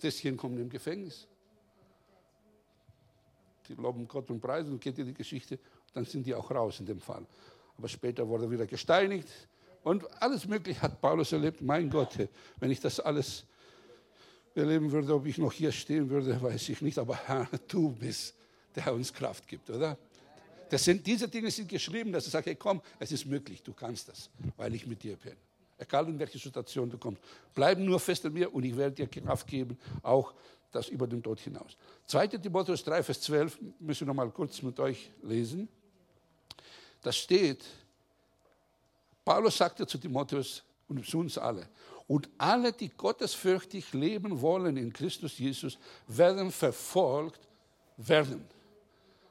Das 0.00 0.22
kommen 0.36 0.58
im 0.58 0.68
Gefängnis. 0.68 1.26
Die 3.66 3.74
loben 3.74 4.06
Gott 4.06 4.30
und 4.30 4.40
preisen 4.40 4.72
und 4.72 4.80
geht 4.80 4.96
ihr 4.98 5.04
die 5.04 5.14
Geschichte, 5.14 5.58
dann 5.92 6.04
sind 6.04 6.24
die 6.24 6.34
auch 6.34 6.50
raus 6.50 6.80
in 6.80 6.86
dem 6.86 7.00
Fall. 7.00 7.26
Aber 7.76 7.88
später 7.88 8.26
wurde 8.26 8.44
er 8.44 8.50
wieder 8.50 8.66
gesteinigt 8.66 9.28
und 9.82 10.04
alles 10.22 10.46
Mögliche 10.46 10.80
hat 10.80 11.00
Paulus 11.00 11.32
erlebt. 11.32 11.60
Mein 11.60 11.90
Gott, 11.90 12.16
wenn 12.60 12.70
ich 12.70 12.80
das 12.80 13.00
alles 13.00 13.44
erleben 14.54 14.90
würde, 14.90 15.14
ob 15.14 15.26
ich 15.26 15.38
noch 15.38 15.52
hier 15.52 15.72
stehen 15.72 16.08
würde, 16.08 16.40
weiß 16.40 16.68
ich 16.68 16.80
nicht. 16.80 16.98
Aber 16.98 17.16
Herr, 17.26 17.48
du 17.68 17.90
bist, 17.90 18.34
der 18.74 18.92
uns 18.92 19.12
Kraft 19.12 19.46
gibt, 19.46 19.70
oder? 19.70 19.96
Das 20.70 20.84
sind, 20.84 21.06
diese 21.06 21.28
Dinge 21.28 21.50
sind 21.50 21.68
geschrieben, 21.68 22.12
dass 22.12 22.26
er 22.26 22.30
sagt, 22.30 22.46
hey 22.46 22.54
komm, 22.54 22.82
es 22.98 23.10
ist 23.12 23.24
möglich, 23.26 23.62
du 23.62 23.72
kannst 23.72 24.08
das, 24.08 24.28
weil 24.56 24.74
ich 24.74 24.86
mit 24.86 25.02
dir 25.02 25.16
bin. 25.16 25.36
Egal 25.78 26.08
in 26.08 26.18
welche 26.18 26.38
Situation 26.38 26.90
du 26.90 26.98
kommst. 26.98 27.22
Bleib 27.54 27.78
nur 27.78 28.00
fest 28.00 28.26
an 28.26 28.32
mir 28.32 28.52
und 28.52 28.64
ich 28.64 28.76
werde 28.76 28.96
dir 28.96 29.06
Kraft 29.06 29.46
geben, 29.46 29.78
auch 30.02 30.34
das 30.72 30.88
über 30.88 31.06
den 31.06 31.22
Tod 31.22 31.40
hinaus. 31.40 31.76
2. 32.06 32.26
Timotheus 32.28 32.84
3, 32.84 33.02
Vers 33.02 33.20
12, 33.22 33.58
müssen 33.78 34.00
wir 34.00 34.06
noch 34.08 34.14
mal 34.14 34.30
kurz 34.30 34.60
mit 34.62 34.78
euch 34.80 35.10
lesen. 35.22 35.68
Da 37.00 37.12
steht, 37.12 37.64
Paulus 39.24 39.56
sagte 39.56 39.86
zu 39.86 39.98
Timotheus 39.98 40.62
und 40.88 41.06
zu 41.06 41.20
uns 41.20 41.38
alle, 41.38 41.68
und 42.06 42.28
alle, 42.38 42.72
die 42.72 42.88
gottesfürchtig 42.88 43.92
leben 43.92 44.40
wollen 44.40 44.76
in 44.78 44.92
Christus 44.92 45.38
Jesus, 45.38 45.78
werden 46.06 46.50
verfolgt 46.50 47.46
werden. 47.98 48.44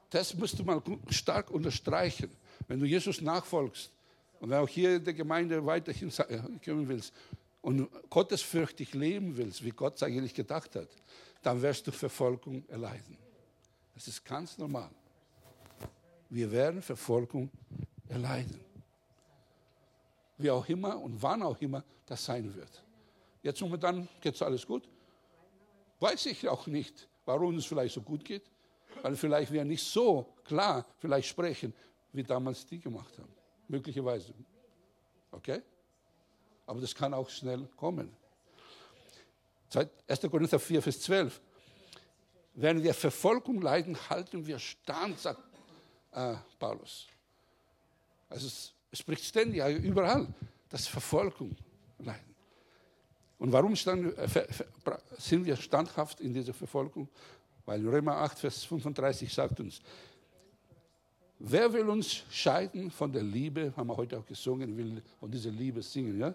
Das 0.09 0.33
musst 0.33 0.57
du 0.59 0.63
mal 0.63 0.81
stark 1.09 1.51
unterstreichen. 1.51 2.29
Wenn 2.67 2.79
du 2.79 2.85
Jesus 2.85 3.21
nachfolgst 3.21 3.91
und 4.39 4.53
auch 4.53 4.67
hier 4.67 4.95
in 4.95 5.03
der 5.03 5.13
Gemeinde 5.13 5.65
weiterhin 5.65 6.11
kommen 6.63 6.87
willst 6.87 7.13
und 7.61 7.89
gottesfürchtig 8.09 8.93
leben 8.93 9.35
willst, 9.35 9.63
wie 9.63 9.71
Gott 9.71 9.95
es 9.95 10.03
eigentlich 10.03 10.33
gedacht 10.33 10.75
hat, 10.75 10.89
dann 11.43 11.61
wirst 11.61 11.87
du 11.87 11.91
Verfolgung 11.91 12.63
erleiden. 12.67 13.17
Das 13.95 14.07
ist 14.07 14.23
ganz 14.23 14.57
normal. 14.57 14.89
Wir 16.29 16.51
werden 16.51 16.81
Verfolgung 16.81 17.49
erleiden 18.07 18.67
wie 20.37 20.51
auch 20.51 20.67
immer 20.69 20.99
und 20.99 21.21
wann 21.21 21.41
auch 21.41 21.59
immer 21.61 21.83
das 22.05 22.23
sein 22.23 22.53
wird. 22.55 22.83
Jetzt 23.41 23.61
momentan 23.61 24.07
geht 24.21 24.35
es 24.35 24.41
alles 24.41 24.65
gut. 24.65 24.87
Weiß 25.99 26.25
ich 26.27 26.47
auch 26.47 26.67
nicht, 26.67 27.07
warum 27.25 27.57
es 27.57 27.65
vielleicht 27.65 27.95
so 27.95 28.01
gut 28.01 28.23
geht, 28.23 28.43
weil 29.01 29.15
vielleicht 29.15 29.51
wir 29.51 29.63
nicht 29.65 29.83
so 29.83 30.33
klar 30.43 30.85
vielleicht 30.97 31.29
sprechen, 31.29 31.73
wie 32.11 32.23
damals 32.23 32.65
die 32.65 32.79
gemacht 32.79 33.17
haben. 33.17 33.31
Möglicherweise. 33.67 34.33
Okay? 35.31 35.61
Aber 36.65 36.81
das 36.81 36.93
kann 36.93 37.13
auch 37.13 37.29
schnell 37.29 37.67
kommen. 37.75 38.15
1. 40.07 40.21
Korinther 40.29 40.59
4, 40.59 40.81
Vers 40.81 41.01
12. 41.01 41.41
Wenn 42.53 42.81
wir 42.81 42.93
Verfolgung 42.93 43.61
leiden, 43.61 43.97
halten 44.09 44.45
wir 44.45 44.57
stand, 44.57 45.19
sagt 45.19 45.41
äh, 46.11 46.35
Paulus. 46.57 47.07
Also 48.29 48.47
es 48.47 48.73
spricht 48.99 49.23
ständig, 49.23 49.63
überall, 49.83 50.27
dass 50.69 50.87
Verfolgung 50.87 51.55
leiden. 51.99 52.35
Und 53.39 53.51
warum 53.51 53.73
äh, 53.73 53.77
sind 55.17 55.45
wir 55.45 55.55
standhaft 55.55 56.19
in 56.21 56.33
dieser 56.33 56.53
Verfolgung? 56.53 57.07
Weil 57.67 57.85
Römer 57.85 58.15
8, 58.15 58.39
Vers 58.39 58.63
35 58.63 59.31
sagt 59.31 59.59
uns, 59.59 59.81
wer 61.37 61.71
will 61.73 61.89
uns 61.89 62.23
scheiden 62.31 62.89
von 62.89 63.11
der 63.11 63.23
Liebe, 63.23 63.73
haben 63.75 63.89
wir 63.89 63.97
heute 63.97 64.17
auch 64.17 64.25
gesungen, 64.25 64.77
will 64.77 65.03
von 65.19 65.29
dieser 65.29 65.51
Liebe 65.51 65.83
singen, 65.83 66.17
ja? 66.17 66.33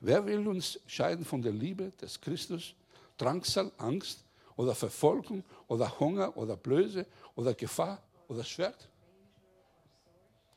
Wer 0.00 0.24
will 0.24 0.48
uns 0.48 0.80
scheiden 0.86 1.26
von 1.26 1.42
der 1.42 1.52
Liebe 1.52 1.92
des 2.00 2.18
Christus? 2.18 2.74
Drangsal, 3.18 3.70
Angst 3.76 4.24
oder 4.56 4.74
Verfolgung 4.74 5.44
oder 5.68 6.00
Hunger 6.00 6.34
oder 6.34 6.56
Blöße 6.56 7.04
oder 7.36 7.52
Gefahr 7.52 8.02
oder 8.26 8.42
Schwert? 8.42 8.88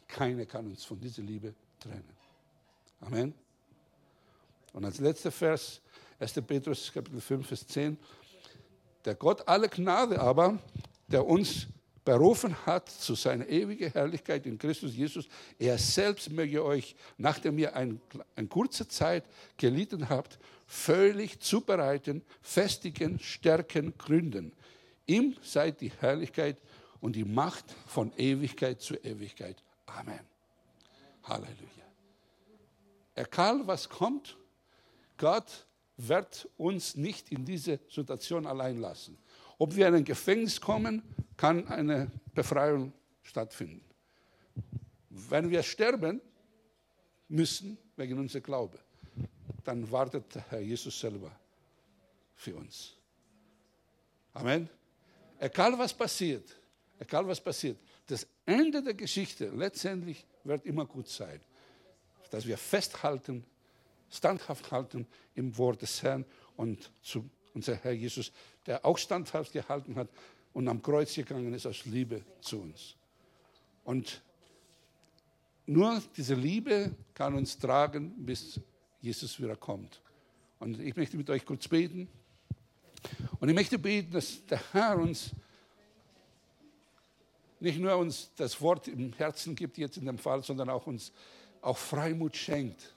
Keiner 0.08 0.46
kann 0.46 0.68
uns 0.68 0.86
von 0.86 1.00
dieser 1.02 1.22
Liebe 1.22 1.54
trennen. 1.82 2.16
Amen. 3.02 3.34
Und 4.72 4.86
als 4.86 5.00
letzter 5.00 5.32
Vers, 5.32 5.82
1. 6.18 6.34
Petrus 6.48 6.94
Kapitel 6.94 7.20
5, 7.20 7.46
Vers 7.46 7.68
10. 7.68 7.98
Der 9.06 9.16
Gott 9.16 9.48
aller 9.48 9.68
Gnade 9.68 10.20
aber, 10.20 10.60
der 11.08 11.26
uns 11.26 11.68
berufen 12.04 12.56
hat 12.66 12.90
zu 12.90 13.16
seiner 13.16 13.48
ewigen 13.48 13.92
Herrlichkeit 13.92 14.46
in 14.46 14.58
Christus 14.58 14.96
Jesus, 14.96 15.28
er 15.58 15.78
selbst 15.78 16.30
möge 16.30 16.64
euch, 16.64 16.96
nachdem 17.18 17.58
ihr 17.58 17.76
eine 17.76 18.00
ein 18.36 18.48
kurze 18.48 18.88
Zeit 18.88 19.26
gelitten 19.58 20.10
habt, 20.10 20.40
völlig 20.68 21.40
zubereiten, 21.40 22.24
festigen, 22.42 23.20
stärken, 23.20 23.98
gründen. 23.98 24.54
Ihm 25.08 25.36
sei 25.42 25.72
die 25.72 25.92
Herrlichkeit 26.00 26.58
und 27.02 27.16
die 27.16 27.26
Macht 27.26 27.66
von 27.88 28.12
Ewigkeit 28.18 28.82
zu 28.82 28.96
Ewigkeit. 28.96 29.62
Amen. 29.88 30.22
Halleluja. 31.24 31.86
Egal 33.16 33.66
was 33.66 33.90
kommt, 33.90 34.38
Gott 35.18 35.66
wird 35.98 36.50
uns 36.58 36.96
nicht 36.96 37.32
in 37.32 37.46
diese 37.46 37.80
Situation 37.90 38.46
allein 38.46 38.80
lassen. 38.80 39.18
Ob 39.58 39.76
wir 39.76 39.88
in 39.88 39.96
ein 39.96 40.04
Gefängnis 40.04 40.60
kommen, 40.60 41.02
kann 41.38 41.68
eine 41.68 42.12
Befreiung 42.34 42.92
stattfinden. 43.24 43.84
Wenn 45.10 45.50
wir 45.50 45.64
sterben 45.64 46.22
müssen, 47.30 47.78
wegen 47.96 48.20
unserer 48.20 48.42
Glaube, 48.42 48.80
dann 49.64 49.90
wartet 49.90 50.26
Herr 50.50 50.60
Jesus 50.60 51.00
selber 51.00 51.32
für 52.36 52.56
uns. 52.56 52.96
Amen. 54.34 54.70
Egal 55.40 55.78
was 55.78 55.94
passiert, 55.94 56.56
egal 57.00 57.26
was 57.28 57.40
passiert, 57.40 57.78
das 58.06 58.28
Ende 58.46 58.84
der 58.84 58.94
Geschichte 58.94 59.50
letztendlich 59.50 60.26
wird 60.44 60.66
immer 60.66 60.86
gut 60.86 61.08
sein. 61.08 61.40
Dass 62.30 62.46
wir 62.46 62.58
festhalten, 62.58 63.46
standhaft 64.10 64.72
halten 64.72 65.08
im 65.36 65.58
Wort 65.58 65.82
des 65.82 66.02
Herrn 66.04 66.26
und 66.56 66.92
zu 67.02 67.30
unser 67.54 67.76
Herr 67.76 67.94
Jesus, 67.94 68.32
der 68.66 68.86
auch 68.86 68.98
standhaft 68.98 69.54
gehalten 69.54 69.96
hat 69.96 70.10
und 70.54 70.68
am 70.68 70.82
Kreuz 70.82 71.16
gegangen 71.16 71.54
ist 71.54 71.66
aus 71.66 71.86
Liebe 71.86 72.22
zu 72.42 72.62
uns. 72.62 72.96
Und 73.84 74.22
nur 75.66 76.02
diese 76.16 76.36
Liebe 76.36 76.96
kann 77.14 77.34
uns 77.34 77.58
tragen, 77.58 78.26
bis 78.26 78.60
Jesus 79.02 79.40
wieder 79.42 79.56
kommt. 79.56 80.02
Und 80.60 80.80
ich 80.80 80.96
möchte 80.96 81.18
mit 81.18 81.30
euch 81.30 81.46
kurz 81.46 81.68
beten. 81.68 82.08
Und 83.40 83.50
ich 83.50 83.56
möchte 83.56 83.80
beten, 83.80 84.12
dass 84.12 84.46
der 84.46 84.62
Herr 84.74 84.98
uns 84.98 85.32
nicht 87.60 87.80
nur 87.80 87.96
uns 87.98 88.32
das 88.36 88.60
Wort 88.62 88.88
im 88.88 89.14
Herzen 89.14 89.56
gibt, 89.56 89.78
jetzt 89.78 89.98
in 89.98 90.06
dem 90.06 90.18
Fall, 90.18 90.44
sondern 90.44 90.70
auch 90.70 90.88
uns 90.88 91.12
auch 91.62 91.78
Freimut 91.78 92.36
schenkt. 92.36 92.95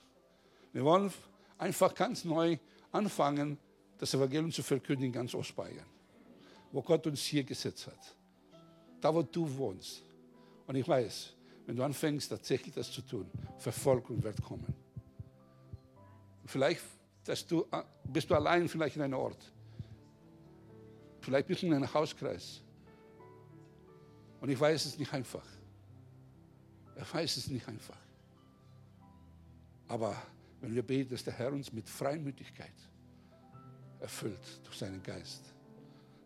Wir 0.73 0.83
wollen 0.83 1.11
einfach 1.57 1.93
ganz 1.93 2.25
neu 2.25 2.57
anfangen, 2.91 3.57
das 3.97 4.13
Evangelium 4.13 4.51
zu 4.51 4.63
verkündigen 4.63 5.07
in 5.07 5.13
ganz 5.13 5.33
Ostbayern, 5.33 5.85
wo 6.71 6.81
Gott 6.81 7.05
uns 7.07 7.21
hier 7.21 7.43
gesetzt 7.43 7.87
hat. 7.87 8.15
Da, 9.01 9.13
wo 9.13 9.21
du 9.21 9.57
wohnst. 9.57 10.03
Und 10.67 10.75
ich 10.75 10.87
weiß, 10.87 11.33
wenn 11.65 11.75
du 11.75 11.83
anfängst, 11.83 12.29
tatsächlich 12.29 12.73
das 12.73 12.91
zu 12.91 13.01
tun, 13.01 13.29
Verfolgung 13.57 14.21
wird 14.23 14.41
kommen. 14.41 14.73
Vielleicht 16.45 16.81
du, 17.49 17.65
bist 18.05 18.29
du 18.29 18.35
allein 18.35 18.67
vielleicht 18.67 18.95
in 18.95 19.01
einem 19.03 19.19
Ort. 19.19 19.51
Vielleicht 21.21 21.47
bist 21.47 21.61
du 21.61 21.67
in 21.67 21.73
einem 21.73 21.93
Hauskreis. 21.93 22.61
Und 24.41 24.49
ich 24.49 24.59
weiß 24.59 24.85
es 24.85 24.97
nicht 24.97 25.13
einfach. 25.13 25.45
Er 26.95 27.05
weiß 27.13 27.37
es 27.37 27.47
nicht 27.47 27.67
einfach. 27.67 27.97
Aber 29.87 30.15
wenn 30.61 30.73
wir 30.73 30.83
beten, 30.83 31.11
dass 31.11 31.23
der 31.23 31.33
Herr 31.33 31.51
uns 31.51 31.71
mit 31.71 31.87
Freimütigkeit 31.87 32.73
erfüllt 33.99 34.61
durch 34.63 34.77
seinen 34.77 35.01
Geist, 35.01 35.53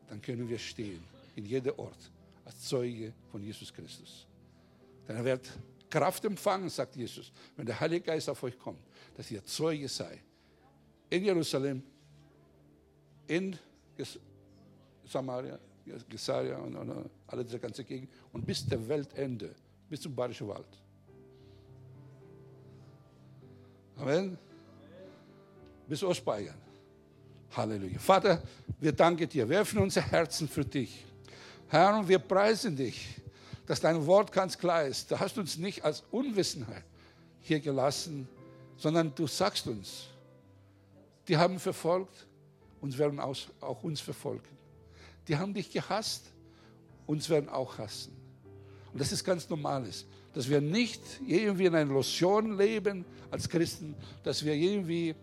dann 0.07 0.21
können 0.21 0.47
wir 0.47 0.59
stehen 0.59 1.03
in 1.35 1.45
jedem 1.45 1.77
Ort 1.77 2.11
als 2.45 2.59
Zeuge 2.67 3.13
von 3.31 3.41
Jesus 3.41 3.73
Christus. 3.73 4.27
Denn 5.07 5.15
er 5.15 5.25
wird 5.25 5.49
Kraft 5.89 6.25
empfangen, 6.25 6.69
sagt 6.69 6.95
Jesus, 6.95 7.31
wenn 7.55 7.65
der 7.65 7.79
Heilige 7.79 8.05
Geist 8.05 8.29
auf 8.29 8.41
euch 8.43 8.57
kommt, 8.57 8.81
dass 9.15 9.29
ihr 9.31 9.43
Zeuge 9.45 9.87
sei. 9.87 10.21
In 11.09 11.23
Jerusalem, 11.23 11.83
in 13.27 13.57
Samaria, 15.05 15.59
Gesaria 16.09 16.57
und, 16.57 16.75
und 16.75 17.09
alle 17.27 17.43
diese 17.43 17.59
ganze 17.59 17.83
Gegend 17.83 18.09
und 18.31 18.45
bis 18.45 18.65
der 18.65 18.87
Weltende, 18.87 19.53
bis 19.89 20.01
zum 20.01 20.15
Bayerischen 20.15 20.47
Wald. 20.47 20.82
Amen. 23.97 24.37
Bis 25.87 26.03
Ostbayern. 26.03 26.55
Halleluja. 27.55 27.99
Vater, 27.99 28.41
wir 28.79 28.91
danken 28.91 29.29
dir. 29.29 29.47
Wir 29.47 29.61
öffnen 29.61 29.83
unser 29.83 30.01
Herzen 30.01 30.47
für 30.47 30.65
dich. 30.65 31.05
Herr, 31.67 31.97
und 31.97 32.07
wir 32.07 32.19
preisen 32.19 32.75
dich, 32.75 33.21
dass 33.65 33.79
dein 33.79 34.05
Wort 34.05 34.31
ganz 34.31 34.57
klar 34.57 34.85
ist. 34.85 35.11
Du 35.11 35.19
hast 35.19 35.37
uns 35.37 35.57
nicht 35.57 35.83
als 35.83 36.03
Unwissenheit 36.11 36.83
hier 37.41 37.59
gelassen, 37.59 38.27
sondern 38.77 39.13
du 39.13 39.27
sagst 39.27 39.67
uns, 39.67 40.07
die 41.27 41.37
haben 41.37 41.59
verfolgt, 41.59 42.27
uns 42.81 42.97
werden 42.97 43.19
auch 43.19 43.83
uns 43.83 44.01
verfolgen. 44.01 44.47
Die 45.27 45.37
haben 45.37 45.53
dich 45.53 45.71
gehasst, 45.71 46.25
uns 47.05 47.29
werden 47.29 47.49
auch 47.49 47.77
hassen. 47.77 48.15
Und 48.91 48.99
das 48.99 49.11
ist 49.11 49.23
ganz 49.23 49.49
normales, 49.49 50.05
dass 50.33 50.49
wir 50.49 50.61
nicht 50.61 51.01
irgendwie 51.25 51.65
in 51.65 51.75
einer 51.75 51.89
Illusion 51.89 52.57
leben 52.57 53.05
als 53.29 53.47
Christen, 53.47 53.95
dass 54.23 54.43
wir 54.43 54.53
irgendwie 54.53 55.15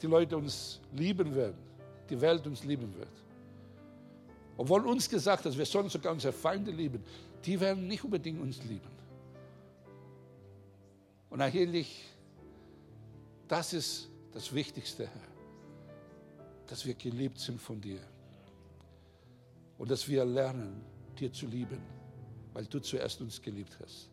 die 0.00 0.06
Leute 0.06 0.36
uns 0.36 0.80
lieben 0.92 1.34
werden, 1.34 1.58
die 2.08 2.20
Welt 2.20 2.46
uns 2.46 2.64
lieben 2.64 2.94
wird. 2.96 3.08
Obwohl 4.56 4.86
uns 4.86 5.08
gesagt, 5.08 5.46
dass 5.46 5.56
wir 5.56 5.66
sollen 5.66 5.88
sogar 5.88 6.12
unsere 6.12 6.32
Feinde 6.32 6.70
lieben, 6.70 7.02
die 7.44 7.58
werden 7.60 7.86
nicht 7.86 8.04
unbedingt 8.04 8.40
uns 8.40 8.62
lieben. 8.64 8.90
Und 11.30 11.40
eigentlich, 11.40 12.04
das 13.48 13.72
ist 13.72 14.08
das 14.32 14.52
Wichtigste, 14.52 15.04
Herr, 15.04 15.28
dass 16.66 16.84
wir 16.86 16.94
geliebt 16.94 17.38
sind 17.38 17.60
von 17.60 17.80
dir 17.80 18.00
und 19.78 19.90
dass 19.90 20.08
wir 20.08 20.24
lernen, 20.24 20.80
dir 21.18 21.32
zu 21.32 21.46
lieben, 21.46 21.78
weil 22.52 22.66
du 22.66 22.80
zuerst 22.80 23.20
uns 23.20 23.40
geliebt 23.40 23.76
hast. 23.82 24.08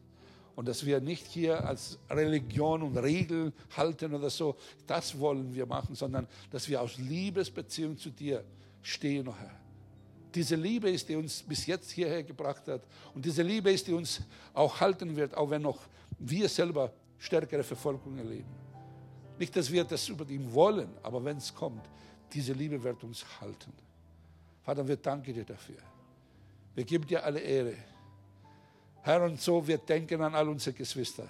Und 0.56 0.68
dass 0.68 0.86
wir 0.86 1.00
nicht 1.00 1.26
hier 1.26 1.66
als 1.66 1.98
Religion 2.10 2.84
und 2.84 2.98
Regel 2.98 3.54
halten 3.78 4.14
oder 4.14 4.30
so, 4.30 4.58
das 4.86 5.18
wollen 5.18 5.54
wir 5.56 5.66
machen, 5.66 5.96
sondern 5.96 6.28
dass 6.52 6.68
wir 6.68 6.82
aus 6.82 6.98
Liebesbeziehung 6.98 7.98
zu 7.98 8.10
dir 8.10 8.44
stehen, 8.82 9.28
oh 9.28 9.36
Herr. 9.40 9.56
Diese 10.36 10.56
Liebe 10.56 10.90
ist, 10.90 11.10
die 11.10 11.16
uns 11.16 11.42
bis 11.42 11.66
jetzt 11.66 11.90
hierher 11.92 12.24
gebracht 12.24 12.68
hat. 12.68 12.82
Und 13.16 13.26
diese 13.26 13.42
Liebe 13.42 13.72
ist, 13.72 13.88
die 13.88 13.94
uns 13.94 14.22
auch 14.54 14.80
halten 14.80 15.16
wird, 15.16 15.36
auch 15.36 15.50
wenn 15.50 15.62
noch 15.62 15.80
wir 16.20 16.48
selber 16.50 16.92
stärkere 17.18 17.64
Verfolgung 17.64 18.18
erleben. 18.18 18.50
Nicht, 19.40 19.56
dass 19.56 19.72
wir 19.72 19.86
das 19.86 20.10
über 20.10 20.30
ihn 20.30 20.54
wollen, 20.54 20.90
aber 21.02 21.24
wenn 21.24 21.38
es 21.38 21.56
kommt, 21.56 21.90
diese 22.34 22.54
Liebe 22.54 22.84
wird 22.84 23.04
uns 23.04 23.26
halten. 23.40 23.72
Vater, 24.62 24.88
wir 24.88 24.98
danken 24.98 25.34
dir 25.34 25.46
dafür. 25.46 25.78
Wir 26.76 26.84
geben 26.84 27.08
dir 27.08 27.24
alle 27.24 27.40
Ehre. 27.40 27.76
Herr, 29.02 29.24
und 29.24 29.42
so, 29.42 29.66
wir 29.66 29.78
denken 29.78 30.22
an 30.22 30.36
all 30.36 30.50
unsere 30.50 30.76
Geschwister. 30.76 31.28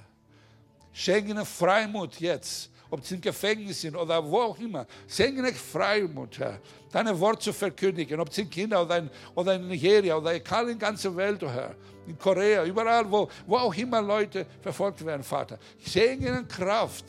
Schenke 0.91 1.45
Freimut 1.45 2.19
jetzt, 2.19 2.69
ob 2.89 3.05
sie 3.05 3.15
im 3.15 3.21
Gefängnis 3.21 3.81
sind 3.81 3.95
oder 3.95 4.23
wo 4.23 4.41
auch 4.41 4.59
immer. 4.59 4.85
Schenke 5.07 5.53
Freimut, 5.53 6.39
Herr, 6.39 6.59
deine 6.91 7.17
Wort 7.19 7.43
zu 7.43 7.53
verkündigen, 7.53 8.19
ob 8.19 8.33
sie 8.33 8.41
in 8.41 8.49
China 8.49 8.81
oder 8.81 8.97
in, 8.97 9.09
oder 9.35 9.55
in 9.55 9.67
Nigeria 9.67 10.17
oder 10.17 10.33
egal 10.33 10.69
in 10.69 10.79
der 10.79 10.89
ganzen 10.89 11.15
Welt, 11.15 11.43
oh 11.43 11.49
Herr, 11.49 11.75
in 12.07 12.17
Korea, 12.17 12.65
überall, 12.65 13.09
wo, 13.09 13.29
wo 13.45 13.57
auch 13.57 13.75
immer 13.75 14.01
Leute 14.01 14.45
verfolgt 14.61 15.05
werden, 15.05 15.23
Vater. 15.23 15.59
Schenke 15.85 16.43
Kraft, 16.45 17.05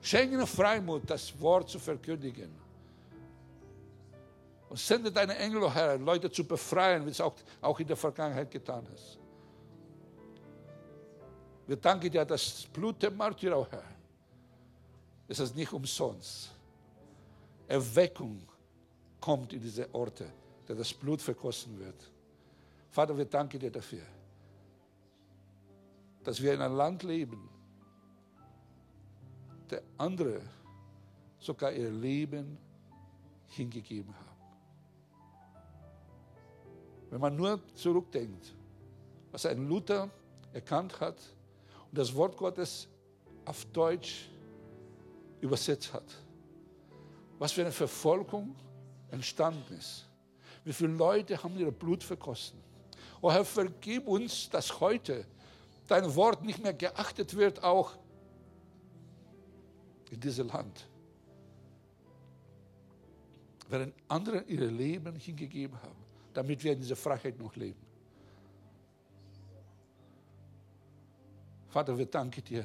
schenke 0.00 0.46
Freimut, 0.46 1.02
das 1.06 1.38
Wort 1.40 1.68
zu 1.68 1.78
verkündigen. 1.78 2.56
Und 4.68 4.78
sende 4.78 5.10
deine 5.10 5.36
Engel, 5.36 5.62
oh 5.62 5.72
Herr, 5.72 5.98
Leute 5.98 6.30
zu 6.30 6.44
befreien, 6.44 7.04
wie 7.04 7.10
es 7.10 7.20
auch, 7.20 7.34
auch 7.60 7.80
in 7.80 7.86
der 7.86 7.96
Vergangenheit 7.96 8.50
getan 8.50 8.86
hast. 8.92 9.18
Wir 11.68 11.76
danken 11.76 12.10
dir, 12.10 12.24
das 12.24 12.66
Blut 12.72 13.02
der 13.02 13.10
Märtyrer, 13.10 13.58
oh 13.58 13.66
Herr, 13.70 13.84
ist 15.28 15.38
es 15.38 15.54
nicht 15.54 15.70
umsonst. 15.70 16.50
Erweckung 17.66 18.40
kommt 19.20 19.52
in 19.52 19.60
diese 19.60 19.94
Orte, 19.94 20.32
der 20.66 20.76
das 20.76 20.94
Blut 20.94 21.20
verkosten 21.20 21.78
wird. 21.78 22.10
Vater, 22.90 23.14
wir 23.14 23.26
danken 23.26 23.60
dir 23.60 23.70
dafür, 23.70 24.06
dass 26.24 26.40
wir 26.40 26.54
in 26.54 26.62
einem 26.62 26.74
Land 26.74 27.02
leben, 27.02 27.50
der 29.70 29.82
andere 29.98 30.40
sogar 31.38 31.70
ihr 31.70 31.90
Leben 31.90 32.56
hingegeben 33.48 34.14
haben. 34.14 34.24
Wenn 37.10 37.20
man 37.20 37.36
nur 37.36 37.60
zurückdenkt, 37.74 38.54
was 39.30 39.44
ein 39.44 39.68
Luther 39.68 40.08
erkannt 40.54 40.98
hat 40.98 41.18
und 41.90 41.98
das 41.98 42.14
Wort 42.14 42.36
Gottes 42.36 42.88
auf 43.44 43.64
Deutsch 43.66 44.28
übersetzt 45.40 45.92
hat. 45.92 46.04
Was 47.38 47.52
für 47.52 47.62
eine 47.62 47.72
Verfolgung 47.72 48.54
entstanden 49.10 49.74
ist. 49.74 50.06
Wie 50.64 50.72
viele 50.72 50.92
Leute 50.92 51.42
haben 51.42 51.56
ihr 51.58 51.70
Blut 51.70 52.02
verkosten. 52.02 52.60
Oh 53.20 53.32
Herr, 53.32 53.44
vergib 53.44 54.06
uns, 54.06 54.50
dass 54.50 54.80
heute 54.80 55.24
dein 55.86 56.14
Wort 56.14 56.44
nicht 56.44 56.62
mehr 56.62 56.74
geachtet 56.74 57.34
wird, 57.34 57.62
auch 57.62 57.96
in 60.10 60.20
diesem 60.20 60.48
Land. 60.48 60.86
Während 63.68 63.94
andere 64.08 64.42
ihre 64.42 64.66
Leben 64.66 65.16
hingegeben 65.16 65.80
haben, 65.82 66.04
damit 66.32 66.62
wir 66.62 66.72
in 66.72 66.80
dieser 66.80 66.96
Freiheit 66.96 67.38
noch 67.38 67.54
leben. 67.56 67.87
Vater, 71.68 71.96
wir 71.96 72.06
danken 72.06 72.42
dir 72.44 72.64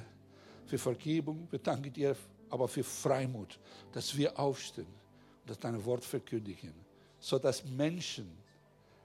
für 0.65 0.77
Vergebung, 0.77 1.47
wir 1.51 1.59
danken 1.59 1.91
dir 1.91 2.15
aber 2.49 2.67
für 2.67 2.83
Freimut, 2.83 3.59
dass 3.91 4.15
wir 4.15 4.37
aufstehen 4.37 4.87
und 5.41 5.49
dass 5.49 5.59
dein 5.59 5.83
Wort 5.83 6.05
verkündigen, 6.05 6.73
sodass 7.19 7.65
Menschen, 7.65 8.29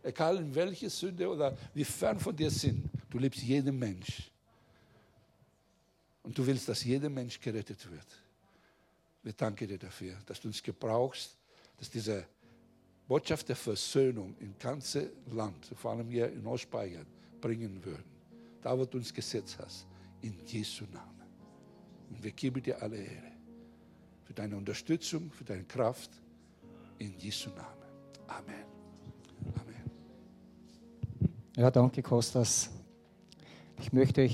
egal 0.03 0.37
in 0.37 0.55
welche 0.55 0.91
Sünde 0.91 1.29
oder 1.29 1.57
wie 1.75 1.85
fern 1.85 2.21
von 2.21 2.37
dir 2.37 2.51
sind, 2.51 2.89
du 3.11 3.19
liebst 3.19 3.43
jeden 3.43 3.79
Mensch. 3.79 4.31
Und 6.23 6.37
du 6.37 6.47
willst, 6.47 6.69
dass 6.69 6.85
jeder 6.85 7.09
Mensch 7.09 7.41
gerettet 7.41 7.91
wird. 7.91 8.07
Wir 9.23 9.33
danken 9.33 9.67
dir 9.67 9.79
dafür, 9.79 10.17
dass 10.27 10.41
du 10.41 10.49
uns 10.49 10.63
gebrauchst, 10.63 11.37
dass 11.79 11.89
diese 11.91 12.27
Botschaft 13.09 13.49
der 13.49 13.57
Versöhnung 13.57 14.37
im 14.39 14.55
ganzen 14.59 15.09
Land, 15.33 15.73
vor 15.75 15.93
allem 15.93 16.11
hier 16.11 16.31
in 16.31 16.47
Ostbayern, 16.47 17.07
bringen 17.41 17.83
würden. 17.83 18.05
Da, 18.61 18.79
wo 18.79 18.85
du 18.85 18.99
uns 18.99 19.13
gesetzt 19.15 19.57
hast, 19.59 19.87
in 20.23 20.35
Jesu 20.47 20.85
Namen. 20.93 21.27
Und 22.11 22.23
wir 22.23 22.33
geben 22.33 22.63
dir 22.63 22.83
alle 22.83 22.97
Ehre 22.97 23.33
für 24.25 24.35
deine 24.35 24.57
Unterstützung, 24.57 25.31
für 25.31 25.45
deine 25.45 25.65
Kraft, 25.65 26.11
in 26.99 27.17
Jesu 27.19 27.51
Namen. 27.51 27.89
Amen. 28.27 28.65
Amen. 29.55 29.91
Ja, 31.57 31.71
danke, 31.71 32.03
Kostas. 32.03 32.71
Ich 33.81 33.93
möchte 33.93 34.21
euch 34.21 34.27